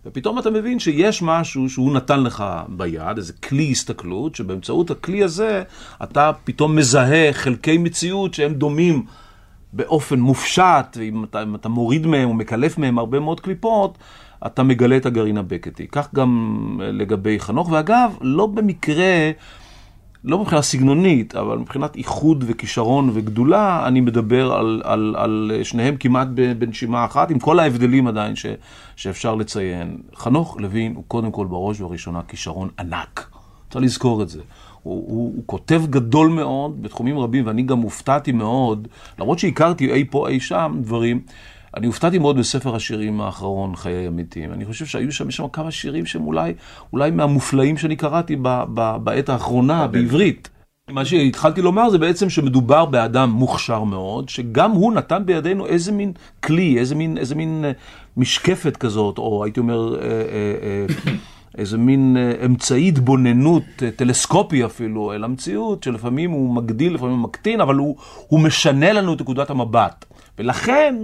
ופתאום 0.06 0.40
אתה 0.40 0.50
מבין 0.50 0.80
שיש 0.80 1.22
משהו 1.22 1.70
שהוא 1.70 1.94
נתן 1.94 2.24
לך 2.24 2.44
ביד, 2.70 3.18
איזה 3.18 3.34
כלי 3.34 3.72
הסתכלות, 3.72 4.36
שבאמצעות 4.36 4.92
הכלי 4.92 5.24
הזה 5.24 5.64
אתה 6.04 6.32
פתאום 6.44 6.76
מזהה 6.76 7.34
חלקי 7.34 7.78
מציאות 7.78 8.34
שהם 8.34 8.54
דומים 8.54 9.06
באופן 9.74 10.20
מופשט, 10.20 10.98
ואם 10.98 11.24
אתה, 11.24 11.44
אתה 11.56 11.70
מוריד 11.70 12.08
מהם 12.08 12.30
או 12.30 12.34
מקלף 12.34 12.78
מהם 12.78 13.00
הרבה 13.00 13.20
מאוד 13.20 13.40
קליפות, 13.40 13.98
אתה 14.46 14.64
מגלה 14.64 14.98
את 14.98 15.06
הגרעין 15.06 15.38
הבקטי. 15.38 15.88
כך 15.88 16.14
גם 16.14 16.80
לגבי 16.84 17.40
חנוך, 17.40 17.72
ואגב, 17.72 18.18
לא 18.22 18.46
במקרה, 18.46 19.32
לא 20.26 20.40
מבחינה 20.40 20.62
סגנונית, 20.62 21.36
אבל 21.36 21.58
מבחינת 21.58 21.96
איחוד 21.96 22.44
וכישרון 22.48 23.10
וגדולה, 23.14 23.88
אני 23.88 24.02
מדבר 24.02 24.54
על, 24.54 24.82
על, 24.86 25.16
על 25.18 25.52
שניהם 25.64 25.96
כמעט 25.98 26.28
בנשימה 26.58 27.06
אחת, 27.06 27.32
עם 27.32 27.40
כל 27.40 27.60
ההבדלים 27.60 28.08
עדיין 28.08 28.36
ש, 28.36 28.46
שאפשר 28.96 29.36
לציין. 29.36 29.98
חנוך 30.16 30.58
לוין 30.60 30.96
הוא 30.96 31.04
קודם 31.08 31.32
כל 31.32 31.48
בראש 31.48 31.82
ובראשונה 31.82 32.22
כישרון 32.28 32.70
ענק. 32.80 33.30
צריך 33.70 33.86
לזכור 33.86 34.24
את 34.24 34.30
זה. 34.30 34.42
הוא, 34.84 35.04
הוא, 35.08 35.34
הוא 35.36 35.44
כותב 35.46 35.82
גדול 35.90 36.28
מאוד 36.30 36.82
בתחומים 36.82 37.20
רבים, 37.20 37.48
ואני 37.48 37.64
גם 37.64 37.80
הופתעתי 37.80 38.32
מאוד, 38.32 38.88
למרות 39.20 39.40
שהכרתי 39.40 39.92
אי 39.92 40.06
פה 40.10 40.30
אי 40.30 40.40
שם 40.40 40.76
דברים, 40.82 41.22
אני 41.78 41.88
הופתעתי 41.88 42.20
מאוד 42.20 42.38
בספר 42.38 42.76
השירים 42.76 43.22
האחרון, 43.22 43.76
חיי 43.76 44.08
אמיתיים. 44.08 44.54
אני 44.54 44.66
חושב 44.66 44.86
שהיו 44.86 45.12
שם, 45.12 45.32
שם 45.32 45.48
כמה 45.48 45.72
שירים 45.72 46.06
שהם 46.06 46.28
אולי, 46.28 46.54
אולי 46.94 47.12
מהמופלאים 47.12 47.78
שאני 47.78 47.96
קראתי 47.96 48.36
ב, 48.36 48.64
ב, 48.74 48.96
בעת 49.04 49.30
האחרונה, 49.30 49.88
בעברית. 49.88 50.50
מה 50.90 51.06
שהתחלתי 51.06 51.62
לומר 51.62 51.90
זה 51.90 51.98
בעצם 51.98 52.30
שמדובר 52.30 52.86
באדם 52.86 53.30
מוכשר 53.30 53.84
מאוד, 53.84 54.30
שגם 54.30 54.72
הוא 54.72 54.94
נתן 54.94 55.24
בידינו 55.26 55.66
איזה 55.66 55.92
מין 55.92 56.12
כלי, 56.44 56.80
איזה 56.80 56.96
מין, 56.96 57.18
איזה 57.18 57.36
מין 57.36 57.66
משקפת 58.18 58.78
כזאת, 58.78 59.18
או 59.18 59.44
הייתי 59.44 59.60
אומר... 59.60 59.96
אה, 59.96 60.08
אה, 60.10 60.86
אה, 61.08 61.14
איזה 61.58 61.78
מין 61.78 62.18
אה, 62.18 62.46
אמצעי 62.46 62.88
התבוננות, 62.88 63.64
אה, 63.82 63.92
טלסקופי 63.92 64.66
אפילו, 64.66 65.14
אל 65.14 65.24
המציאות, 65.24 65.84
שלפעמים 65.84 66.32
הוא 66.32 66.56
מגדיל, 66.56 66.94
לפעמים 66.94 67.14
הוא 67.14 67.24
מקטין, 67.24 67.62
אבל 67.62 67.76
הוא, 67.76 67.96
הוא 68.28 68.40
משנה 68.40 68.94
לנו 68.94 69.14
את 69.14 69.22
נקודת 69.22 69.50
המבט. 69.50 70.06
ולכן, 70.38 70.96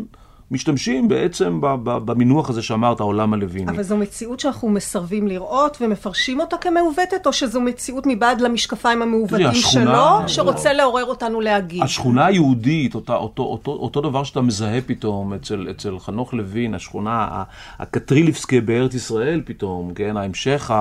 משתמשים 0.51 1.07
בעצם 1.07 1.59
במינוח 1.83 2.49
הזה 2.49 2.61
שאמרת, 2.61 2.99
העולם 2.99 3.33
הלוויני. 3.33 3.71
אבל 3.71 3.83
זו 3.83 3.97
מציאות 3.97 4.39
שאנחנו 4.39 4.69
מסרבים 4.69 5.27
לראות 5.27 5.77
ומפרשים 5.81 6.39
אותה 6.39 6.57
כמעוותת, 6.57 7.27
או 7.27 7.33
שזו 7.33 7.61
מציאות 7.61 8.03
מבעד 8.07 8.41
למשקפיים 8.41 9.01
המעוותים 9.01 9.53
שלו, 9.53 10.27
שרוצה 10.27 10.73
לעורר 10.73 11.05
אותנו 11.05 11.41
להגיד? 11.41 11.83
השכונה 11.83 12.25
היהודית, 12.25 12.95
אותה, 12.95 13.15
אותו, 13.15 13.43
אותו, 13.43 13.71
אותו 13.71 14.01
דבר 14.01 14.23
שאתה 14.23 14.41
מזהה 14.41 14.81
פתאום 14.81 15.33
אצל, 15.33 15.67
אצל 15.71 15.99
חנוך 15.99 16.33
לוין, 16.33 16.73
השכונה 16.75 17.43
הקטריליבסקי 17.79 18.61
בארץ 18.61 18.93
ישראל 18.93 19.41
פתאום, 19.45 19.93
כן, 19.93 20.17
ההמשך 20.17 20.71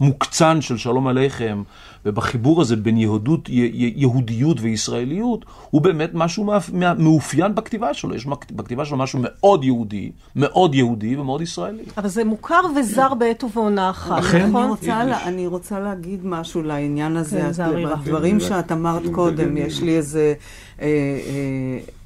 המוקצן 0.00 0.60
של 0.60 0.76
שלום 0.76 1.06
עליכם. 1.06 1.62
ובחיבור 2.04 2.60
הזה 2.60 2.76
בין 2.76 2.96
יהודות, 2.96 3.48
יהודיות 3.48 4.56
וישראליות, 4.60 5.44
הוא 5.70 5.82
באמת 5.82 6.10
משהו 6.14 6.52
מאופיין 6.98 7.54
בכתיבה 7.54 7.94
שלו. 7.94 8.14
יש 8.14 8.26
בכתיבה 8.52 8.84
שלו 8.84 8.96
משהו 8.96 9.18
מאוד 9.22 9.64
יהודי, 9.64 10.10
מאוד 10.36 10.74
יהודי 10.74 11.16
ומאוד 11.16 11.40
ישראלי. 11.40 11.82
אבל 11.96 12.08
זה 12.08 12.24
מוכר 12.24 12.60
וזר 12.76 13.14
בעת 13.14 13.44
ובעונה 13.44 13.90
אחת, 13.90 14.18
נכון? 14.18 14.40
אני 14.40 14.68
רוצה, 14.68 15.04
לה, 15.04 15.24
אני 15.24 15.46
רוצה 15.46 15.80
להגיד 15.80 16.20
משהו 16.24 16.62
לעניין 16.62 17.16
הזה. 17.16 17.50
כן, 17.56 17.86
הדברים 17.86 18.40
שאת 18.40 18.72
אמרת 18.72 19.02
קודם, 19.12 19.56
יש 19.56 19.82
לי 19.82 19.96
איזה 19.96 20.34
אה, 20.80 20.86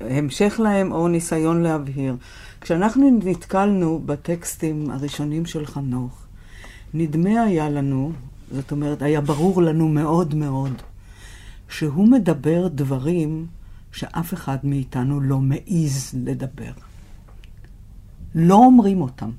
אה, 0.01 0.17
המשך 0.19 0.61
להם 0.63 0.93
או 0.93 1.09
ניסיון 1.09 1.63
להבהיר. 1.63 2.17
כשאנחנו 2.61 3.19
נתקלנו 3.25 4.03
בטקסטים 4.07 4.91
הראשונים 4.91 5.47
של 5.47 5.67
חנוך, 5.67 6.13
נדמה 6.95 7.43
היה 7.43 7.71
לנו, 7.71 8.13
זאת 8.53 8.73
אומרת, 8.73 9.03
היה 9.03 9.21
ברור 9.21 9.63
לנו 9.63 9.89
מאוד 9.89 10.35
מאוד 10.35 10.73
שהוא 11.69 12.09
מדבר 12.09 12.69
דברים 12.69 13.47
שאף 13.93 14.35
אחד 14.35 14.57
מאיתנו 14.65 15.21
לא 15.21 15.39
מעז 15.39 16.15
לדבר. 16.25 16.73
לא 18.35 18.55
אומרים 18.55 19.01
אותם. 19.01 19.31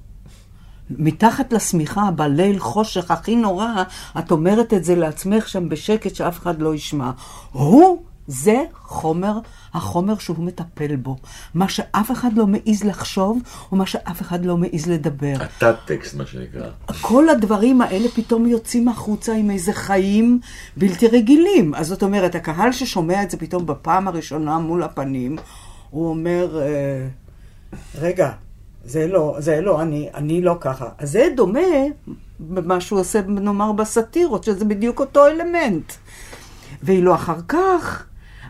מתחת 0.90 1.54
לשמיכה, 1.54 2.12
בליל 2.12 2.60
חושך 2.60 3.12
הכי 3.12 3.36
נורא, 3.36 3.84
את 4.20 4.32
אומרת 4.32 4.74
את 4.74 4.84
זה 4.84 4.96
לעצמך 4.96 5.50
שם 5.50 5.70
בשקט 5.70 6.16
שאף 6.16 6.40
אחד 6.40 6.62
לא 6.62 6.76
ישמע. 6.76 7.12
הוא 7.52 8.04
זה 8.28 8.64
חומר, 8.74 9.40
החומר 9.74 10.18
שהוא 10.18 10.46
מטפל 10.46 10.96
בו. 10.96 11.16
מה 11.54 11.70
שאף 11.70 12.12
אחד 12.12 12.34
לא 12.34 12.48
מעז 12.48 12.84
לחשוב, 12.84 13.40
או 13.72 13.78
מה 13.78 13.86
שאף 13.86 14.22
אחד 14.22 14.46
לא 14.46 14.58
מעז 14.58 14.88
לדבר. 14.88 15.34
התת-טקסט, 15.40 16.16
מה 16.16 16.26
שנקרא. 16.26 16.70
כל 17.02 17.30
הדברים 17.30 17.82
האלה 17.82 18.10
פתאום 18.10 18.48
יוצאים 18.48 18.88
החוצה 18.88 19.34
עם 19.34 19.52
איזה 19.52 19.74
חיים 19.74 20.40
בלתי 20.78 21.08
רגילים. 21.08 21.76
אז 21.76 21.88
זאת 21.88 22.04
אומרת, 22.04 22.36
הקהל 22.36 22.72
ששומע 22.72 23.24
את 23.24 23.32
זה 23.32 23.38
פתאום 23.38 23.66
בפעם 23.66 24.08
הראשונה 24.08 24.60
מול 24.60 24.84
הפנים, 24.84 25.36
הוא 25.90 26.10
אומר, 26.10 26.62
אה, 26.62 27.08
רגע, 27.96 28.32
זה 28.86 29.08
לא, 29.08 29.36
זה 29.40 29.62
לא, 29.62 29.82
אני, 29.82 30.10
אני 30.14 30.42
לא 30.42 30.58
ככה. 30.60 30.90
אז 30.98 31.12
זה 31.12 31.28
דומה 31.36 31.60
במה 32.40 32.82
שהוא 32.82 33.00
עושה, 33.00 33.22
נאמר, 33.28 33.72
בסאטירות, 33.72 34.44
שזה 34.44 34.66
בדיוק 34.66 35.00
אותו 35.00 35.28
אלמנט. 35.28 35.94
ואילו 36.84 37.16
אחר 37.16 37.38
כך, 37.48 38.06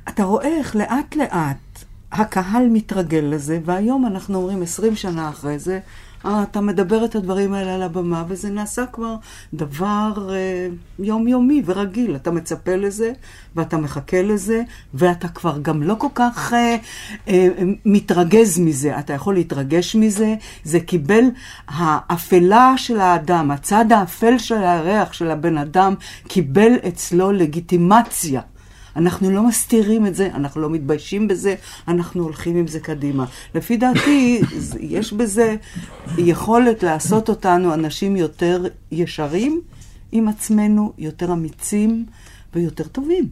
אתה 0.09 0.23
רואה 0.23 0.57
איך 0.57 0.75
לאט 0.75 1.15
לאט 1.15 1.85
הקהל 2.11 2.69
מתרגל 2.69 3.23
לזה, 3.23 3.59
והיום 3.65 4.05
אנחנו 4.05 4.37
אומרים 4.37 4.61
עשרים 4.61 4.95
שנה 4.95 5.29
אחרי 5.29 5.59
זה, 5.59 5.79
אה, 6.25 6.43
אתה 6.43 6.61
מדבר 6.61 7.05
את 7.05 7.15
הדברים 7.15 7.53
האלה 7.53 7.75
על 7.75 7.81
הבמה, 7.81 8.23
וזה 8.27 8.49
נעשה 8.49 8.85
כבר 8.85 9.15
דבר 9.53 10.29
אה, 10.33 10.67
יומיומי 10.99 11.61
ורגיל. 11.65 12.15
אתה 12.15 12.31
מצפה 12.31 12.75
לזה, 12.75 13.13
ואתה 13.55 13.77
מחכה 13.77 14.21
לזה, 14.21 14.63
ואתה 14.93 15.27
כבר 15.27 15.57
גם 15.61 15.83
לא 15.83 15.95
כל 15.97 16.07
כך 16.15 16.53
אה, 16.53 16.77
אה, 17.27 17.47
מתרגז 17.85 18.59
מזה. 18.59 18.99
אתה 18.99 19.13
יכול 19.13 19.33
להתרגש 19.33 19.95
מזה. 19.95 20.35
זה 20.63 20.79
קיבל, 20.79 21.23
האפלה 21.67 22.73
של 22.77 22.99
האדם, 22.99 23.51
הצד 23.51 23.91
האפל 23.91 24.37
של 24.37 24.63
הריח 24.63 25.13
של 25.13 25.31
הבן 25.31 25.57
אדם, 25.57 25.93
קיבל 26.27 26.73
אצלו 26.87 27.31
לגיטימציה. 27.31 28.41
אנחנו 28.95 29.31
לא 29.31 29.43
מסתירים 29.43 30.05
את 30.05 30.15
זה, 30.15 30.29
אנחנו 30.33 30.61
לא 30.61 30.69
מתביישים 30.69 31.27
בזה, 31.27 31.55
אנחנו 31.87 32.23
הולכים 32.23 32.57
עם 32.57 32.67
זה 32.67 32.79
קדימה. 32.79 33.25
לפי 33.55 33.77
דעתי, 33.77 34.41
יש 34.79 35.13
בזה 35.13 35.55
יכולת 36.17 36.83
לעשות 36.83 37.29
אותנו 37.29 37.73
אנשים 37.73 38.15
יותר 38.15 38.63
ישרים 38.91 39.61
עם 40.11 40.27
עצמנו, 40.27 40.93
יותר 40.97 41.33
אמיצים 41.33 42.05
ויותר 42.55 42.83
טובים. 42.83 43.29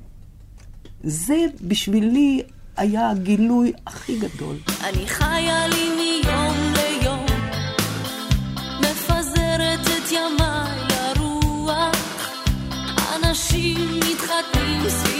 זה 1.04 1.45
בשבילי 1.62 2.41
היה 2.78 3.10
הגילוי 3.10 3.74
הכי 3.88 4.19
גדול. 4.19 4.56
אני 4.84 5.08
חיה 5.08 5.67
לי 5.67 5.89
מיום 5.95 6.74
ליום, 6.74 7.26
מפזרת 8.80 9.80
את 9.80 10.12
ימיי 10.12 10.88
לרוח, 10.89 12.30
אנשים 13.15 14.00
מתחתנים 14.00 14.89
סביבי. 14.89 15.11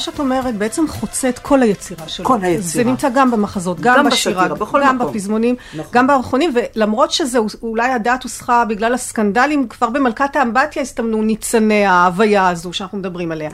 מה 0.00 0.04
שאת 0.04 0.18
אומרת 0.18 0.54
בעצם 0.54 0.88
חוצה 0.88 1.28
את 1.28 1.38
כל 1.38 1.62
היצירה 1.62 2.08
שלו. 2.08 2.24
כל 2.24 2.38
היצירה. 2.42 2.62
זה 2.62 2.84
נמצא 2.84 3.08
גם 3.14 3.30
במחזות, 3.30 3.80
גם, 3.80 3.96
גם 3.98 4.06
בשירה, 4.06 4.48
בכל 4.48 4.80
גם 4.84 4.96
מקום. 4.96 5.12
בפזמונים, 5.12 5.56
נכון. 5.74 5.92
גם 5.92 6.06
בארכונים, 6.06 6.54
ולמרות 6.54 7.10
שזה 7.10 7.38
אולי 7.62 7.92
הדעת 7.92 8.22
הוסחה 8.22 8.64
בגלל 8.64 8.94
הסקנדלים, 8.94 9.68
כבר 9.68 9.90
במלכת 9.90 10.36
האמבטיה 10.36 10.82
הסתמנו 10.82 11.22
ניצני 11.22 11.86
ההוויה 11.86 12.48
הזו 12.48 12.72
שאנחנו 12.72 12.98
מדברים 12.98 13.32
עליה. 13.32 13.50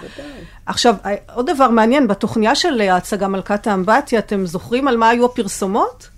עכשיו, 0.66 0.94
עוד 1.34 1.50
דבר 1.50 1.70
מעניין, 1.70 2.08
בתוכניה 2.08 2.54
של 2.54 2.80
ההצגה 2.80 3.28
מלכת 3.28 3.66
האמבטיה, 3.66 4.18
אתם 4.18 4.46
זוכרים 4.46 4.88
על 4.88 4.96
מה 4.96 5.08
היו 5.08 5.24
הפרסומות? 5.24 6.08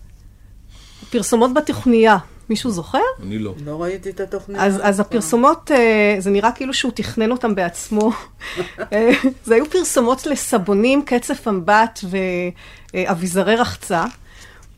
פרסומות 1.10 1.54
בתוכניה. 1.54 2.16
מישהו 2.50 2.70
זוכר? 2.70 2.98
אני 3.22 3.38
לא. 3.38 3.54
לא 3.66 3.82
ראיתי 3.82 4.11
את 4.11 4.20
התוכנית. 4.20 4.58
אז, 4.61 4.80
אז 4.82 5.00
הפרסומות, 5.00 5.70
אה, 5.74 6.16
זה 6.18 6.30
נראה 6.30 6.52
כאילו 6.52 6.74
שהוא 6.74 6.92
תכנן 6.94 7.30
אותם 7.30 7.54
בעצמו. 7.54 8.12
אה, 8.92 9.11
זה 9.44 9.54
היו 9.54 9.70
פרסומות 9.70 10.26
לסבונים, 10.26 11.02
קצף 11.04 11.48
אמבט 11.48 12.00
ואביזרי 12.94 13.56
רחצה. 13.56 14.04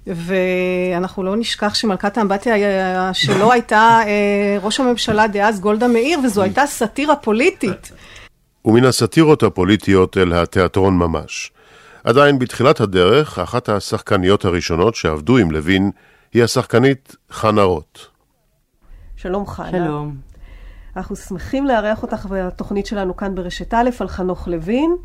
ואנחנו 0.07 1.23
לא 1.23 1.37
נשכח 1.37 1.75
שמלכת 1.75 2.19
האמבטיה 2.19 2.55
היה- 2.55 3.11
שלו 3.15 3.53
הייתה 3.53 4.01
אה, 4.07 4.59
ראש 4.63 4.81
הממשלה 4.81 5.27
דאז 5.27 5.61
גולדה 5.61 5.89
מאיר, 5.89 6.19
וזו 6.25 6.43
הייתה 6.43 6.67
סאטירה 6.67 7.17
פוליטית. 7.17 7.93
ומן 8.65 8.85
הסאטירות 8.85 9.43
הפוליטיות 9.43 10.17
אל 10.17 10.33
התיאטרון 10.33 10.95
ממש. 10.99 11.51
עדיין 12.05 12.39
בתחילת 12.39 12.81
הדרך, 12.81 13.39
אחת 13.39 13.69
השחקניות 13.69 14.45
הראשונות 14.45 14.95
שעבדו 14.95 15.37
עם 15.37 15.51
לוין 15.51 15.91
היא 16.33 16.45
השחקנית 16.45 17.17
חנה 17.31 17.63
רוט. 17.63 17.99
שלום 19.17 19.47
חנה. 19.47 19.71
שלום. 19.71 20.17
אנחנו 20.97 21.17
שמחים 21.17 21.67
לארח 21.67 22.03
אותך 22.03 22.27
בתוכנית 22.31 22.87
שלנו 22.87 23.17
כאן 23.17 23.35
ברשת 23.35 23.75
א' 23.75 23.91
על 24.01 24.09
חנוך 24.09 24.49
לוין. 24.49 24.97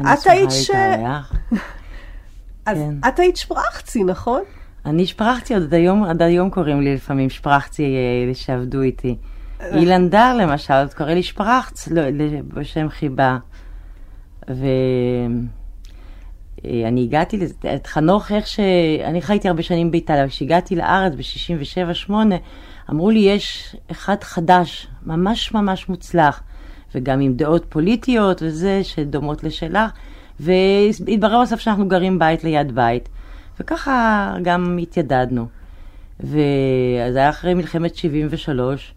את 0.00 0.26
היית 0.26 0.50
ש... 0.50 0.70
אז 2.66 2.78
כן. 2.78 2.94
את 3.08 3.18
היית 3.18 3.36
שפרחצי, 3.36 4.04
נכון? 4.04 4.42
אני 4.86 5.06
שפרחתי, 5.06 5.54
עוד 5.54 5.74
היום, 5.74 6.04
עד 6.04 6.22
היום 6.22 6.50
קוראים 6.50 6.80
לי 6.80 6.94
לפעמים 6.94 7.30
שפרחצי, 7.30 7.94
אלה 8.24 8.34
שעבדו 8.34 8.82
איתי. 8.82 9.16
אילן 9.72 10.08
דר 10.08 10.36
למשל, 10.36 10.74
עוד 10.74 10.94
קורא 10.94 11.10
לי 11.10 11.22
שפרחץ, 11.22 11.88
לא, 11.88 12.02
ל- 12.02 12.42
בשם 12.42 12.88
חיבה. 12.88 13.38
ואני 16.64 17.02
הגעתי, 17.02 17.36
לזה- 17.36 17.74
את 17.74 17.86
חנוך, 17.86 18.32
איך 18.32 18.46
ש... 18.46 18.60
אני 19.04 19.22
חייתי 19.22 19.48
הרבה 19.48 19.62
שנים 19.62 19.90
באיטליה, 19.90 20.28
כשהגעתי 20.28 20.76
לארץ 20.76 21.12
ב-67-8, 21.14 22.12
אמרו 22.90 23.10
לי, 23.10 23.18
יש 23.18 23.76
אחד 23.90 24.16
חדש, 24.22 24.86
ממש 25.06 25.52
ממש 25.54 25.88
מוצלח, 25.88 26.42
וגם 26.94 27.20
עם 27.20 27.34
דעות 27.34 27.66
פוליטיות 27.68 28.42
וזה, 28.42 28.84
שדומות 28.84 29.44
לשלך, 29.44 29.90
והתברר 30.40 31.42
בסוף 31.42 31.60
שאנחנו 31.60 31.88
גרים 31.88 32.18
בית 32.18 32.44
ליד 32.44 32.74
בית, 32.74 33.08
וככה 33.60 34.34
גם 34.42 34.78
התיידדנו. 34.82 35.46
וזה 36.20 37.18
היה 37.18 37.30
אחרי 37.30 37.54
מלחמת 37.54 37.94
73, 37.96 38.94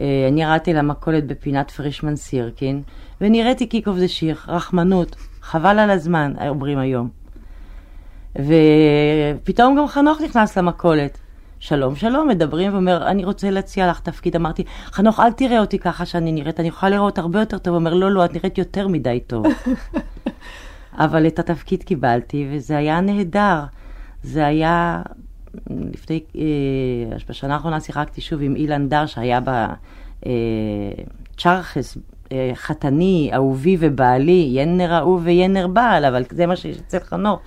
אה, 0.00 0.26
אני 0.28 0.42
ירדתי 0.42 0.72
למכולת 0.72 1.26
בפינת 1.26 1.70
פרישמן 1.70 2.16
סירקין, 2.16 2.82
ונראיתי 3.20 3.66
קיק 3.66 3.88
אוף 3.88 3.96
דה 3.98 4.08
שיר, 4.08 4.36
רחמנות, 4.48 5.16
חבל 5.50 5.78
על 5.78 5.90
הזמן, 5.90 6.32
אומרים 6.48 6.78
היום. 6.78 7.08
ופתאום 8.36 9.76
גם 9.78 9.86
חנוך 9.86 10.20
נכנס 10.20 10.58
למכולת. 10.58 11.18
שלום, 11.60 11.96
שלום, 11.96 12.28
מדברים 12.28 12.72
ואומר, 12.72 13.06
אני 13.06 13.24
רוצה 13.24 13.50
להציע 13.50 13.90
לך 13.90 14.00
תפקיד. 14.00 14.36
אמרתי, 14.36 14.64
חנוך, 14.86 15.20
אל 15.20 15.32
תראה 15.32 15.60
אותי 15.60 15.78
ככה 15.78 16.06
שאני 16.06 16.32
נראית, 16.32 16.60
אני 16.60 16.68
יכולה 16.68 16.90
לראות 16.90 17.18
הרבה 17.18 17.40
יותר 17.40 17.58
טוב. 17.58 17.74
הוא 17.74 17.78
אומר, 17.78 17.94
לא, 17.94 18.10
לא, 18.10 18.24
את 18.24 18.34
נראית 18.34 18.58
יותר 18.58 18.88
מדי 18.88 19.20
טוב. 19.26 19.46
אבל 21.04 21.26
את 21.26 21.38
התפקיד 21.38 21.82
קיבלתי, 21.82 22.48
וזה 22.50 22.76
היה 22.76 23.00
נהדר. 23.00 23.64
זה 24.22 24.46
היה, 24.46 25.02
לפני, 25.70 26.20
אה, 26.36 26.42
בשנה 27.28 27.54
האחרונה 27.54 27.80
שיחקתי 27.80 28.20
שוב 28.20 28.42
עם 28.42 28.56
אילן 28.56 28.88
דר, 28.88 29.06
שהיה 29.06 29.40
בצ'רחס, 30.20 31.96
אה, 31.96 32.02
חתני, 32.54 33.30
אהובי 33.34 33.76
ובעלי, 33.80 34.50
ינר 34.52 34.98
אהוב 34.98 35.22
וינר 35.24 35.66
בעל, 35.66 36.04
אבל 36.04 36.24
זה 36.30 36.46
מה 36.46 36.56
שיש 36.56 36.76
אצל 36.78 37.00
חנוך. 37.00 37.40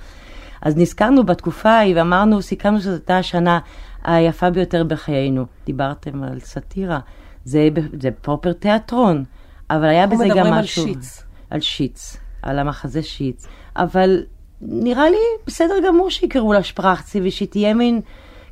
אז 0.61 0.77
נזכרנו 0.77 1.23
בתקופה 1.23 1.69
ההיא 1.69 1.95
ואמרנו, 1.97 2.41
סיכמנו 2.41 2.79
שזאת 2.79 2.93
הייתה 2.93 3.17
השנה 3.17 3.59
היפה 4.03 4.49
ביותר 4.49 4.83
בחיינו. 4.83 5.45
דיברתם 5.65 6.23
על 6.23 6.39
סאטירה, 6.39 6.99
זה, 7.45 7.69
זה 8.01 8.09
פרופר 8.21 8.53
תיאטרון, 8.53 9.23
אבל 9.69 9.85
היה 9.85 10.03
אנחנו 10.03 10.15
בזה 10.15 10.27
גם 10.27 10.35
מדברים 10.35 10.53
על 10.53 10.59
משהו... 10.59 10.83
שיץ. 10.83 11.23
על 11.49 11.59
שיץ, 11.59 12.17
על 12.41 12.59
המחזה 12.59 13.03
שיץ. 13.03 13.47
אבל 13.75 14.23
נראה 14.61 15.09
לי 15.09 15.17
בסדר 15.47 15.73
גמור 15.87 16.09
שיקראו 16.09 16.53
לה 16.53 16.63
שפרחצי 16.63 17.21
ושהיא 17.23 17.47
תהיה 17.47 17.73
מין, 17.73 18.01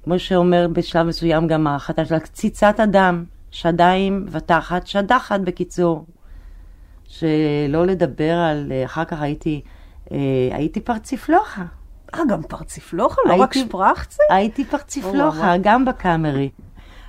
כמו 0.04 0.20
שאומר 0.20 0.68
בשלב 0.74 1.08
מסוים 1.08 1.48
גם 1.48 1.68
החתן 1.68 2.06
שלה, 2.06 2.20
קציצת 2.20 2.80
אדם, 2.80 3.24
שדיים 3.52 4.26
ותחת, 4.30 4.88
שדחת 4.88 5.40
בקיצור. 5.40 6.06
שלא 7.12 7.86
לדבר 7.86 8.38
על, 8.38 8.72
אחר 8.86 9.06
כך 9.06 9.22
הייתי, 9.22 9.62
אה, 10.12 10.18
הייתי 10.52 10.80
פרציפלוחה. 10.80 11.64
אה, 12.16 12.20
גם 12.30 12.44
פרציפלוחה? 12.44 13.22
לא 13.26 13.36
רק 13.36 13.54
שפרחצי? 13.54 14.22
הייתי 14.30 14.66
פרציפלוחה. 14.66 15.54
גם 15.62 15.86
בקאמרי. 15.86 16.50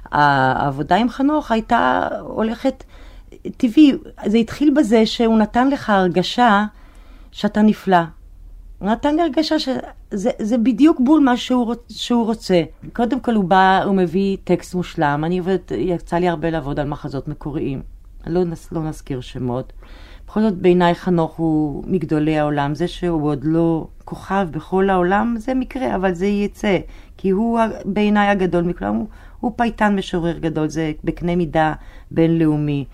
העבודה 0.05 0.97
עם 0.97 1.09
חנוך 1.09 1.51
הייתה 1.51 2.09
הולכת 2.21 2.85
טבעי. 3.57 3.93
זה 4.27 4.38
התחיל 4.38 4.75
בזה 4.77 5.07
שהוא 5.07 5.38
נתן 5.38 5.69
לך 5.69 5.91
הרגשה 5.91 6.65
שאתה 7.33 7.62
נפלא. 7.62 7.97
הוא 8.79 8.88
נתן 8.88 9.17
לי 9.17 9.23
הרגשה 9.23 9.59
שזה 9.59 10.31
זה 10.38 10.59
בדיוק 10.59 11.01
בול 11.01 11.21
מה 11.21 11.37
שהוא, 11.37 11.75
שהוא 11.88 12.27
רוצה. 12.27 12.62
קודם 12.93 13.21
כל 13.21 13.35
הוא 13.35 13.45
בא, 13.45 13.83
הוא 13.85 13.95
מביא 13.95 14.37
טקסט 14.45 14.75
מושלם. 14.75 15.23
אני 15.25 15.38
עובדת, 15.38 15.71
יצא 15.71 16.17
לי 16.17 16.29
הרבה 16.29 16.51
לעבוד 16.51 16.81
על 16.81 16.88
מחזות 16.88 17.29
מקוריים. 17.29 17.91
לא, 18.26 18.44
נס, 18.44 18.72
לא 18.72 18.82
נזכיר 18.82 19.20
שמות. 19.20 19.72
בכל 20.26 20.40
זאת 20.40 20.54
בעיניי 20.54 20.94
חנוך 20.94 21.37
הוא 21.37 21.85
מגדולי 21.87 22.38
העולם. 22.38 22.74
זה 22.74 22.88
שהוא 22.88 23.28
עוד 23.28 23.44
לא 23.44 23.87
כוכב 24.04 24.48
בכל 24.50 24.90
העולם 24.90 25.35
זה 25.38 25.54
מקרה, 25.54 25.94
אבל 25.94 26.14
זה 26.14 26.26
יצא. 26.26 26.78
כי 27.16 27.30
הוא 27.30 27.61
בעיניי 27.85 28.28
הגדול 28.28 28.64
מכולם, 28.64 28.94
הוא, 28.94 29.06
הוא 29.40 29.52
פייטן 29.56 29.96
משורר 29.96 30.38
גדול, 30.38 30.68
זה 30.68 30.92
בקנה 31.04 31.37
מידה 31.37 31.72
בינלאומי. 32.11 32.85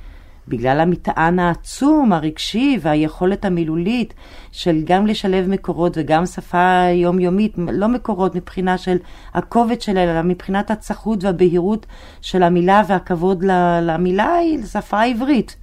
בגלל 0.49 0.81
המטען 0.81 1.39
העצום, 1.39 2.13
הרגשי 2.13 2.79
והיכולת 2.83 3.45
המילולית 3.45 4.15
של 4.53 4.83
גם 4.85 5.07
לשלב 5.07 5.49
מקורות 5.49 5.93
וגם 5.97 6.27
שפה 6.27 6.83
יומיומית, 6.95 7.55
לא 7.59 7.89
מקורות 7.89 8.35
מבחינה 8.35 8.79
של 8.79 8.97
הכובד 9.35 9.81
שלה, 9.81 10.05
אלא 10.05 10.23
מבחינת 10.23 10.71
הצחות 10.71 11.25
והבהירות 11.25 11.87
של 12.21 12.43
המילה 12.43 12.83
והכבוד 12.89 13.45
למילה 13.83 14.35
היא 14.35 14.59
לשפה 14.59 14.99
העברית. 14.99 15.57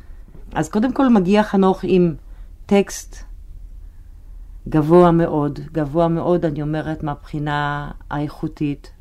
אז 0.53 0.69
קודם 0.69 0.93
כל 0.93 1.09
מגיע 1.09 1.43
חנוך 1.43 1.79
עם 1.83 2.15
טקסט 2.65 3.23
גבוה 4.69 5.11
מאוד, 5.11 5.59
גבוה 5.71 6.07
מאוד, 6.07 6.45
אני 6.45 6.61
אומרת, 6.61 7.03
מהבחינה 7.03 7.91
האיכותית. 8.11 8.91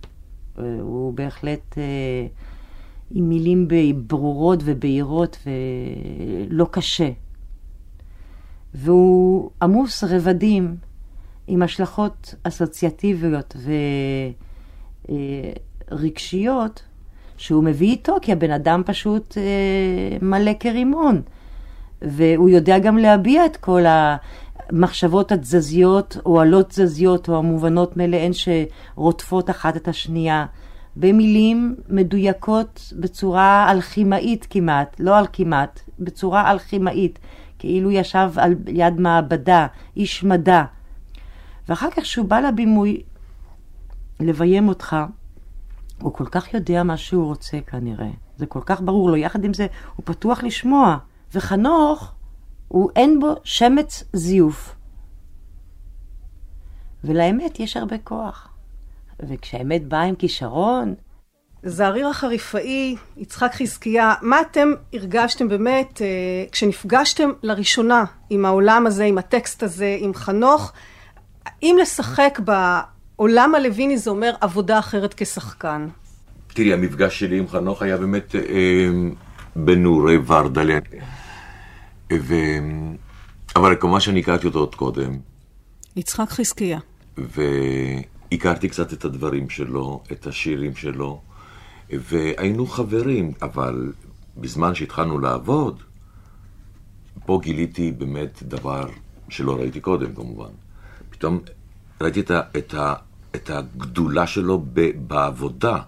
אה, 0.58 0.64
הוא 0.80 1.12
בהחלט... 1.12 1.78
אה, 1.78 2.26
עם 3.16 3.28
מילים 3.28 3.68
ברורות 4.06 4.60
ובהירות 4.64 5.38
ולא 5.46 6.66
קשה. 6.70 7.10
והוא 8.74 9.50
עמוס 9.62 10.04
רבדים 10.04 10.76
עם 11.46 11.62
השלכות 11.62 12.34
אסוציאטיביות 12.42 13.56
ורגשיות 15.90 16.82
שהוא 17.36 17.64
מביא 17.64 17.90
איתו, 17.90 18.16
כי 18.22 18.32
הבן 18.32 18.50
אדם 18.50 18.82
פשוט 18.86 19.38
אה, 19.38 20.16
מלא 20.22 20.52
כרימון. 20.60 21.22
והוא 22.02 22.48
יודע 22.48 22.78
גם 22.78 22.98
להביע 22.98 23.46
את 23.46 23.56
כל 23.56 23.82
המחשבות 23.86 25.32
התזזיות 25.32 26.16
או 26.26 26.40
הלא 26.40 26.62
תזזיות 26.68 27.28
או 27.28 27.38
המובנות 27.38 27.96
מאליהן 27.96 28.32
שרודפות 28.32 29.50
אחת 29.50 29.76
את 29.76 29.88
השנייה. 29.88 30.46
במילים 30.96 31.76
מדויקות 31.88 32.92
בצורה 33.00 33.70
אלכימאית 33.70 34.46
כמעט, 34.50 34.96
לא 35.00 35.18
על 35.18 35.26
בצורה 35.98 36.50
אלכימאית, 36.50 37.18
כאילו 37.58 37.90
ישב 37.90 38.30
על 38.36 38.54
יד 38.66 39.00
מעבדה, 39.00 39.66
איש 39.96 40.24
מדע. 40.24 40.64
ואחר 41.68 41.90
כך 41.90 42.02
כשהוא 42.02 42.28
בא 42.28 42.40
לבימוי 42.40 43.02
לביים 44.20 44.68
אותך, 44.68 44.96
הוא 46.00 46.12
כל 46.12 46.26
כך 46.26 46.54
יודע 46.54 46.82
מה 46.82 46.96
שהוא 46.96 47.26
רוצה 47.26 47.58
כנראה. 47.66 48.10
זה 48.36 48.46
כל 48.46 48.60
כך 48.66 48.80
ברור 48.80 49.10
לו. 49.10 49.16
יחד 49.16 49.44
עם 49.44 49.54
זה, 49.54 49.66
הוא 49.96 50.06
פתוח 50.06 50.42
לשמוע. 50.42 50.98
וחנוך, 51.34 52.12
הוא 52.68 52.90
אין 52.96 53.20
בו 53.20 53.34
שמץ 53.44 54.04
זיוף. 54.12 54.76
ולאמת 57.04 57.60
יש 57.60 57.76
הרבה 57.76 57.98
כוח. 57.98 58.53
וכשהאמת 59.28 59.88
באה 59.88 60.02
עם 60.02 60.14
כישרון, 60.14 60.94
זעריר 61.62 62.08
החריפאי, 62.08 62.96
יצחק 63.16 63.50
חזקיה, 63.54 64.14
מה 64.22 64.40
אתם 64.40 64.72
הרגשתם 64.92 65.48
באמת 65.48 66.02
אה, 66.02 66.06
כשנפגשתם 66.52 67.30
לראשונה 67.42 68.04
עם 68.30 68.44
העולם 68.44 68.86
הזה, 68.86 69.04
עם 69.04 69.18
הטקסט 69.18 69.62
הזה, 69.62 69.96
עם 70.00 70.14
חנוך? 70.14 70.72
אם 71.62 71.76
לשחק 71.82 72.40
בעולם 72.44 73.54
הלוויני 73.54 73.98
זה 73.98 74.10
אומר 74.10 74.34
עבודה 74.40 74.78
אחרת 74.78 75.14
כשחקן. 75.14 75.88
תראי, 76.46 76.72
המפגש 76.72 77.18
שלי 77.20 77.38
עם 77.38 77.48
חנוך 77.48 77.82
היה 77.82 77.96
באמת 77.96 78.34
אה, 78.34 78.40
בנעורי 79.56 80.16
ורדלה. 80.26 80.78
ו... 82.12 82.34
אבל 83.56 83.76
כמובן 83.80 84.00
שאני 84.00 84.20
הכרתי 84.20 84.46
אותו 84.46 84.58
עוד 84.58 84.74
קודם, 84.74 85.18
יצחק 85.96 86.28
חזקיה. 86.28 86.78
והכרתי 88.32 88.68
קצת 88.68 88.92
את 88.92 89.04
הדברים 89.04 89.50
שלו, 89.50 90.02
את 90.12 90.26
השירים 90.26 90.76
שלו, 90.76 91.20
והיינו 91.90 92.66
חברים, 92.66 93.32
אבל 93.42 93.92
בזמן 94.36 94.74
שהתחלנו 94.74 95.18
לעבוד, 95.18 95.82
פה 97.26 97.40
גיליתי 97.42 97.92
באמת 97.92 98.42
דבר 98.42 98.88
שלא 99.28 99.56
ראיתי 99.56 99.80
קודם 99.80 100.14
כמובן. 100.14 100.50
פתאום 101.10 101.40
ראיתי 102.00 102.20
את, 102.20 102.30
ה, 102.30 102.40
את, 102.58 102.74
ה, 102.74 102.94
את 103.34 103.50
הגדולה 103.50 104.26
שלו 104.26 104.64
ב, 104.72 104.90
בעבודה, 105.06 105.78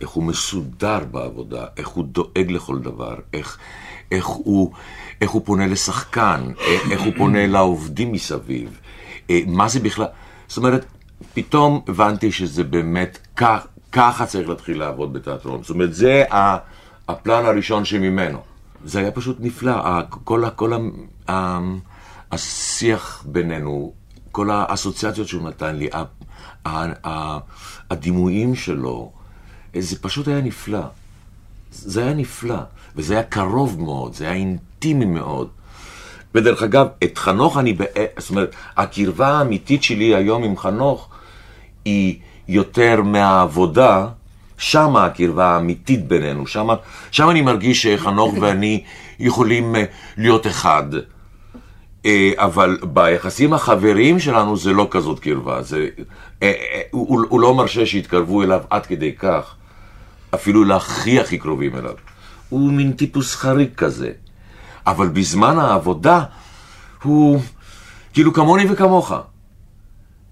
איך 0.00 0.10
הוא 0.10 0.24
מסודר 0.24 0.98
בעבודה, 1.10 1.66
איך 1.76 1.88
הוא 1.88 2.04
דואג 2.04 2.50
לכל 2.50 2.78
דבר, 2.78 3.14
איך, 3.32 3.58
איך, 4.12 4.26
הוא, 4.26 4.72
איך 5.20 5.30
הוא 5.30 5.42
פונה 5.44 5.66
לשחקן, 5.66 6.52
איך, 6.58 6.90
איך 6.90 7.02
הוא 7.02 7.12
פונה 7.16 7.46
לעובדים 7.46 8.12
מסביב, 8.12 8.80
אה, 9.30 9.40
מה 9.46 9.68
זה 9.68 9.80
בכלל, 9.80 10.06
זאת 10.48 10.58
אומרת, 10.58 10.84
פתאום 11.34 11.80
הבנתי 11.88 12.32
שזה 12.32 12.64
באמת 12.64 13.18
כך, 13.36 13.66
ככה 13.92 14.26
צריך 14.26 14.48
להתחיל 14.48 14.78
לעבוד 14.78 15.12
בתיאטרון. 15.12 15.62
זאת 15.62 15.70
אומרת, 15.70 15.94
זה 15.94 16.24
הפלן 17.08 17.46
הראשון 17.46 17.84
שממנו. 17.84 18.38
זה 18.84 18.98
היה 18.98 19.10
פשוט 19.10 19.36
נפלא, 19.40 20.02
כל, 20.24 20.44
כל 20.56 20.72
השיח 22.32 23.24
בינינו, 23.26 23.92
כל 24.32 24.50
האסוציאציות 24.50 25.28
שהוא 25.28 25.48
נתן 25.48 25.76
לי, 25.76 25.88
הדימויים 27.90 28.54
שלו, 28.54 29.12
זה 29.78 29.96
פשוט 30.00 30.28
היה 30.28 30.40
נפלא. 30.40 30.82
זה 31.72 32.02
היה 32.02 32.14
נפלא, 32.14 32.58
וזה 32.96 33.14
היה 33.14 33.22
קרוב 33.22 33.80
מאוד, 33.80 34.14
זה 34.14 34.24
היה 34.24 34.34
אינטימי 34.34 35.04
מאוד. 35.04 35.48
ודרך 36.34 36.62
אגב, 36.62 36.86
את 37.04 37.18
חנוך 37.18 37.58
אני, 37.58 37.72
בא- 37.72 37.84
זאת 38.18 38.30
אומרת, 38.30 38.54
הקרבה 38.76 39.28
האמיתית 39.28 39.82
שלי 39.82 40.14
היום 40.14 40.44
עם 40.44 40.56
חנוך 40.56 41.08
היא 41.84 42.18
יותר 42.48 43.02
מהעבודה, 43.02 44.06
שמה 44.58 45.04
הקרבה 45.04 45.46
האמיתית 45.46 46.08
בינינו, 46.08 46.46
שמה, 46.46 46.74
שמה 47.10 47.30
אני 47.30 47.40
מרגיש 47.40 47.82
שחנוך 47.86 48.34
ואני 48.40 48.82
יכולים 49.20 49.76
אה, 49.76 49.84
להיות 50.16 50.46
אחד. 50.46 50.84
אה, 52.06 52.32
אבל 52.36 52.78
ביחסים 52.82 53.52
החבריים 53.54 54.18
שלנו 54.18 54.56
זה 54.56 54.72
לא 54.72 54.88
כזאת 54.90 55.18
קרבה, 55.20 55.62
זה, 55.62 55.88
אה, 56.42 56.52
אה, 56.72 56.80
הוא, 56.90 57.24
הוא 57.28 57.40
לא 57.40 57.54
מרשה 57.54 57.86
שיתקרבו 57.86 58.42
אליו 58.42 58.60
עד 58.70 58.86
כדי 58.86 59.12
כך, 59.12 59.54
אפילו 60.34 60.64
להכי 60.64 61.20
הכי 61.20 61.38
קרובים 61.38 61.76
אליו. 61.76 61.94
הוא 62.48 62.72
מין 62.72 62.92
טיפוס 62.92 63.34
חריג 63.34 63.74
כזה. 63.76 64.10
אבל 64.90 65.08
בזמן 65.08 65.58
העבודה 65.58 66.22
הוא 67.02 67.40
כאילו 68.12 68.32
כמוני 68.32 68.64
וכמוך. 68.70 69.12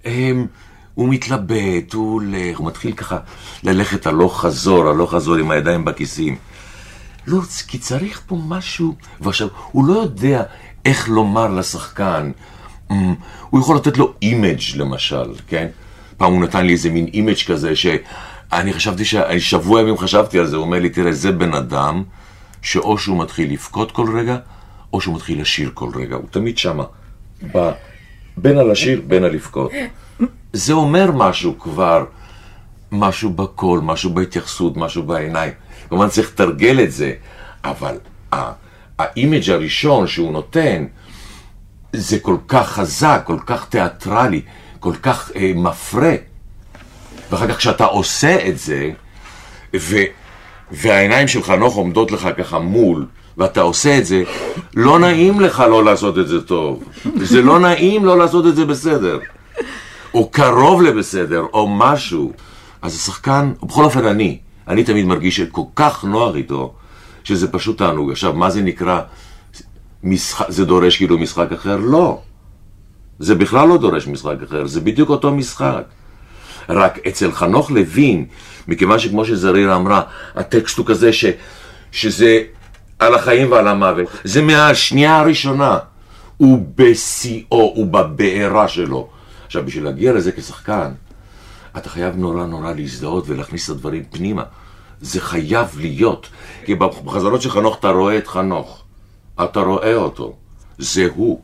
הם, 0.04 0.46
הוא 0.94 1.08
מתלבט, 1.08 1.92
הוא 1.94 2.12
הולך, 2.12 2.58
הוא 2.58 2.66
מתחיל 2.66 2.92
ככה 2.92 3.18
ללכת 3.62 4.06
הלוך 4.06 4.40
חזור, 4.40 4.88
הלוך 4.88 5.14
חזור 5.14 5.34
עם 5.34 5.50
הידיים 5.50 5.84
בכיסים. 5.84 6.36
לא, 7.26 7.40
כי 7.68 7.78
צריך 7.78 8.22
פה 8.26 8.36
משהו, 8.48 8.94
ועכשיו, 9.20 9.48
הוא 9.72 9.84
לא 9.84 9.92
יודע 9.92 10.42
איך 10.84 11.08
לומר 11.08 11.48
לשחקן. 11.48 12.30
אמ, 12.90 12.94
הוא 13.50 13.60
יכול 13.60 13.76
לתת 13.76 13.98
לו 13.98 14.12
image 14.22 14.60
למשל, 14.76 15.34
כן? 15.48 15.66
פעם 16.16 16.32
הוא 16.32 16.42
נתן 16.42 16.66
לי 16.66 16.72
איזה 16.72 16.90
מין 16.90 17.06
image 17.06 17.44
כזה, 17.46 17.76
שאני 17.76 18.72
חשבתי, 18.72 19.04
ש... 19.04 19.14
שבוע 19.38 19.80
ימים 19.80 19.98
חשבתי 19.98 20.38
על 20.38 20.46
זה, 20.46 20.56
הוא 20.56 20.64
אומר 20.64 20.78
לי, 20.78 20.90
תראה, 20.90 21.12
זה 21.12 21.32
בן 21.32 21.54
אדם 21.54 22.02
שאו 22.66 22.98
שהוא 22.98 23.18
מתחיל 23.18 23.52
לבכות 23.52 23.92
כל 23.92 24.18
רגע, 24.18 24.36
או 24.92 25.00
שהוא 25.00 25.14
מתחיל 25.14 25.40
לשיר 25.40 25.70
כל 25.74 25.90
רגע. 25.94 26.16
הוא 26.16 26.24
תמיד 26.30 26.58
שמה, 26.58 26.84
ב... 27.54 27.70
בין 28.36 28.58
הלשיר, 28.58 29.02
בין 29.06 29.24
הלבכות. 29.24 29.72
זה 30.52 30.72
אומר 30.72 31.10
משהו 31.12 31.58
כבר, 31.58 32.04
משהו 32.92 33.30
בקול, 33.30 33.80
משהו 33.80 34.10
בהתייחסות, 34.10 34.76
משהו 34.76 35.02
בעיניים. 35.02 35.52
כמובן 35.88 36.08
צריך 36.08 36.32
לתרגל 36.32 36.80
את 36.84 36.92
זה, 36.92 37.12
אבל 37.64 37.98
ה- 38.32 38.52
ה 38.98 39.07
image 39.07 39.50
הראשון 39.50 40.06
שהוא 40.06 40.32
נותן, 40.32 40.86
זה 41.92 42.18
כל 42.20 42.36
כך 42.48 42.68
חזק, 42.68 43.22
כל 43.26 43.38
כך 43.46 43.68
תיאטרלי, 43.68 44.42
כל 44.80 44.94
כך 45.02 45.30
אה, 45.36 45.52
מפרה. 45.54 46.14
ואחר 47.30 47.48
כך 47.48 47.56
כשאתה 47.56 47.84
עושה 47.84 48.48
את 48.48 48.58
זה, 48.58 48.90
ו, 49.76 49.96
והעיניים 50.70 51.28
של 51.28 51.42
חנוך 51.42 51.74
עומדות 51.74 52.12
לך 52.12 52.28
ככה 52.38 52.58
מול, 52.58 53.06
ואתה 53.38 53.60
עושה 53.60 53.98
את 53.98 54.06
זה, 54.06 54.22
לא 54.74 54.98
נעים 54.98 55.40
לך 55.40 55.60
לא 55.60 55.84
לעשות 55.84 56.18
את 56.18 56.28
זה 56.28 56.42
טוב. 56.42 56.84
זה 57.16 57.42
לא 57.42 57.58
נעים 57.58 58.04
לא 58.04 58.18
לעשות 58.18 58.46
את 58.46 58.56
זה 58.56 58.64
בסדר. 58.64 59.18
או 60.14 60.28
קרוב 60.28 60.82
לבסדר, 60.82 61.46
או 61.52 61.68
משהו. 61.68 62.32
אז 62.82 62.94
השחקן, 62.94 63.52
בכל 63.62 63.84
אופן 63.84 64.04
אני, 64.04 64.38
אני 64.68 64.84
תמיד 64.84 65.06
מרגיש 65.06 65.40
כל 65.40 65.62
כך 65.76 66.04
נוח 66.04 66.34
איתו, 66.34 66.74
שזה 67.24 67.52
פשוט 67.52 67.78
תענוג. 67.78 68.10
עכשיו, 68.10 68.32
מה 68.32 68.50
זה 68.50 68.62
נקרא? 68.62 69.00
משחק, 70.02 70.46
זה 70.48 70.64
דורש 70.64 70.96
כאילו 70.96 71.18
משחק 71.18 71.52
אחר? 71.52 71.76
לא. 71.76 72.20
זה 73.18 73.34
בכלל 73.34 73.68
לא 73.68 73.78
דורש 73.78 74.06
משחק 74.06 74.36
אחר, 74.44 74.66
זה 74.66 74.80
בדיוק 74.80 75.08
אותו 75.10 75.34
משחק. 75.34 75.82
רק 76.68 76.98
אצל 77.08 77.32
חנוך 77.32 77.70
לוין, 77.70 78.26
מכיוון 78.68 78.98
שכמו 78.98 79.24
שזריר 79.24 79.76
אמרה, 79.76 80.02
הטקסט 80.34 80.78
הוא 80.78 80.86
כזה 80.86 81.12
ש, 81.12 81.24
שזה 81.92 82.42
על 82.98 83.14
החיים 83.14 83.52
ועל 83.52 83.68
המוות. 83.68 84.08
זה 84.24 84.42
מהשנייה 84.42 85.18
הראשונה. 85.18 85.78
הוא 86.36 86.66
בשיאו, 86.74 87.46
הוא 87.50 87.86
בבעירה 87.86 88.68
שלו. 88.68 89.08
עכשיו, 89.46 89.66
בשביל 89.66 89.84
להגיע 89.84 90.12
לזה 90.12 90.32
כשחקן, 90.32 90.92
אתה 91.76 91.88
חייב 91.88 92.16
נורא 92.16 92.46
נורא 92.46 92.72
להזדהות 92.72 93.24
ולהכניס 93.28 93.70
את 93.70 93.74
הדברים 93.74 94.04
פנימה. 94.10 94.42
זה 95.00 95.20
חייב 95.20 95.66
להיות. 95.76 96.28
כי 96.64 96.74
בחזרות 96.74 97.42
של 97.42 97.50
חנוך 97.50 97.78
אתה 97.78 97.90
רואה 97.90 98.18
את 98.18 98.26
חנוך. 98.26 98.82
אתה 99.44 99.60
רואה 99.60 99.94
אותו. 99.94 100.36
זה 100.78 101.08
הוא. 101.14 101.40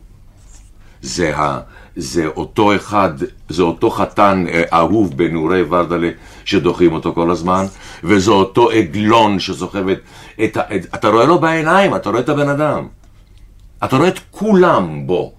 זה, 1.02 1.36
ה, 1.36 1.60
זה 1.96 2.26
אותו 2.26 2.76
אחד, 2.76 3.10
זה 3.48 3.62
אותו 3.62 3.90
חתן 3.90 4.44
אה, 4.48 4.62
אהוב 4.72 5.16
בנעורי 5.16 5.62
ורדלה 5.62 6.10
שדוחים 6.44 6.92
אותו 6.92 7.12
כל 7.12 7.30
הזמן, 7.30 7.64
וזה 8.04 8.30
אותו 8.30 8.70
עגלון 8.70 9.38
שסוחב 9.38 9.88
את, 9.88 10.00
את, 10.44 10.56
את... 10.56 10.94
אתה 10.94 11.08
רואה 11.08 11.24
לו 11.24 11.38
בעיניים, 11.38 11.96
אתה 11.96 12.10
רואה 12.10 12.20
את 12.20 12.28
הבן 12.28 12.48
אדם. 12.48 12.88
אתה 13.84 13.96
רואה 13.96 14.08
את 14.08 14.18
כולם 14.30 15.06
בו. 15.06 15.32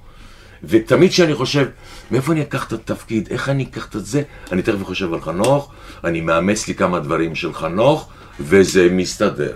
ותמיד 0.64 1.10
כשאני 1.10 1.36
חושב, 1.36 1.68
מאיפה 2.12 2.32
אני 2.32 2.42
אקח 2.42 2.68
את 2.68 2.74
התפקיד, 2.74 3.28
איך 3.32 3.50
אני 3.50 3.64
אקח 3.64 3.88
את 3.96 4.06
זה, 4.06 4.22
אני 4.52 4.62
תכף 4.62 4.84
חושב 4.84 5.14
על 5.14 5.22
חנוך, 5.22 5.72
אני 6.04 6.22
מאמץ 6.22 6.68
לי 6.68 6.76
כמה 6.76 7.00
דברים 7.00 7.36
של 7.36 7.54
חנוך, 7.54 8.10
וזה 8.40 8.88
מסתדר. 8.92 9.54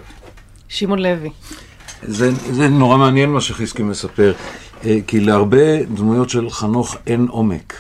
שמעון 0.68 1.00
לוי. 1.00 1.30
זה, 2.04 2.32
זה 2.52 2.68
נורא 2.68 2.98
מעניין 2.98 3.30
מה 3.30 3.42
שחיסקי 3.42 3.84
מספר, 3.84 4.34
אה, 4.86 4.98
כי 5.08 5.20
להרבה 5.20 5.84
דמויות 5.84 6.30
של 6.30 6.50
חנוך 6.50 6.96
אין 7.08 7.28
עומק. 7.30 7.74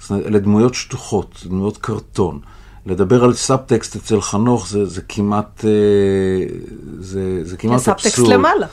זאת 0.00 0.10
אומרת, 0.10 0.26
אלה 0.26 0.38
דמויות 0.38 0.74
שטוחות, 0.74 1.44
דמויות 1.48 1.78
קרטון. 1.78 2.40
לדבר 2.86 3.24
על 3.24 3.34
סאבטקסט 3.34 3.96
אצל 3.96 4.20
חנוך 4.20 4.68
זה, 4.68 4.86
זה 4.86 5.00
כמעט, 5.08 5.64
אה, 5.64 5.70
זה, 7.00 7.40
זה 7.42 7.56
כמעט 7.56 7.74
הסאבטקסט 7.74 8.06
אבסורד. 8.18 8.32
למעלה. 8.32 8.66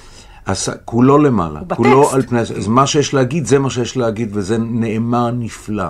הס... 0.47 0.69
כולו 0.85 1.17
למעלה, 1.17 1.59
הוא 1.59 1.75
כולו 1.75 2.01
בטקסט. 2.01 2.15
על 2.15 2.21
פני... 2.21 2.39
אז 2.39 2.67
מה 2.67 2.87
שיש 2.87 3.13
להגיד, 3.13 3.45
זה 3.45 3.59
מה 3.59 3.69
שיש 3.69 3.97
להגיד, 3.97 4.29
וזה 4.33 4.57
נאמר 4.57 5.31
נפלא. 5.31 5.83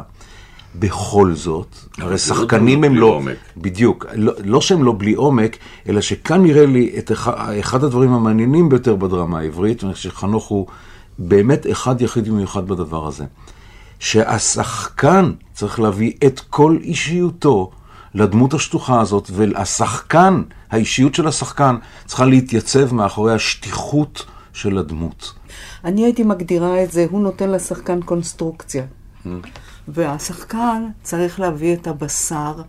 בכל 0.80 1.34
זאת, 1.34 1.76
הרי 1.98 2.12
לא 2.12 2.18
שחקנים 2.18 2.84
הם 2.84 2.96
לא... 2.96 3.06
עומק. 3.06 3.38
בדיוק. 3.58 4.06
לא, 4.16 4.34
לא 4.44 4.62
שהם 4.62 4.84
לא 4.84 4.96
בלי 4.98 5.14
עומק, 5.14 5.58
אלא 5.90 6.02
שכאן 6.02 6.44
נראה 6.44 6.66
לי 6.66 6.96
את 6.98 7.12
אחד, 7.12 7.54
אחד 7.60 7.84
הדברים 7.84 8.14
המעניינים 8.14 8.70
ביותר 8.70 8.96
בדרמה 8.96 9.40
העברית, 9.40 9.84
ואני 9.84 9.94
חושב 9.94 10.10
שחנוך 10.10 10.46
הוא 10.46 10.68
באמת 11.20 11.68
אחד 11.72 12.02
יחיד 12.02 12.28
ומיוחד 12.28 12.68
בדבר 12.68 13.08
הזה. 13.08 13.26
שהשחקן 14.00 15.32
צריך 15.54 15.80
להביא 15.80 16.12
את 16.26 16.40
כל 16.40 16.78
אישיותו 16.82 17.72
לדמות 18.16 18.54
השטוחה 18.54 19.02
הזאת, 19.02 19.30
והשחקן, 19.34 20.42
האישיות 20.72 21.16
של 21.16 21.28
השחקן, 21.28 21.76
צריכה 22.06 22.26
להתייצב 22.26 22.94
מאחורי 22.94 23.34
השטיחות 23.34 24.26
של 24.54 24.78
הדמות. 24.78 25.34
אני 25.86 26.06
הייתי 26.06 26.24
מגדירה 26.24 26.84
את 26.84 26.92
זה, 26.92 27.06
הוא 27.10 27.22
נותן 27.22 27.50
לשחקן 27.50 28.02
קונסטרוקציה. 28.02 28.84
והשחקן 29.88 30.88
צריך 31.04 31.40
להביא 31.40 31.74
את 31.74 31.88
הבשר 31.88 32.62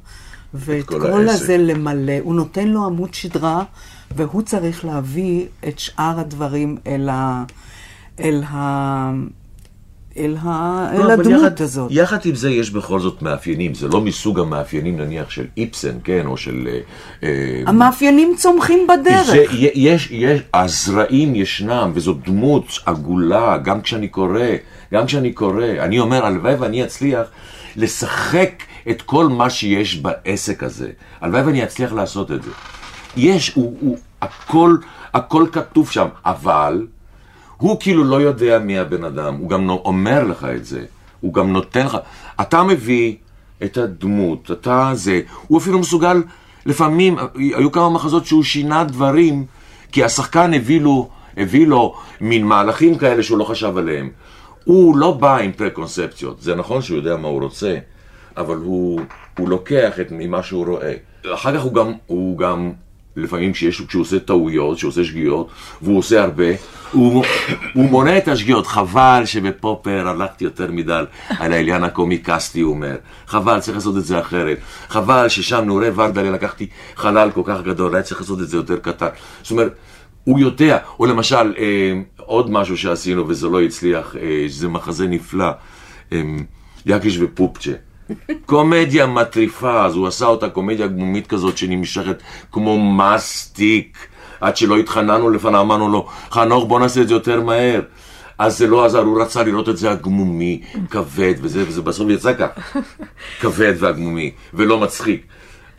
ואת 0.54 0.84
כל 0.84 1.00
כל. 1.00 1.28
הזה 1.28 1.56
למלא. 1.56 2.18
הוא 2.20 2.34
נותן 2.34 2.68
לו 2.68 2.86
עמוד 2.86 3.14
שדרה, 3.14 3.64
והוא 4.16 4.42
צריך 4.42 4.84
להביא 4.84 5.46
את 5.68 5.78
שאר 5.78 6.20
הדברים 6.20 6.76
אל, 6.86 7.08
ה... 7.08 7.44
אל, 8.20 8.42
ה... 8.46 9.12
אל, 10.18 10.36
ה... 10.42 10.88
לא, 10.98 11.04
אל 11.04 11.10
הדמות 11.10 11.42
יחד, 11.42 11.62
הזאת. 11.62 11.88
יחד 11.90 12.18
עם 12.24 12.34
זה 12.34 12.50
יש 12.50 12.70
בכל 12.70 13.00
זאת 13.00 13.22
מאפיינים, 13.22 13.74
זה 13.74 13.88
לא 13.88 14.00
מסוג 14.00 14.40
המאפיינים 14.40 14.96
נניח 14.96 15.30
של 15.30 15.46
איפסן, 15.56 15.98
כן, 16.04 16.26
או 16.26 16.36
של... 16.36 16.68
אה, 16.68 16.78
אה, 17.22 17.62
המאפיינים 17.66 18.34
צומחים 18.36 18.86
בדרך. 18.86 19.26
זה, 19.26 19.44
יש, 19.52 20.08
יש, 20.10 20.42
הזרעים 20.54 21.34
ישנם, 21.34 21.90
וזו 21.94 22.14
דמות 22.24 22.64
עגולה, 22.86 23.58
גם 23.58 23.80
כשאני 23.80 24.08
קורא, 24.08 24.40
גם 24.94 25.06
כשאני 25.06 25.32
קורא, 25.32 25.66
אני 25.78 25.98
אומר, 25.98 26.26
הלוואי 26.26 26.54
ואני 26.54 26.84
אצליח 26.84 27.26
לשחק 27.76 28.62
את 28.90 29.02
כל 29.02 29.26
מה 29.26 29.50
שיש 29.50 29.96
בעסק 29.96 30.62
הזה. 30.62 30.90
הלוואי 31.20 31.42
ואני 31.42 31.64
אצליח 31.64 31.92
לעשות 31.92 32.30
את 32.30 32.42
זה. 32.42 32.50
יש, 33.16 33.52
הוא, 33.54 33.76
הוא, 33.80 33.98
הכל, 34.22 34.76
הכל 35.14 35.46
כתוב 35.52 35.90
שם, 35.90 36.06
אבל 36.24 36.86
הוא 37.56 37.80
כאילו 37.80 38.04
לא 38.04 38.20
יודע 38.20 38.58
מי 38.58 38.78
הבן 38.78 39.04
אדם, 39.04 39.34
הוא 39.34 39.50
גם 39.50 39.66
נו- 39.66 39.82
אומר 39.84 40.24
לך 40.24 40.46
את 40.56 40.64
זה, 40.64 40.84
הוא 41.20 41.34
גם 41.34 41.52
נותן 41.52 41.86
לך, 41.86 41.98
אתה 42.40 42.62
מביא 42.62 43.14
את 43.64 43.76
הדמות, 43.76 44.50
אתה 44.50 44.90
זה, 44.94 45.20
הוא 45.46 45.58
אפילו 45.58 45.78
מסוגל, 45.78 46.22
לפעמים, 46.66 47.16
היו 47.34 47.72
כמה 47.72 47.90
מחזות 47.90 48.26
שהוא 48.26 48.42
שינה 48.42 48.84
דברים, 48.84 49.44
כי 49.92 50.04
השחקן 50.04 50.54
הביא 50.54 50.80
לו, 50.80 51.08
הביא 51.36 51.66
לו 51.66 51.94
מין 52.20 52.44
מהלכים 52.46 52.98
כאלה 52.98 53.22
שהוא 53.22 53.38
לא 53.38 53.44
חשב 53.44 53.76
עליהם. 53.76 54.10
הוא 54.64 54.96
לא 54.96 55.12
בא 55.12 55.36
עם 55.36 55.52
פרקונספציות, 55.52 56.40
זה 56.42 56.54
נכון 56.54 56.82
שהוא 56.82 56.96
יודע 56.96 57.16
מה 57.16 57.28
הוא 57.28 57.42
רוצה, 57.42 57.76
אבל 58.36 58.56
הוא, 58.56 59.00
הוא 59.38 59.48
לוקח 59.48 60.00
את 60.00 60.06
ממה 60.10 60.42
שהוא 60.42 60.66
רואה. 60.66 60.92
אחר 61.34 61.56
כך 61.58 61.62
הוא 61.62 61.74
גם, 61.74 61.92
הוא 62.06 62.38
גם 62.38 62.72
לפעמים 63.16 63.52
כשיש, 63.52 63.80
כשהוא 63.80 64.02
עושה 64.02 64.18
טעויות, 64.18 64.76
כשהוא 64.76 64.88
עושה 64.88 65.04
שגיאות, 65.04 65.48
והוא 65.82 65.98
עושה 65.98 66.22
הרבה, 66.22 66.44
הוא, 66.92 67.24
הוא 67.74 67.90
מונה 67.90 68.18
את 68.18 68.28
השגיאות. 68.28 68.66
חבל 68.66 69.22
שבפופר 69.24 70.08
הלכתי 70.08 70.44
יותר 70.44 70.72
מדי 70.72 71.02
על 71.28 71.52
העליין 71.52 71.84
הקומיקסטי, 71.84 72.60
הוא 72.60 72.74
אומר. 72.74 72.96
חבל, 73.26 73.60
צריך 73.60 73.76
לעשות 73.76 73.96
את 73.96 74.04
זה 74.04 74.20
אחרת. 74.20 74.58
חבל 74.88 75.28
ששם 75.28 75.64
נעורי 75.66 75.90
ורדלה 75.94 76.30
לקחתי 76.30 76.66
חלל 76.96 77.30
כל 77.30 77.42
כך 77.44 77.62
גדול, 77.62 77.94
היה 77.94 78.02
צריך 78.02 78.20
לעשות 78.20 78.40
את 78.40 78.48
זה 78.48 78.56
יותר 78.56 78.78
קטן. 78.78 79.08
זאת 79.42 79.50
אומרת, 79.50 79.74
הוא 80.24 80.40
יודע, 80.40 80.78
או 80.98 81.06
למשל, 81.06 81.54
אה, 81.58 81.92
עוד 82.16 82.50
משהו 82.50 82.76
שעשינו 82.76 83.28
וזה 83.28 83.48
לא 83.48 83.62
הצליח, 83.62 84.16
אה, 84.16 84.44
זה 84.48 84.68
מחזה 84.68 85.06
נפלא, 85.06 85.50
אה, 86.12 86.22
יקיש 86.86 87.18
ופופצ'ה. 87.20 87.72
קומדיה 88.46 89.06
מטריפה, 89.06 89.84
אז 89.84 89.94
הוא 89.94 90.06
עשה 90.06 90.26
אותה 90.26 90.48
קומדיה 90.48 90.86
גמומית 90.86 91.26
כזאת 91.26 91.58
שנמשכת 91.58 92.22
כמו 92.52 92.92
מסטיק, 92.92 93.98
עד 94.40 94.56
שלא 94.56 94.76
התחננו 94.76 95.30
לפניו, 95.30 95.60
אמרנו 95.60 95.88
לו, 95.88 96.06
חנוך 96.30 96.64
בוא 96.68 96.80
נעשה 96.80 97.02
את 97.02 97.08
זה 97.08 97.14
יותר 97.14 97.40
מהר. 97.40 97.80
אז 98.38 98.58
זה 98.58 98.66
לא 98.66 98.84
עזר, 98.84 98.98
הוא 98.98 99.22
רצה 99.22 99.42
לראות 99.42 99.68
את 99.68 99.76
זה 99.76 99.90
הגמומי, 99.90 100.62
כבד, 100.90 101.34
וזה, 101.40 101.64
וזה 101.68 101.82
בסוף 101.82 102.10
יצא 102.10 102.32
כך, 102.34 102.76
כבד 103.40 103.74
והגמומי, 103.78 104.30
ולא 104.54 104.80
מצחיק. 104.80 105.26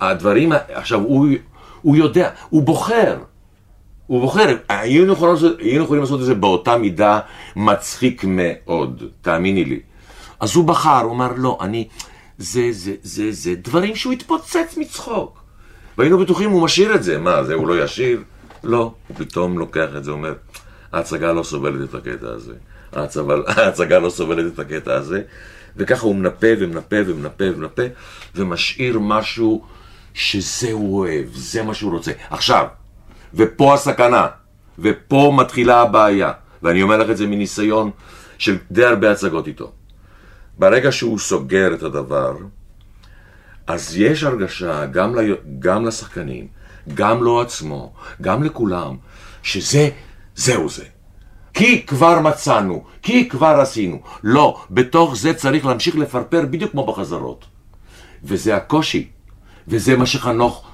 הדברים, 0.02 0.52
עכשיו, 0.74 1.00
הוא, 1.00 1.28
הוא 1.82 1.96
יודע, 1.96 2.30
הוא 2.50 2.64
בוחר. 2.64 3.18
הוא 4.08 4.22
בוחר, 4.22 4.56
היינו 4.70 5.14
יכולים, 5.14 5.34
לעשות, 5.34 5.60
היינו 5.60 5.84
יכולים 5.84 6.04
לעשות 6.04 6.20
את 6.20 6.26
זה 6.26 6.36
באותה 6.36 6.78
מידה 6.78 7.20
מצחיק 7.56 8.26
מאוד, 8.28 9.04
תאמיני 9.22 9.66
לי. 9.66 9.80
אז 10.40 10.56
הוא 10.56 10.66
בחר, 10.66 11.02
הוא 11.02 11.12
אמר, 11.12 11.32
לא, 11.36 11.58
אני, 11.62 11.88
זה, 12.38 12.68
זה, 12.72 12.94
זה, 13.04 13.32
זה 13.32 13.56
דברים 13.56 13.96
שהוא 13.96 14.14
התפוצץ 14.14 14.78
מצחוק. 14.78 15.40
והיינו 15.98 16.18
בטוחים, 16.18 16.50
הוא 16.50 16.64
משאיר 16.64 16.96
את 16.96 17.04
זה, 17.04 17.18
מה, 17.18 17.44
זה 17.44 17.54
הוא 17.54 17.68
לא 17.68 17.84
ישיר? 17.84 18.24
לא, 18.64 18.94
הוא 19.08 19.18
פתאום 19.18 19.60
לוקח 19.60 19.88
את 19.98 20.04
זה, 20.04 20.12
אומר, 20.12 20.34
ההצגה 20.94 21.34
לא 21.34 21.44
סובלת 21.44 21.90
את 21.90 21.96
הקטע 21.96 22.28
הזה. 22.28 22.54
ההצגה 23.58 24.00
לא 24.00 24.10
סובלת 24.10 24.54
את 24.54 24.60
הקטע 24.60 24.94
הזה, 24.94 25.22
וככה 25.78 26.06
הוא 26.06 26.16
מנפה 26.16 26.48
ומנפה 26.60 26.96
ומנפה 27.06 27.44
ומנפה, 27.54 27.84
ומשאיר 28.36 29.00
משהו 29.00 29.66
שזה 30.14 30.72
הוא 30.72 31.00
אוהב, 31.00 31.26
זה 31.34 31.64
מה 31.64 31.74
שהוא 31.74 31.92
רוצה. 31.92 32.12
עכשיו, 32.30 32.66
ופה 33.34 33.74
הסכנה, 33.74 34.28
ופה 34.80 35.34
מתחילה 35.38 35.82
הבעיה, 35.82 36.32
ואני 36.64 36.82
אומר 36.82 36.98
לך 36.98 37.10
את 37.10 37.18
זה 37.18 37.28
מניסיון 37.28 37.92
של 38.38 38.58
די 38.72 38.86
הרבה 38.86 39.12
הצגות 39.12 39.48
איתו. 39.48 39.72
ברגע 40.60 40.92
שהוא 40.92 41.20
סוגר 41.20 41.74
את 41.74 41.84
הדבר, 41.84 42.38
אז 43.68 43.98
יש 43.98 44.24
הרגשה 44.24 44.86
גם, 44.86 45.16
ל... 45.16 45.36
גם 45.60 45.86
לשחקנים, 45.86 46.48
גם 46.94 47.24
לו 47.24 47.42
עצמו, 47.42 47.94
גם 48.22 48.44
לכולם, 48.44 48.96
שזה, 49.44 49.90
זהו 50.36 50.70
זה. 50.70 50.84
כי 51.54 51.86
כבר 51.86 52.20
מצאנו, 52.20 52.84
כי 53.02 53.30
כבר 53.30 53.58
עשינו. 53.62 54.00
לא, 54.24 54.62
בתוך 54.72 55.16
זה 55.16 55.34
צריך 55.34 55.66
להמשיך 55.66 55.96
לפרפר 55.96 56.46
בדיוק 56.46 56.72
כמו 56.72 56.86
בחזרות. 56.86 57.46
וזה 58.24 58.56
הקושי, 58.56 59.08
וזה 59.68 59.98
מה 59.98 60.06
שחנוך, 60.06 60.68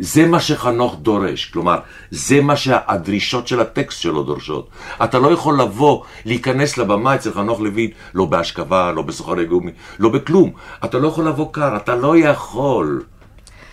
זה 0.00 0.26
מה 0.26 0.40
שחנוך 0.40 0.96
דורש. 1.02 1.44
כלומר, 1.44 1.78
זה 2.10 2.40
מה 2.40 2.56
שהדרישות 2.56 3.48
של 3.48 3.60
הטקסט 3.60 4.00
שלו 4.00 4.22
דורשות. 4.22 4.68
אתה 5.04 5.18
לא 5.18 5.32
יכול 5.32 5.60
לבוא, 5.60 6.02
להיכנס 6.24 6.78
לבמה 6.78 7.14
אצל 7.14 7.32
חנוך 7.32 7.60
לוין, 7.60 7.90
לא 8.14 8.24
בהשכבה, 8.24 8.92
לא 8.92 9.02
בסוחרי 9.02 9.44
גומי, 9.44 9.70
לא 9.98 10.08
בכלום. 10.08 10.52
אתה 10.84 10.98
לא 10.98 11.08
יכול 11.08 11.28
לבוא 11.28 11.52
קר, 11.52 11.76
אתה 11.76 11.96
לא 11.96 12.16
יכול. 12.16 13.02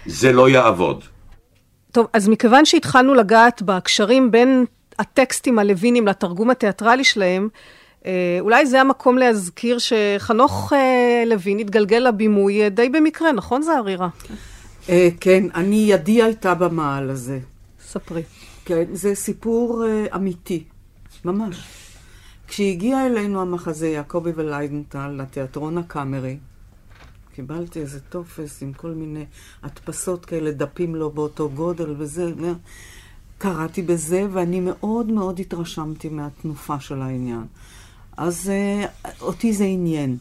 זה 0.06 0.32
לא 0.32 0.50
יעבוד. 0.50 1.04
טוב, 1.92 2.08
אז 2.14 2.28
מכיוון 2.28 2.66
שהתחלנו 2.66 3.14
לגעת 3.14 3.62
בקשרים 3.62 4.32
בין 4.32 4.66
הטקסטים 5.00 5.60
הלווינים 5.60 6.08
לתרגום 6.08 6.50
התיאטרלי 6.50 7.04
שלהם, 7.04 7.48
אה, 8.06 8.38
אולי 8.40 8.66
זה 8.66 8.82
המקום 8.82 9.18
להזכיר 9.18 9.78
שחנוך 9.80 10.74
אה, 10.74 11.24
לוין 11.26 11.60
התגלגל 11.60 11.98
לבימוי 11.98 12.64
אה, 12.64 12.70
די 12.70 12.90
במקרה, 12.90 13.32
נכון 13.32 13.62
זערירה? 13.62 14.08
אה, 14.90 15.10
כן, 15.20 15.44
אני, 15.56 15.76
ידי 15.76 16.24
הייתה 16.24 16.56
במעל 16.56 17.10
הזה. 17.10 17.40
ספרי. 17.82 18.24
כן, 18.66 18.84
זה 18.94 19.16
סיפור 19.16 19.86
אה, 19.86 20.06
אמיתי, 20.16 20.64
ממש. 21.26 21.58
כשהגיע 22.48 23.06
אלינו 23.06 23.42
המחזה 23.42 23.88
יעקבי 23.88 24.32
וליידנטל 24.36 25.08
לתיאטרון 25.08 25.78
הקאמרי, 25.78 26.38
קיבלתי 27.36 27.80
איזה 27.80 28.00
טופס 28.00 28.62
עם 28.62 28.74
כל 28.74 28.92
מיני 28.92 29.26
הדפסות 29.64 30.26
כאלה, 30.26 30.52
דפים 30.52 30.96
לא 30.96 31.10
באותו 31.10 31.50
גודל 31.50 31.96
וזה, 31.98 32.32
קראתי 33.38 33.82
בזה 33.82 34.28
ואני 34.32 34.60
מאוד 34.60 35.12
מאוד 35.12 35.40
התרשמתי 35.40 36.10
מהתנופה 36.10 36.80
של 36.80 37.02
העניין. 37.02 37.46
אז 38.18 38.50
אה, 38.50 38.86
אותי 39.22 39.54
זה 39.54 39.64
עניין. 39.64 40.18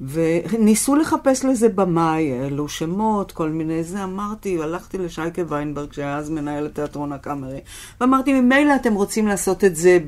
וניסו 0.00 0.96
לחפש 0.96 1.44
לזה 1.44 1.68
במאי, 1.68 2.32
אלו 2.46 2.68
שמות, 2.68 3.32
כל 3.32 3.48
מיני 3.48 3.84
זה, 3.84 4.04
אמרתי, 4.04 4.62
הלכתי 4.62 4.98
לשייקה 4.98 5.42
ויינברג, 5.48 5.92
שהיה 5.92 6.16
אז 6.16 6.30
מנהל 6.30 6.66
התיאטרון 6.66 7.12
הקאמרי, 7.12 7.60
ואמרתי, 8.00 8.40
ממילא 8.40 8.74
אתם 8.74 8.94
רוצים 8.94 9.26
לעשות 9.26 9.64
את 9.64 9.76
זה 9.76 9.98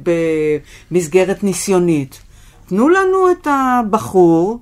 במסגרת 0.91 1.45
ניסיונית. 1.45 2.23
תנו 2.67 2.89
לנו 2.89 3.31
את 3.31 3.47
הבחור, 3.51 4.59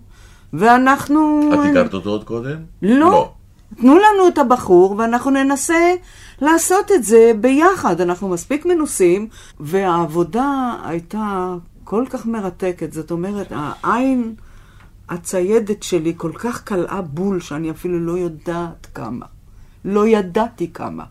ואנחנו... 0.52 1.50
את 1.54 1.58
הכרת 1.70 1.94
אותו 1.94 2.10
עוד 2.10 2.24
קודם? 2.24 2.56
לא. 2.82 3.32
תנו 3.76 3.94
לנו 3.98 4.28
את 4.28 4.38
הבחור, 4.38 4.94
ואנחנו 4.98 5.30
ננסה 5.30 5.94
לעשות 6.40 6.92
את 6.92 7.04
זה 7.04 7.32
ביחד. 7.40 8.00
אנחנו 8.00 8.28
מספיק 8.28 8.66
מנוסים, 8.66 9.28
והעבודה 9.60 10.74
הייתה 10.84 11.54
כל 11.84 12.04
כך 12.10 12.26
מרתקת. 12.26 12.92
זאת 12.92 13.10
אומרת, 13.10 13.46
העין 13.50 14.34
הציידת 15.08 15.82
שלי 15.82 16.12
כל 16.16 16.32
כך 16.34 16.62
קלעה 16.62 17.02
בול, 17.02 17.40
שאני 17.40 17.70
אפילו 17.70 18.00
לא 18.00 18.18
יודעת 18.18 18.86
כמה. 18.94 19.26
לא 19.84 20.08
ידעתי 20.08 20.72
כמה. 20.72 21.04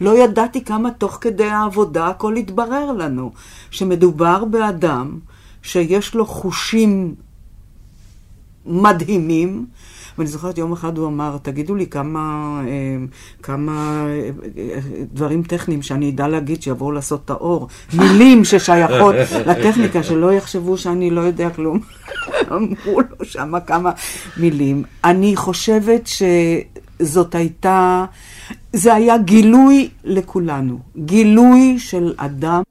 לא 0.00 0.18
ידעתי 0.18 0.64
כמה 0.64 0.90
תוך 0.90 1.18
כדי 1.20 1.48
העבודה 1.48 2.06
הכל 2.06 2.36
התברר 2.36 2.92
לנו. 2.92 3.32
שמדובר 3.70 4.44
באדם 4.44 5.18
שיש 5.62 6.14
לו 6.14 6.26
חושים 6.26 7.14
מדהימים, 8.66 9.66
ואני 10.18 10.28
זוכרת 10.28 10.58
יום 10.58 10.72
אחד 10.72 10.98
הוא 10.98 11.06
אמר, 11.06 11.36
תגידו 11.42 11.74
לי 11.74 11.86
כמה, 11.86 12.20
אה, 12.66 13.04
כמה 13.42 14.06
אה, 14.06 14.30
אה, 14.58 14.78
דברים 15.12 15.42
טכניים 15.42 15.82
שאני 15.82 16.10
אדע 16.10 16.28
להגיד 16.28 16.62
שיבואו 16.62 16.92
לעשות 16.92 17.20
את 17.24 17.30
האור, 17.30 17.68
מילים 17.98 18.44
ששייכות 18.44 19.14
לטכניקה, 19.46 20.02
שלא 20.02 20.32
יחשבו 20.32 20.78
שאני 20.78 21.10
לא 21.10 21.20
יודע 21.20 21.50
כלום. 21.50 21.80
אמרו 22.52 23.00
לו 23.00 23.24
שמה 23.24 23.60
כמה 23.60 23.90
מילים. 24.36 24.82
אני 25.04 25.36
חושבת 25.36 26.08
שזאת 27.00 27.34
הייתה, 27.34 28.04
זה 28.72 28.94
היה 28.94 29.18
גילוי 29.18 29.88
לכולנו, 30.04 30.78
גילוי 30.96 31.78
של 31.78 32.14
אדם, 32.16 32.62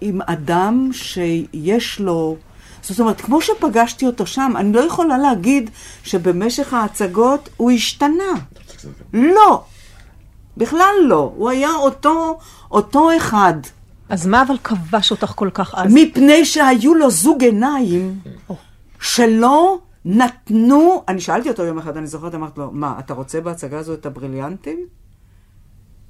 עם 0.00 0.20
אדם 0.26 0.88
שיש 0.92 2.00
לו 2.00 2.36
זאת 2.82 3.00
אומרת, 3.00 3.20
כמו 3.20 3.40
שפגשתי 3.40 4.06
אותו 4.06 4.26
שם, 4.26 4.52
אני 4.56 4.72
לא 4.72 4.80
יכולה 4.80 5.18
להגיד 5.18 5.70
שבמשך 6.04 6.74
ההצגות 6.74 7.48
הוא 7.56 7.70
השתנה. 7.70 8.32
לא. 9.12 9.64
בכלל 10.56 10.94
לא. 11.04 11.32
הוא 11.36 11.50
היה 11.50 11.70
אותו, 11.74 12.38
אותו 12.70 13.16
אחד. 13.16 13.54
אז 14.08 14.26
מה 14.26 14.42
אבל 14.42 14.58
כבש 14.64 15.10
אותך 15.10 15.32
כל 15.36 15.50
כך 15.54 15.74
אז? 15.76 15.94
מפני 15.94 16.44
שהיו 16.44 16.94
לו 16.94 17.10
זוג 17.10 17.42
עיניים 17.42 18.20
שלא 19.00 19.78
נתנו... 20.04 21.04
אני 21.08 21.20
שאלתי 21.20 21.48
אותו 21.48 21.62
יום 21.62 21.78
אחד, 21.78 21.96
אני 21.96 22.06
זוכרת, 22.06 22.34
אמרתי 22.34 22.60
לו, 22.60 22.70
מה, 22.72 22.94
אתה 22.98 23.14
רוצה 23.14 23.40
בהצגה 23.40 23.78
הזו 23.78 23.94
את 23.94 24.06
הבריליאנטים? 24.06 24.86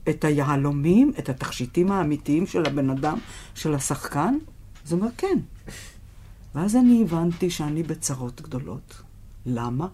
את 0.08 0.24
היהלומים? 0.24 1.12
את 1.18 1.28
התכשיטים 1.28 1.92
האמיתיים 1.92 2.46
של 2.46 2.66
הבן 2.66 2.90
אדם, 2.90 3.18
של 3.54 3.74
השחקן? 3.74 4.34
אז 4.86 4.92
הוא 4.92 5.00
אומר, 5.00 5.10
כן. 5.16 5.38
ואז 6.54 6.76
אני 6.76 7.02
הבנתי 7.02 7.50
שאני 7.50 7.82
בצרות 7.82 8.40
גדולות. 8.40 9.02
למה? 9.46 9.88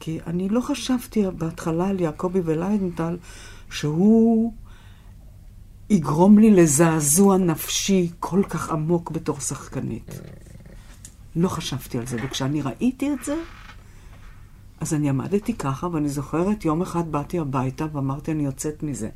כי 0.00 0.18
אני 0.26 0.48
לא 0.48 0.60
חשבתי 0.60 1.22
בהתחלה 1.38 1.88
על 1.88 2.00
יעקבי 2.00 2.40
וליידנטל 2.44 3.16
שהוא 3.70 4.52
יגרום 5.90 6.38
לי 6.38 6.50
לזעזוע 6.50 7.36
נפשי 7.36 8.10
כל 8.20 8.42
כך 8.48 8.70
עמוק 8.70 9.10
בתור 9.10 9.40
שחקנית. 9.40 10.20
לא 11.36 11.48
חשבתי 11.48 11.98
על 11.98 12.06
זה, 12.06 12.16
וכשאני 12.24 12.62
ראיתי 12.62 13.12
את 13.12 13.24
זה, 13.24 13.36
אז 14.80 14.94
אני 14.94 15.08
עמדתי 15.08 15.54
ככה, 15.54 15.88
ואני 15.92 16.08
זוכרת, 16.08 16.64
יום 16.64 16.82
אחד 16.82 17.12
באתי 17.12 17.38
הביתה 17.38 17.86
ואמרתי, 17.92 18.32
אני 18.32 18.44
יוצאת 18.44 18.82
מזה. 18.82 19.08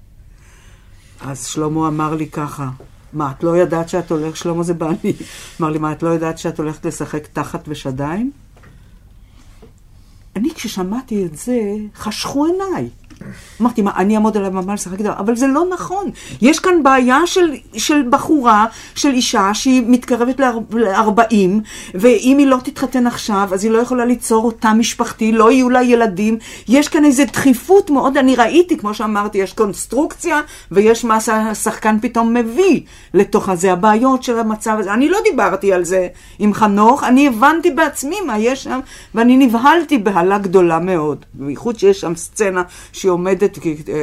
אז 1.20 1.46
שלמה 1.46 1.88
אמר 1.88 2.14
לי 2.14 2.30
ככה, 2.30 2.70
מה, 3.12 3.32
את 3.38 3.42
לא 3.42 3.56
ידעת 3.56 3.88
שאת 3.88 4.10
הולכת, 4.10 4.36
שלמה 4.36 4.62
זה 4.62 4.74
בעלי, 4.74 5.12
אמר 5.60 5.70
לי, 5.70 5.78
מה, 5.78 5.92
את 5.92 6.02
לא 6.02 6.14
ידעת 6.14 6.38
שאת 6.38 6.58
הולכת 6.58 6.86
לשחק 6.86 7.26
תחת 7.26 7.64
ושדיים? 7.68 8.30
אני, 10.36 10.54
כששמעתי 10.54 11.26
את 11.26 11.36
זה, 11.36 11.60
חשכו 11.94 12.46
עיניי. 12.46 12.88
אמרתי, 13.60 13.82
מה, 13.82 13.90
אני 13.96 14.14
אעמוד 14.14 14.36
על 14.36 14.44
הבמה 14.44 14.74
לשחק 14.74 14.98
איתה? 14.98 15.12
אבל 15.18 15.36
זה 15.36 15.46
לא 15.46 15.64
נכון. 15.74 16.10
יש 16.42 16.58
כאן 16.58 16.82
בעיה 16.82 17.18
של, 17.26 17.54
של 17.76 18.02
בחורה, 18.10 18.66
של 18.94 19.08
אישה, 19.08 19.54
שהיא 19.54 19.82
מתקרבת 19.86 20.40
ל-40, 20.40 21.34
ואם 21.94 22.36
היא 22.38 22.46
לא 22.46 22.56
תתחתן 22.64 23.06
עכשיו, 23.06 23.48
אז 23.52 23.64
היא 23.64 23.72
לא 23.72 23.78
יכולה 23.78 24.04
ליצור 24.04 24.44
אותה 24.44 24.72
משפחתי, 24.72 25.32
לא 25.32 25.52
יהיו 25.52 25.70
לה 25.70 25.82
ילדים. 25.82 26.38
יש 26.68 26.88
כאן 26.88 27.04
איזו 27.04 27.22
דחיפות 27.32 27.90
מאוד, 27.90 28.16
אני 28.16 28.36
ראיתי, 28.36 28.78
כמו 28.78 28.94
שאמרתי, 28.94 29.38
יש 29.38 29.52
קונסטרוקציה, 29.52 30.40
ויש 30.70 31.04
מה 31.04 31.20
שהשחקן 31.20 31.96
פתאום 32.02 32.34
מביא 32.34 32.80
לתוך 33.14 33.48
הזה, 33.48 33.72
הבעיות 33.72 34.22
של 34.22 34.38
המצב 34.38 34.76
הזה. 34.78 34.94
אני 34.94 35.08
לא 35.08 35.18
דיברתי 35.30 35.72
על 35.72 35.84
זה 35.84 36.08
עם 36.38 36.54
חנוך, 36.54 37.04
אני 37.04 37.26
הבנתי 37.26 37.70
בעצמי 37.70 38.16
מה 38.26 38.38
יש 38.38 38.64
שם, 38.64 38.80
ואני 39.14 39.36
נבהלתי 39.46 39.98
בהלה 39.98 40.38
גדולה 40.38 40.78
מאוד. 40.78 41.24
בייחוד 41.34 41.78
שיש 41.78 42.00
שם 42.00 42.14
סצנה 42.16 42.62
שהיא 42.92 43.09
עומדת 43.10 43.58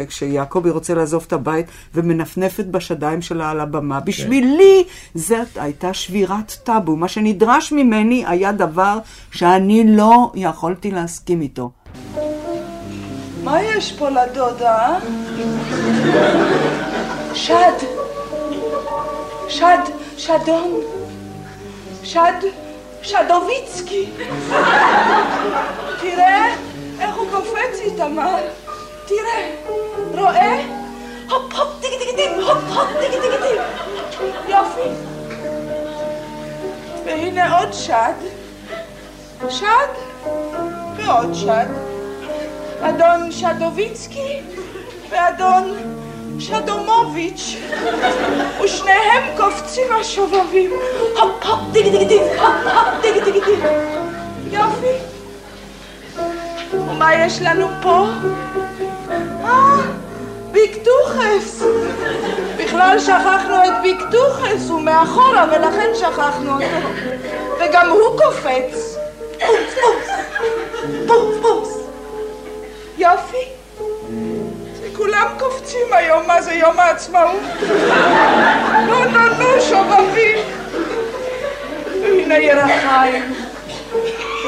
כשיעקבי 0.08 0.70
רוצה 0.70 0.94
לעזוב 0.94 1.24
את 1.28 1.34
הבית 1.34 1.66
ומנפנפת 1.96 2.66
בשדיים 2.66 3.22
שלה 3.22 3.52
על 3.52 3.60
הבמה. 3.60 4.00
בשבילי 4.00 4.84
זאת 5.16 5.48
הייתה 5.56 5.94
שבירת 5.94 6.58
טאבו. 6.64 6.96
מה 6.96 7.08
שנדרש 7.08 7.72
ממני 7.72 8.24
היה 8.28 8.52
דבר 8.52 8.98
שאני 9.32 9.84
לא 9.88 10.32
יכולתי 10.36 10.92
להסכים 10.92 11.42
איתו. 11.42 11.72
מה 13.44 13.62
יש 13.62 13.92
פה 13.92 14.10
לדודה? 14.10 15.00
שד. 17.34 17.74
שד. 19.50 19.80
שדון. 20.18 20.72
שד. 22.04 22.34
שדוביצקי. 23.02 24.06
תראה 26.02 26.56
איך 27.00 27.16
הוא 27.16 27.28
קופץ 27.32 27.80
איתמר. 27.82 28.36
תראה, 29.08 29.52
רואה? 30.18 30.62
הופ 31.30 31.54
הופ 31.54 31.82
טיק 31.82 31.92
טיק 32.00 32.16
טיק, 32.16 32.32
הופ 32.48 32.64
הופ 32.78 32.88
טיק 33.00 33.12
טיק 33.12 33.32
טיק. 33.42 33.62
יופי. 34.48 34.90
והנה 37.06 37.60
עוד 37.60 37.74
שד. 37.74 38.14
שד 39.50 39.88
ועוד 40.96 41.34
שד. 41.34 41.66
אדון 42.82 43.32
שדוביצקי 43.32 44.42
ואדון 45.10 45.74
שדומוביץ' 46.40 47.56
ושניהם 48.64 49.38
קופצים 49.38 49.88
השובבים. 50.00 50.72
הופ 51.20 51.46
הופ 51.46 51.60
טיק 51.74 51.86
טיק 51.86 52.08
טיק, 52.08 52.22
הופ 52.22 52.74
הופ 52.74 53.02
טיק 53.02 53.24
טיק 53.24 53.44
טיק. 53.46 53.60
יופי. 54.52 55.18
ומה 56.74 57.16
יש 57.16 57.42
לנו 57.42 57.68
פה? 57.82 58.06
אה, 59.48 59.82
ביקטוחס. 60.52 61.64
בכלל 62.58 63.00
שכחנו 63.00 63.56
את 63.66 63.82
ביקטוחס, 63.82 64.70
הוא 64.70 64.82
מאחורה 64.82 65.46
ולכן 65.52 65.90
שכחנו 65.96 66.52
אותו. 66.52 66.88
וגם 67.60 67.90
הוא 67.90 68.18
קופץ. 68.18 68.98
פוס 71.08 71.36
פוס. 71.42 71.78
יופי. 72.98 73.46
כולם 74.96 75.28
קופצים 75.40 75.88
היום, 75.92 76.28
מה 76.28 76.42
זה 76.42 76.54
יום 76.54 76.80
העצמאות? 76.80 77.42
נו 78.88 79.06
נו 79.06 79.28
נו, 79.38 79.62
שובבים. 79.62 80.38
והנה 82.02 82.38
ירחיים 82.38 83.34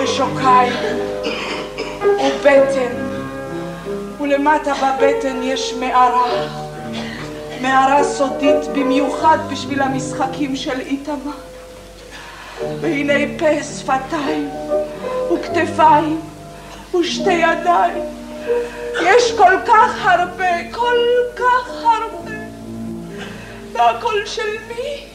ושוקיים 0.03 0.73
ובטן. 2.03 3.08
ולמטה 4.29 4.73
בבטן 4.73 5.43
יש 5.43 5.73
מערה. 5.73 6.47
מערה 7.61 8.03
סודית 8.03 8.67
במיוחד 8.73 9.37
בשביל 9.51 9.81
המשחקים 9.81 10.55
של 10.55 10.79
איתמר. 10.79 11.31
והנה 12.81 13.37
פה, 13.39 13.63
שפתיים, 13.63 14.49
וכתפיים, 15.33 16.21
ושתי 16.99 17.33
ידיים. 17.33 18.03
יש 19.01 19.31
כל 19.37 19.53
כך 19.65 20.05
הרבה, 20.05 20.71
כל 20.71 20.97
כך 21.35 21.69
הרבה. 21.83 22.31
והכל 23.71 24.25
של 24.25 24.49
מי? 24.67 25.05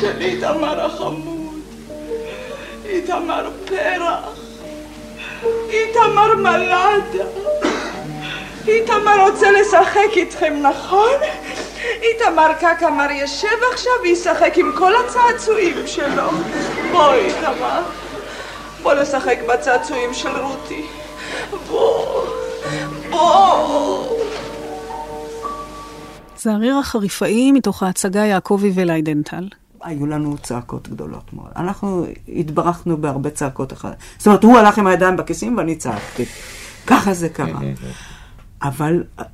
של 0.00 0.20
איתמר 0.20 0.84
החמוד. 0.86 1.60
איתמר 2.84 3.50
פרח. 3.66 4.38
איתמר 5.70 6.34
מלאדה. 6.34 7.24
איתמר 8.68 9.28
רוצה 9.30 9.50
לשחק 9.50 10.16
איתכם, 10.16 10.54
נכון? 10.62 11.16
איתמר 12.02 12.52
קקמר 12.60 13.10
ישב 13.10 13.48
עכשיו 13.72 13.92
וישחק 14.02 14.52
עם 14.56 14.72
כל 14.78 14.92
הצעצועים 14.96 15.86
שלו. 15.86 16.30
בוא, 16.92 17.12
איתמר. 17.12 17.82
בוא 18.82 18.94
לשחק 18.94 19.38
בצעצועים 19.48 20.14
של 20.14 20.28
רותי. 20.28 20.86
בוא. 21.68 22.24
בוא. 23.10 24.18
זה 26.36 26.52
הריר 26.52 26.76
החריפאי 26.78 27.52
מתוך 27.52 27.82
ההצגה 27.82 28.20
יעקבי 28.20 28.72
וליידנטל. 28.74 29.48
היו 29.82 30.06
לנו 30.06 30.36
צעקות 30.42 30.88
גדולות 30.88 31.32
מאוד. 31.32 31.48
אנחנו 31.56 32.06
התברכנו 32.28 32.96
בהרבה 32.96 33.30
צעקות 33.30 33.72
אחת. 33.72 33.96
זאת 34.18 34.26
אומרת, 34.26 34.44
הוא 34.44 34.58
הלך 34.58 34.78
עם 34.78 34.86
הידיים 34.86 35.16
בכיסים 35.16 35.58
ואני 35.58 35.76
צעקתי. 35.76 36.24
ככה 36.86 37.14
זה 37.14 37.28
קרה. 37.28 37.60
אבל 38.62 39.02
אה, 39.18 39.24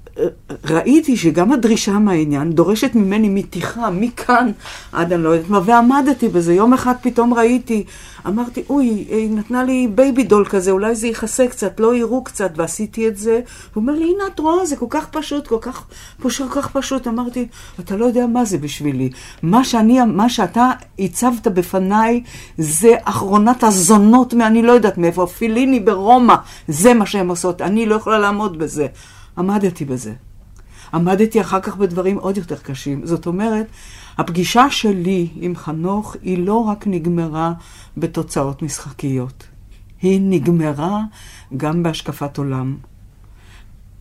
ראיתי 0.64 1.16
שגם 1.16 1.52
הדרישה 1.52 1.98
מהעניין 1.98 2.52
דורשת 2.52 2.94
ממני 2.94 3.28
מתיחה, 3.28 3.90
מכאן 3.90 4.50
עד 4.92 5.12
אני 5.12 5.22
לא 5.22 5.28
יודעת 5.28 5.50
מה, 5.50 5.60
ועמדתי 5.64 6.28
בזה. 6.28 6.54
יום 6.54 6.74
אחד 6.74 6.94
פתאום 7.02 7.34
ראיתי, 7.34 7.84
אמרתי, 8.26 8.62
אוי, 8.70 8.86
היא 8.86 9.30
נתנה 9.30 9.64
לי 9.64 9.88
baby 9.94 10.24
doll 10.24 10.44
כזה, 10.44 10.70
אולי 10.70 10.94
זה 10.94 11.06
יכסה 11.06 11.48
קצת, 11.48 11.80
לא 11.80 11.94
יראו 11.94 12.24
קצת, 12.24 12.50
ועשיתי 12.56 13.08
את 13.08 13.16
זה. 13.16 13.40
הוא 13.74 13.80
אומר 13.82 13.92
לי, 13.92 14.04
הנה 14.04 14.26
את 14.34 14.38
רואה, 14.38 14.66
זה 14.66 14.76
כל 14.76 14.86
כך 14.90 15.06
פשוט, 15.06 15.46
כל 15.46 15.58
כך, 15.60 15.84
כל 16.22 16.28
כך 16.50 16.68
פשוט. 16.72 17.06
אמרתי, 17.06 17.46
אתה 17.80 17.96
לא 17.96 18.04
יודע 18.04 18.26
מה 18.26 18.44
זה 18.44 18.58
בשבילי. 18.58 19.10
מה 19.42 19.64
שאני, 19.64 20.00
מה 20.04 20.28
שאתה 20.28 20.70
הצבת 20.98 21.46
בפניי, 21.46 22.22
זה 22.58 22.94
אחרונת 23.04 23.64
הזונות 23.64 24.34
מאני 24.34 24.62
לא 24.62 24.72
יודעת 24.72 24.98
מאיפה, 24.98 25.26
פיליני 25.26 25.80
ברומא, 25.80 26.34
זה 26.68 26.94
מה 26.94 27.06
שהן 27.06 27.28
עושות, 27.28 27.62
אני 27.62 27.86
לא 27.86 27.94
יכולה 27.94 28.18
לעמוד 28.18 28.58
בזה. 28.58 28.86
עמדתי 29.38 29.84
בזה. 29.84 30.14
עמדתי 30.94 31.40
אחר 31.40 31.60
כך 31.60 31.76
בדברים 31.76 32.18
עוד 32.18 32.36
יותר 32.36 32.56
קשים. 32.56 33.06
זאת 33.06 33.26
אומרת, 33.26 33.66
הפגישה 34.18 34.70
שלי 34.70 35.28
עם 35.34 35.56
חנוך 35.56 36.16
היא 36.22 36.46
לא 36.46 36.54
רק 36.54 36.86
נגמרה 36.86 37.52
בתוצאות 37.96 38.62
משחקיות, 38.62 39.46
היא 40.02 40.20
נגמרה 40.22 41.00
גם 41.56 41.82
בהשקפת 41.82 42.38
עולם. 42.38 42.76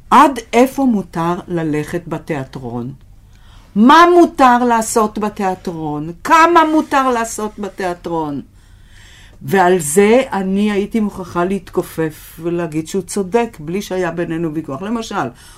עד 0.10 0.40
איפה 0.54 0.86
מותר 0.86 1.40
ללכת 1.48 2.02
בתיאטרון? 2.08 2.94
מה 3.76 4.06
מותר 4.16 4.64
לעשות 4.64 5.20
בתיאטרון? 5.20 6.12
כמה 6.24 6.62
מותר 6.72 7.10
לעשות 7.10 7.60
בתיאטרון? 7.60 8.42
ועל 9.44 9.80
זה 9.80 10.22
אני 10.32 10.72
הייתי 10.72 11.00
מוכרחה 11.00 11.46
להתכופף 11.46 12.40
ולהגיד 12.40 12.88
שהוא 12.88 13.02
צודק, 13.02 13.58
בלי 13.60 13.82
שהיה 13.82 14.12
בינינו 14.12 14.54
ויכוח. 14.54 14.82
למשל, 14.82 15.16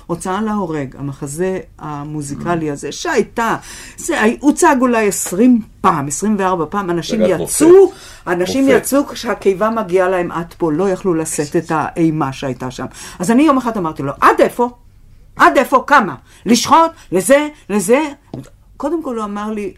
הוצאה 0.07 0.41
להורג, 0.41 0.95
המחזה 0.97 1.59
המוזיקלי 1.79 2.71
הזה, 2.71 2.91
שהייתה, 2.91 3.55
זה 3.97 4.15
הוצג 4.39 4.75
אולי 4.81 5.07
20 5.07 5.61
פעם, 5.81 6.07
24 6.07 6.65
פעם, 6.69 6.89
אנשים 6.89 7.21
יצאו. 7.21 7.91
אנשים. 8.27 8.69
יצאו 8.69 9.07
כשהקיבה 9.07 9.69
מגיעה 9.69 10.09
להם 10.09 10.31
עד 10.31 10.53
פה, 10.57 10.71
לא 10.71 10.89
יכלו 10.89 11.13
לשאת 11.13 11.55
את 11.55 11.71
האימה 11.75 12.33
שהייתה 12.33 12.71
שם. 12.71 12.85
אז 13.19 13.31
אני 13.31 13.43
יום 13.43 13.57
אחד 13.57 13.77
אמרתי 13.77 14.03
לו, 14.03 14.13
עד 14.21 14.41
איפה? 14.41 14.69
עד 15.35 15.57
איפה? 15.57 15.83
כמה? 15.87 16.15
לשחוט? 16.45 16.91
לזה? 17.11 17.47
לזה? 17.69 17.99
קודם 18.77 19.03
כל 19.03 19.17
הוא 19.17 19.23
אמר 19.23 19.51
לי, 19.51 19.73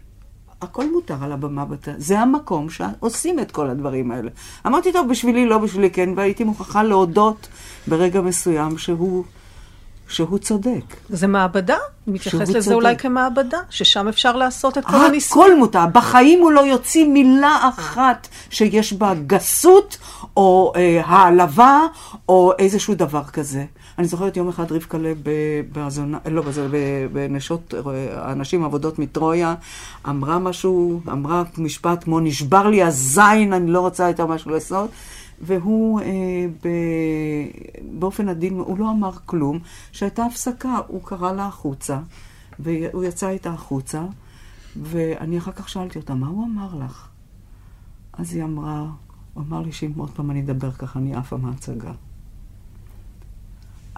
הכל 0.62 0.92
מותר 0.92 1.24
על 1.24 1.32
הבמה, 1.32 1.64
בת... 1.64 1.88
זה 1.96 2.20
המקום 2.20 2.70
שעושים 2.70 3.40
את 3.40 3.50
כל 3.50 3.70
הדברים 3.70 4.10
האלה. 4.10 4.30
אמרתי, 4.66 4.92
טוב, 4.92 5.08
בשבילי 5.08 5.46
לא, 5.46 5.58
בשבילי 5.58 5.90
כן, 5.90 6.10
והייתי 6.16 6.44
מוכרחה 6.44 6.82
להודות 6.82 7.48
ברגע 7.86 8.20
מסוים 8.20 8.78
שהוא, 8.78 9.24
שהוא 10.08 10.38
צודק. 10.38 10.96
זה 11.08 11.26
מעבדה? 11.26 11.76
מתייחס 12.06 12.40
לזה 12.40 12.60
צודק. 12.60 12.74
אולי 12.74 12.96
כמעבדה, 12.96 13.58
ששם 13.70 14.08
אפשר 14.08 14.36
לעשות 14.36 14.78
את 14.78 14.84
כל 14.84 14.94
הכל 14.94 15.06
הניסוי. 15.06 15.54
מותר. 15.54 15.86
בחיים 15.92 16.40
הוא 16.40 16.52
לא 16.52 16.60
יוציא 16.60 17.06
מילה 17.06 17.68
אחת 17.68 18.28
שיש 18.50 18.92
בה 18.92 19.14
גסות, 19.26 19.98
או 20.36 20.72
אה, 20.76 21.00
העלבה, 21.04 21.80
או 22.28 22.52
איזשהו 22.58 22.94
דבר 22.94 23.24
כזה. 23.24 23.64
אני 23.98 24.06
זוכרת 24.06 24.36
יום 24.36 24.48
אחד 24.48 24.72
רבקה 24.72 24.98
לב 24.98 25.22
בזונה, 25.72 26.18
לא, 26.30 26.42
בנשות, 27.12 27.74
אה, 27.74 28.30
הנשים 28.30 28.64
עבודות 28.64 28.98
מטרויה, 28.98 29.54
אמרה 30.08 30.38
משהו, 30.38 31.00
אמרה 31.12 31.42
משפט 31.58 32.04
כמו 32.04 32.20
נשבר 32.20 32.68
לי 32.68 32.82
הזין, 32.82 33.52
אני 33.52 33.70
לא 33.70 33.80
רוצה 33.80 34.08
יותר 34.08 34.26
משהו 34.26 34.50
לעשות. 34.50 34.90
והוא 35.40 36.00
אה, 36.00 36.06
ב... 36.64 36.68
באופן 37.98 38.28
עדין, 38.28 38.54
הוא 38.54 38.78
לא 38.78 38.90
אמר 38.90 39.10
כלום. 39.26 39.58
שהייתה 39.92 40.24
הפסקה, 40.24 40.78
הוא 40.86 41.02
קרא 41.04 41.32
לה 41.32 41.46
החוצה, 41.46 41.98
והוא 42.58 43.04
יצא 43.04 43.28
איתה 43.28 43.50
החוצה, 43.50 44.02
ואני 44.82 45.38
אחר 45.38 45.52
כך 45.52 45.68
שאלתי 45.68 45.98
אותה, 45.98 46.14
מה 46.14 46.26
הוא 46.26 46.44
אמר 46.44 46.84
לך? 46.84 47.08
אז 48.12 48.34
היא 48.34 48.44
אמרה, 48.44 48.86
הוא 49.34 49.44
אמר 49.48 49.60
לי 49.60 49.72
שאם 49.72 49.92
עוד 49.96 50.10
פעם 50.10 50.30
אני 50.30 50.40
אדבר 50.40 50.70
ככה, 50.70 50.98
אני 50.98 51.14
עפה 51.14 51.36
מההצגה. 51.36 51.92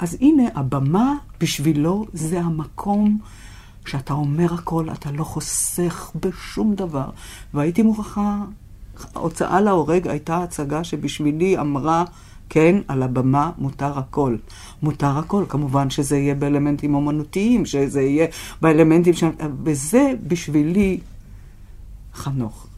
אז 0.00 0.16
הנה, 0.20 0.42
הבמה 0.54 1.14
בשבילו 1.40 2.06
זה 2.12 2.40
המקום 2.40 3.18
שאתה 3.86 4.12
אומר 4.12 4.54
הכל, 4.54 4.86
אתה 4.92 5.10
לא 5.10 5.24
חוסך 5.24 6.10
בשום 6.20 6.74
דבר. 6.74 7.10
והייתי 7.54 7.82
מוכרחה, 7.82 8.38
הוצאה 9.14 9.60
להורג 9.60 10.08
הייתה 10.08 10.42
הצגה 10.42 10.84
שבשבילי 10.84 11.58
אמרה, 11.58 12.04
כן, 12.48 12.76
על 12.88 13.02
הבמה 13.02 13.50
מותר 13.58 13.98
הכל. 13.98 14.36
מותר 14.82 15.18
הכל, 15.18 15.44
כמובן 15.48 15.90
שזה 15.90 16.16
יהיה 16.16 16.34
באלמנטים 16.34 16.94
אומנותיים, 16.94 17.66
שזה 17.66 18.02
יהיה 18.02 18.26
באלמנטים 18.62 19.14
ש... 19.14 19.24
וזה 19.64 20.12
בשבילי 20.26 21.00
חנוך. 22.14 22.69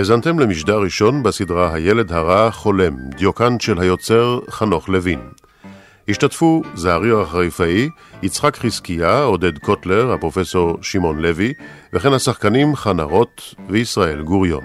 האזנתם 0.00 0.38
למשדר 0.38 0.78
ראשון 0.78 1.22
בסדרה 1.22 1.74
הילד 1.74 2.12
הרע 2.12 2.50
חולם, 2.50 2.96
דיוקן 3.16 3.60
של 3.60 3.80
היוצר 3.80 4.38
חנוך 4.50 4.88
לוין. 4.88 5.18
השתתפו 6.08 6.62
זעריר 6.74 7.18
החריפאי, 7.20 7.88
יצחק 8.22 8.56
חזקיה, 8.56 9.22
עודד 9.22 9.58
קוטלר, 9.58 10.12
הפרופסור 10.12 10.78
שמעון 10.82 11.18
לוי, 11.18 11.52
וכן 11.92 12.12
השחקנים 12.12 12.76
חנה 12.76 13.02
רוט 13.02 13.42
וישראל 13.68 14.22
גוריון. 14.22 14.64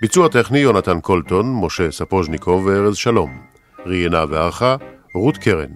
ביצוע 0.00 0.28
טכני 0.28 0.58
יונתן 0.58 1.00
קולטון, 1.00 1.60
משה 1.64 1.90
ספוז'ניקוב 1.90 2.66
וארז 2.66 2.96
שלום. 2.96 3.40
ראיינה 3.86 4.24
וערכה 4.28 4.76
רות 5.14 5.36
קרן. 5.36 5.70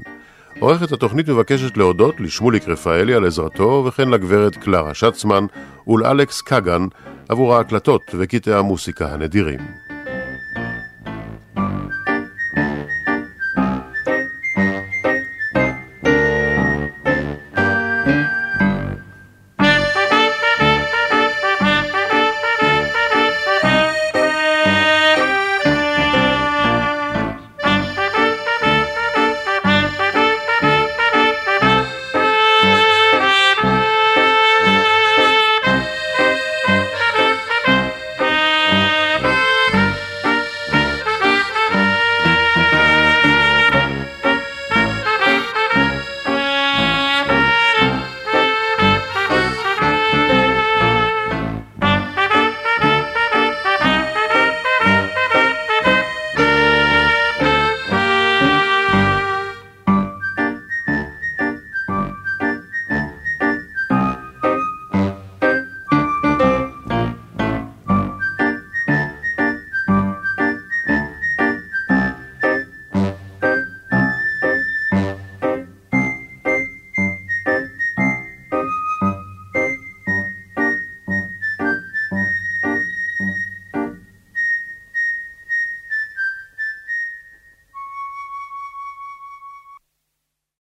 עורכת 0.61 0.93
התוכנית 0.93 1.28
מבקשת 1.28 1.76
להודות 1.76 2.20
לשמוליק 2.20 2.68
רפאלי 2.68 3.14
על 3.14 3.26
עזרתו, 3.26 3.85
וכן 3.87 4.09
לגברת 4.09 4.57
קלרה 4.57 4.95
שצמן 4.95 5.47
ולאלכס 5.87 6.41
קגן 6.41 6.87
עבור 7.28 7.54
ההקלטות 7.54 8.14
וקטעי 8.18 8.54
המוסיקה 8.54 9.12
הנדירים. 9.12 9.84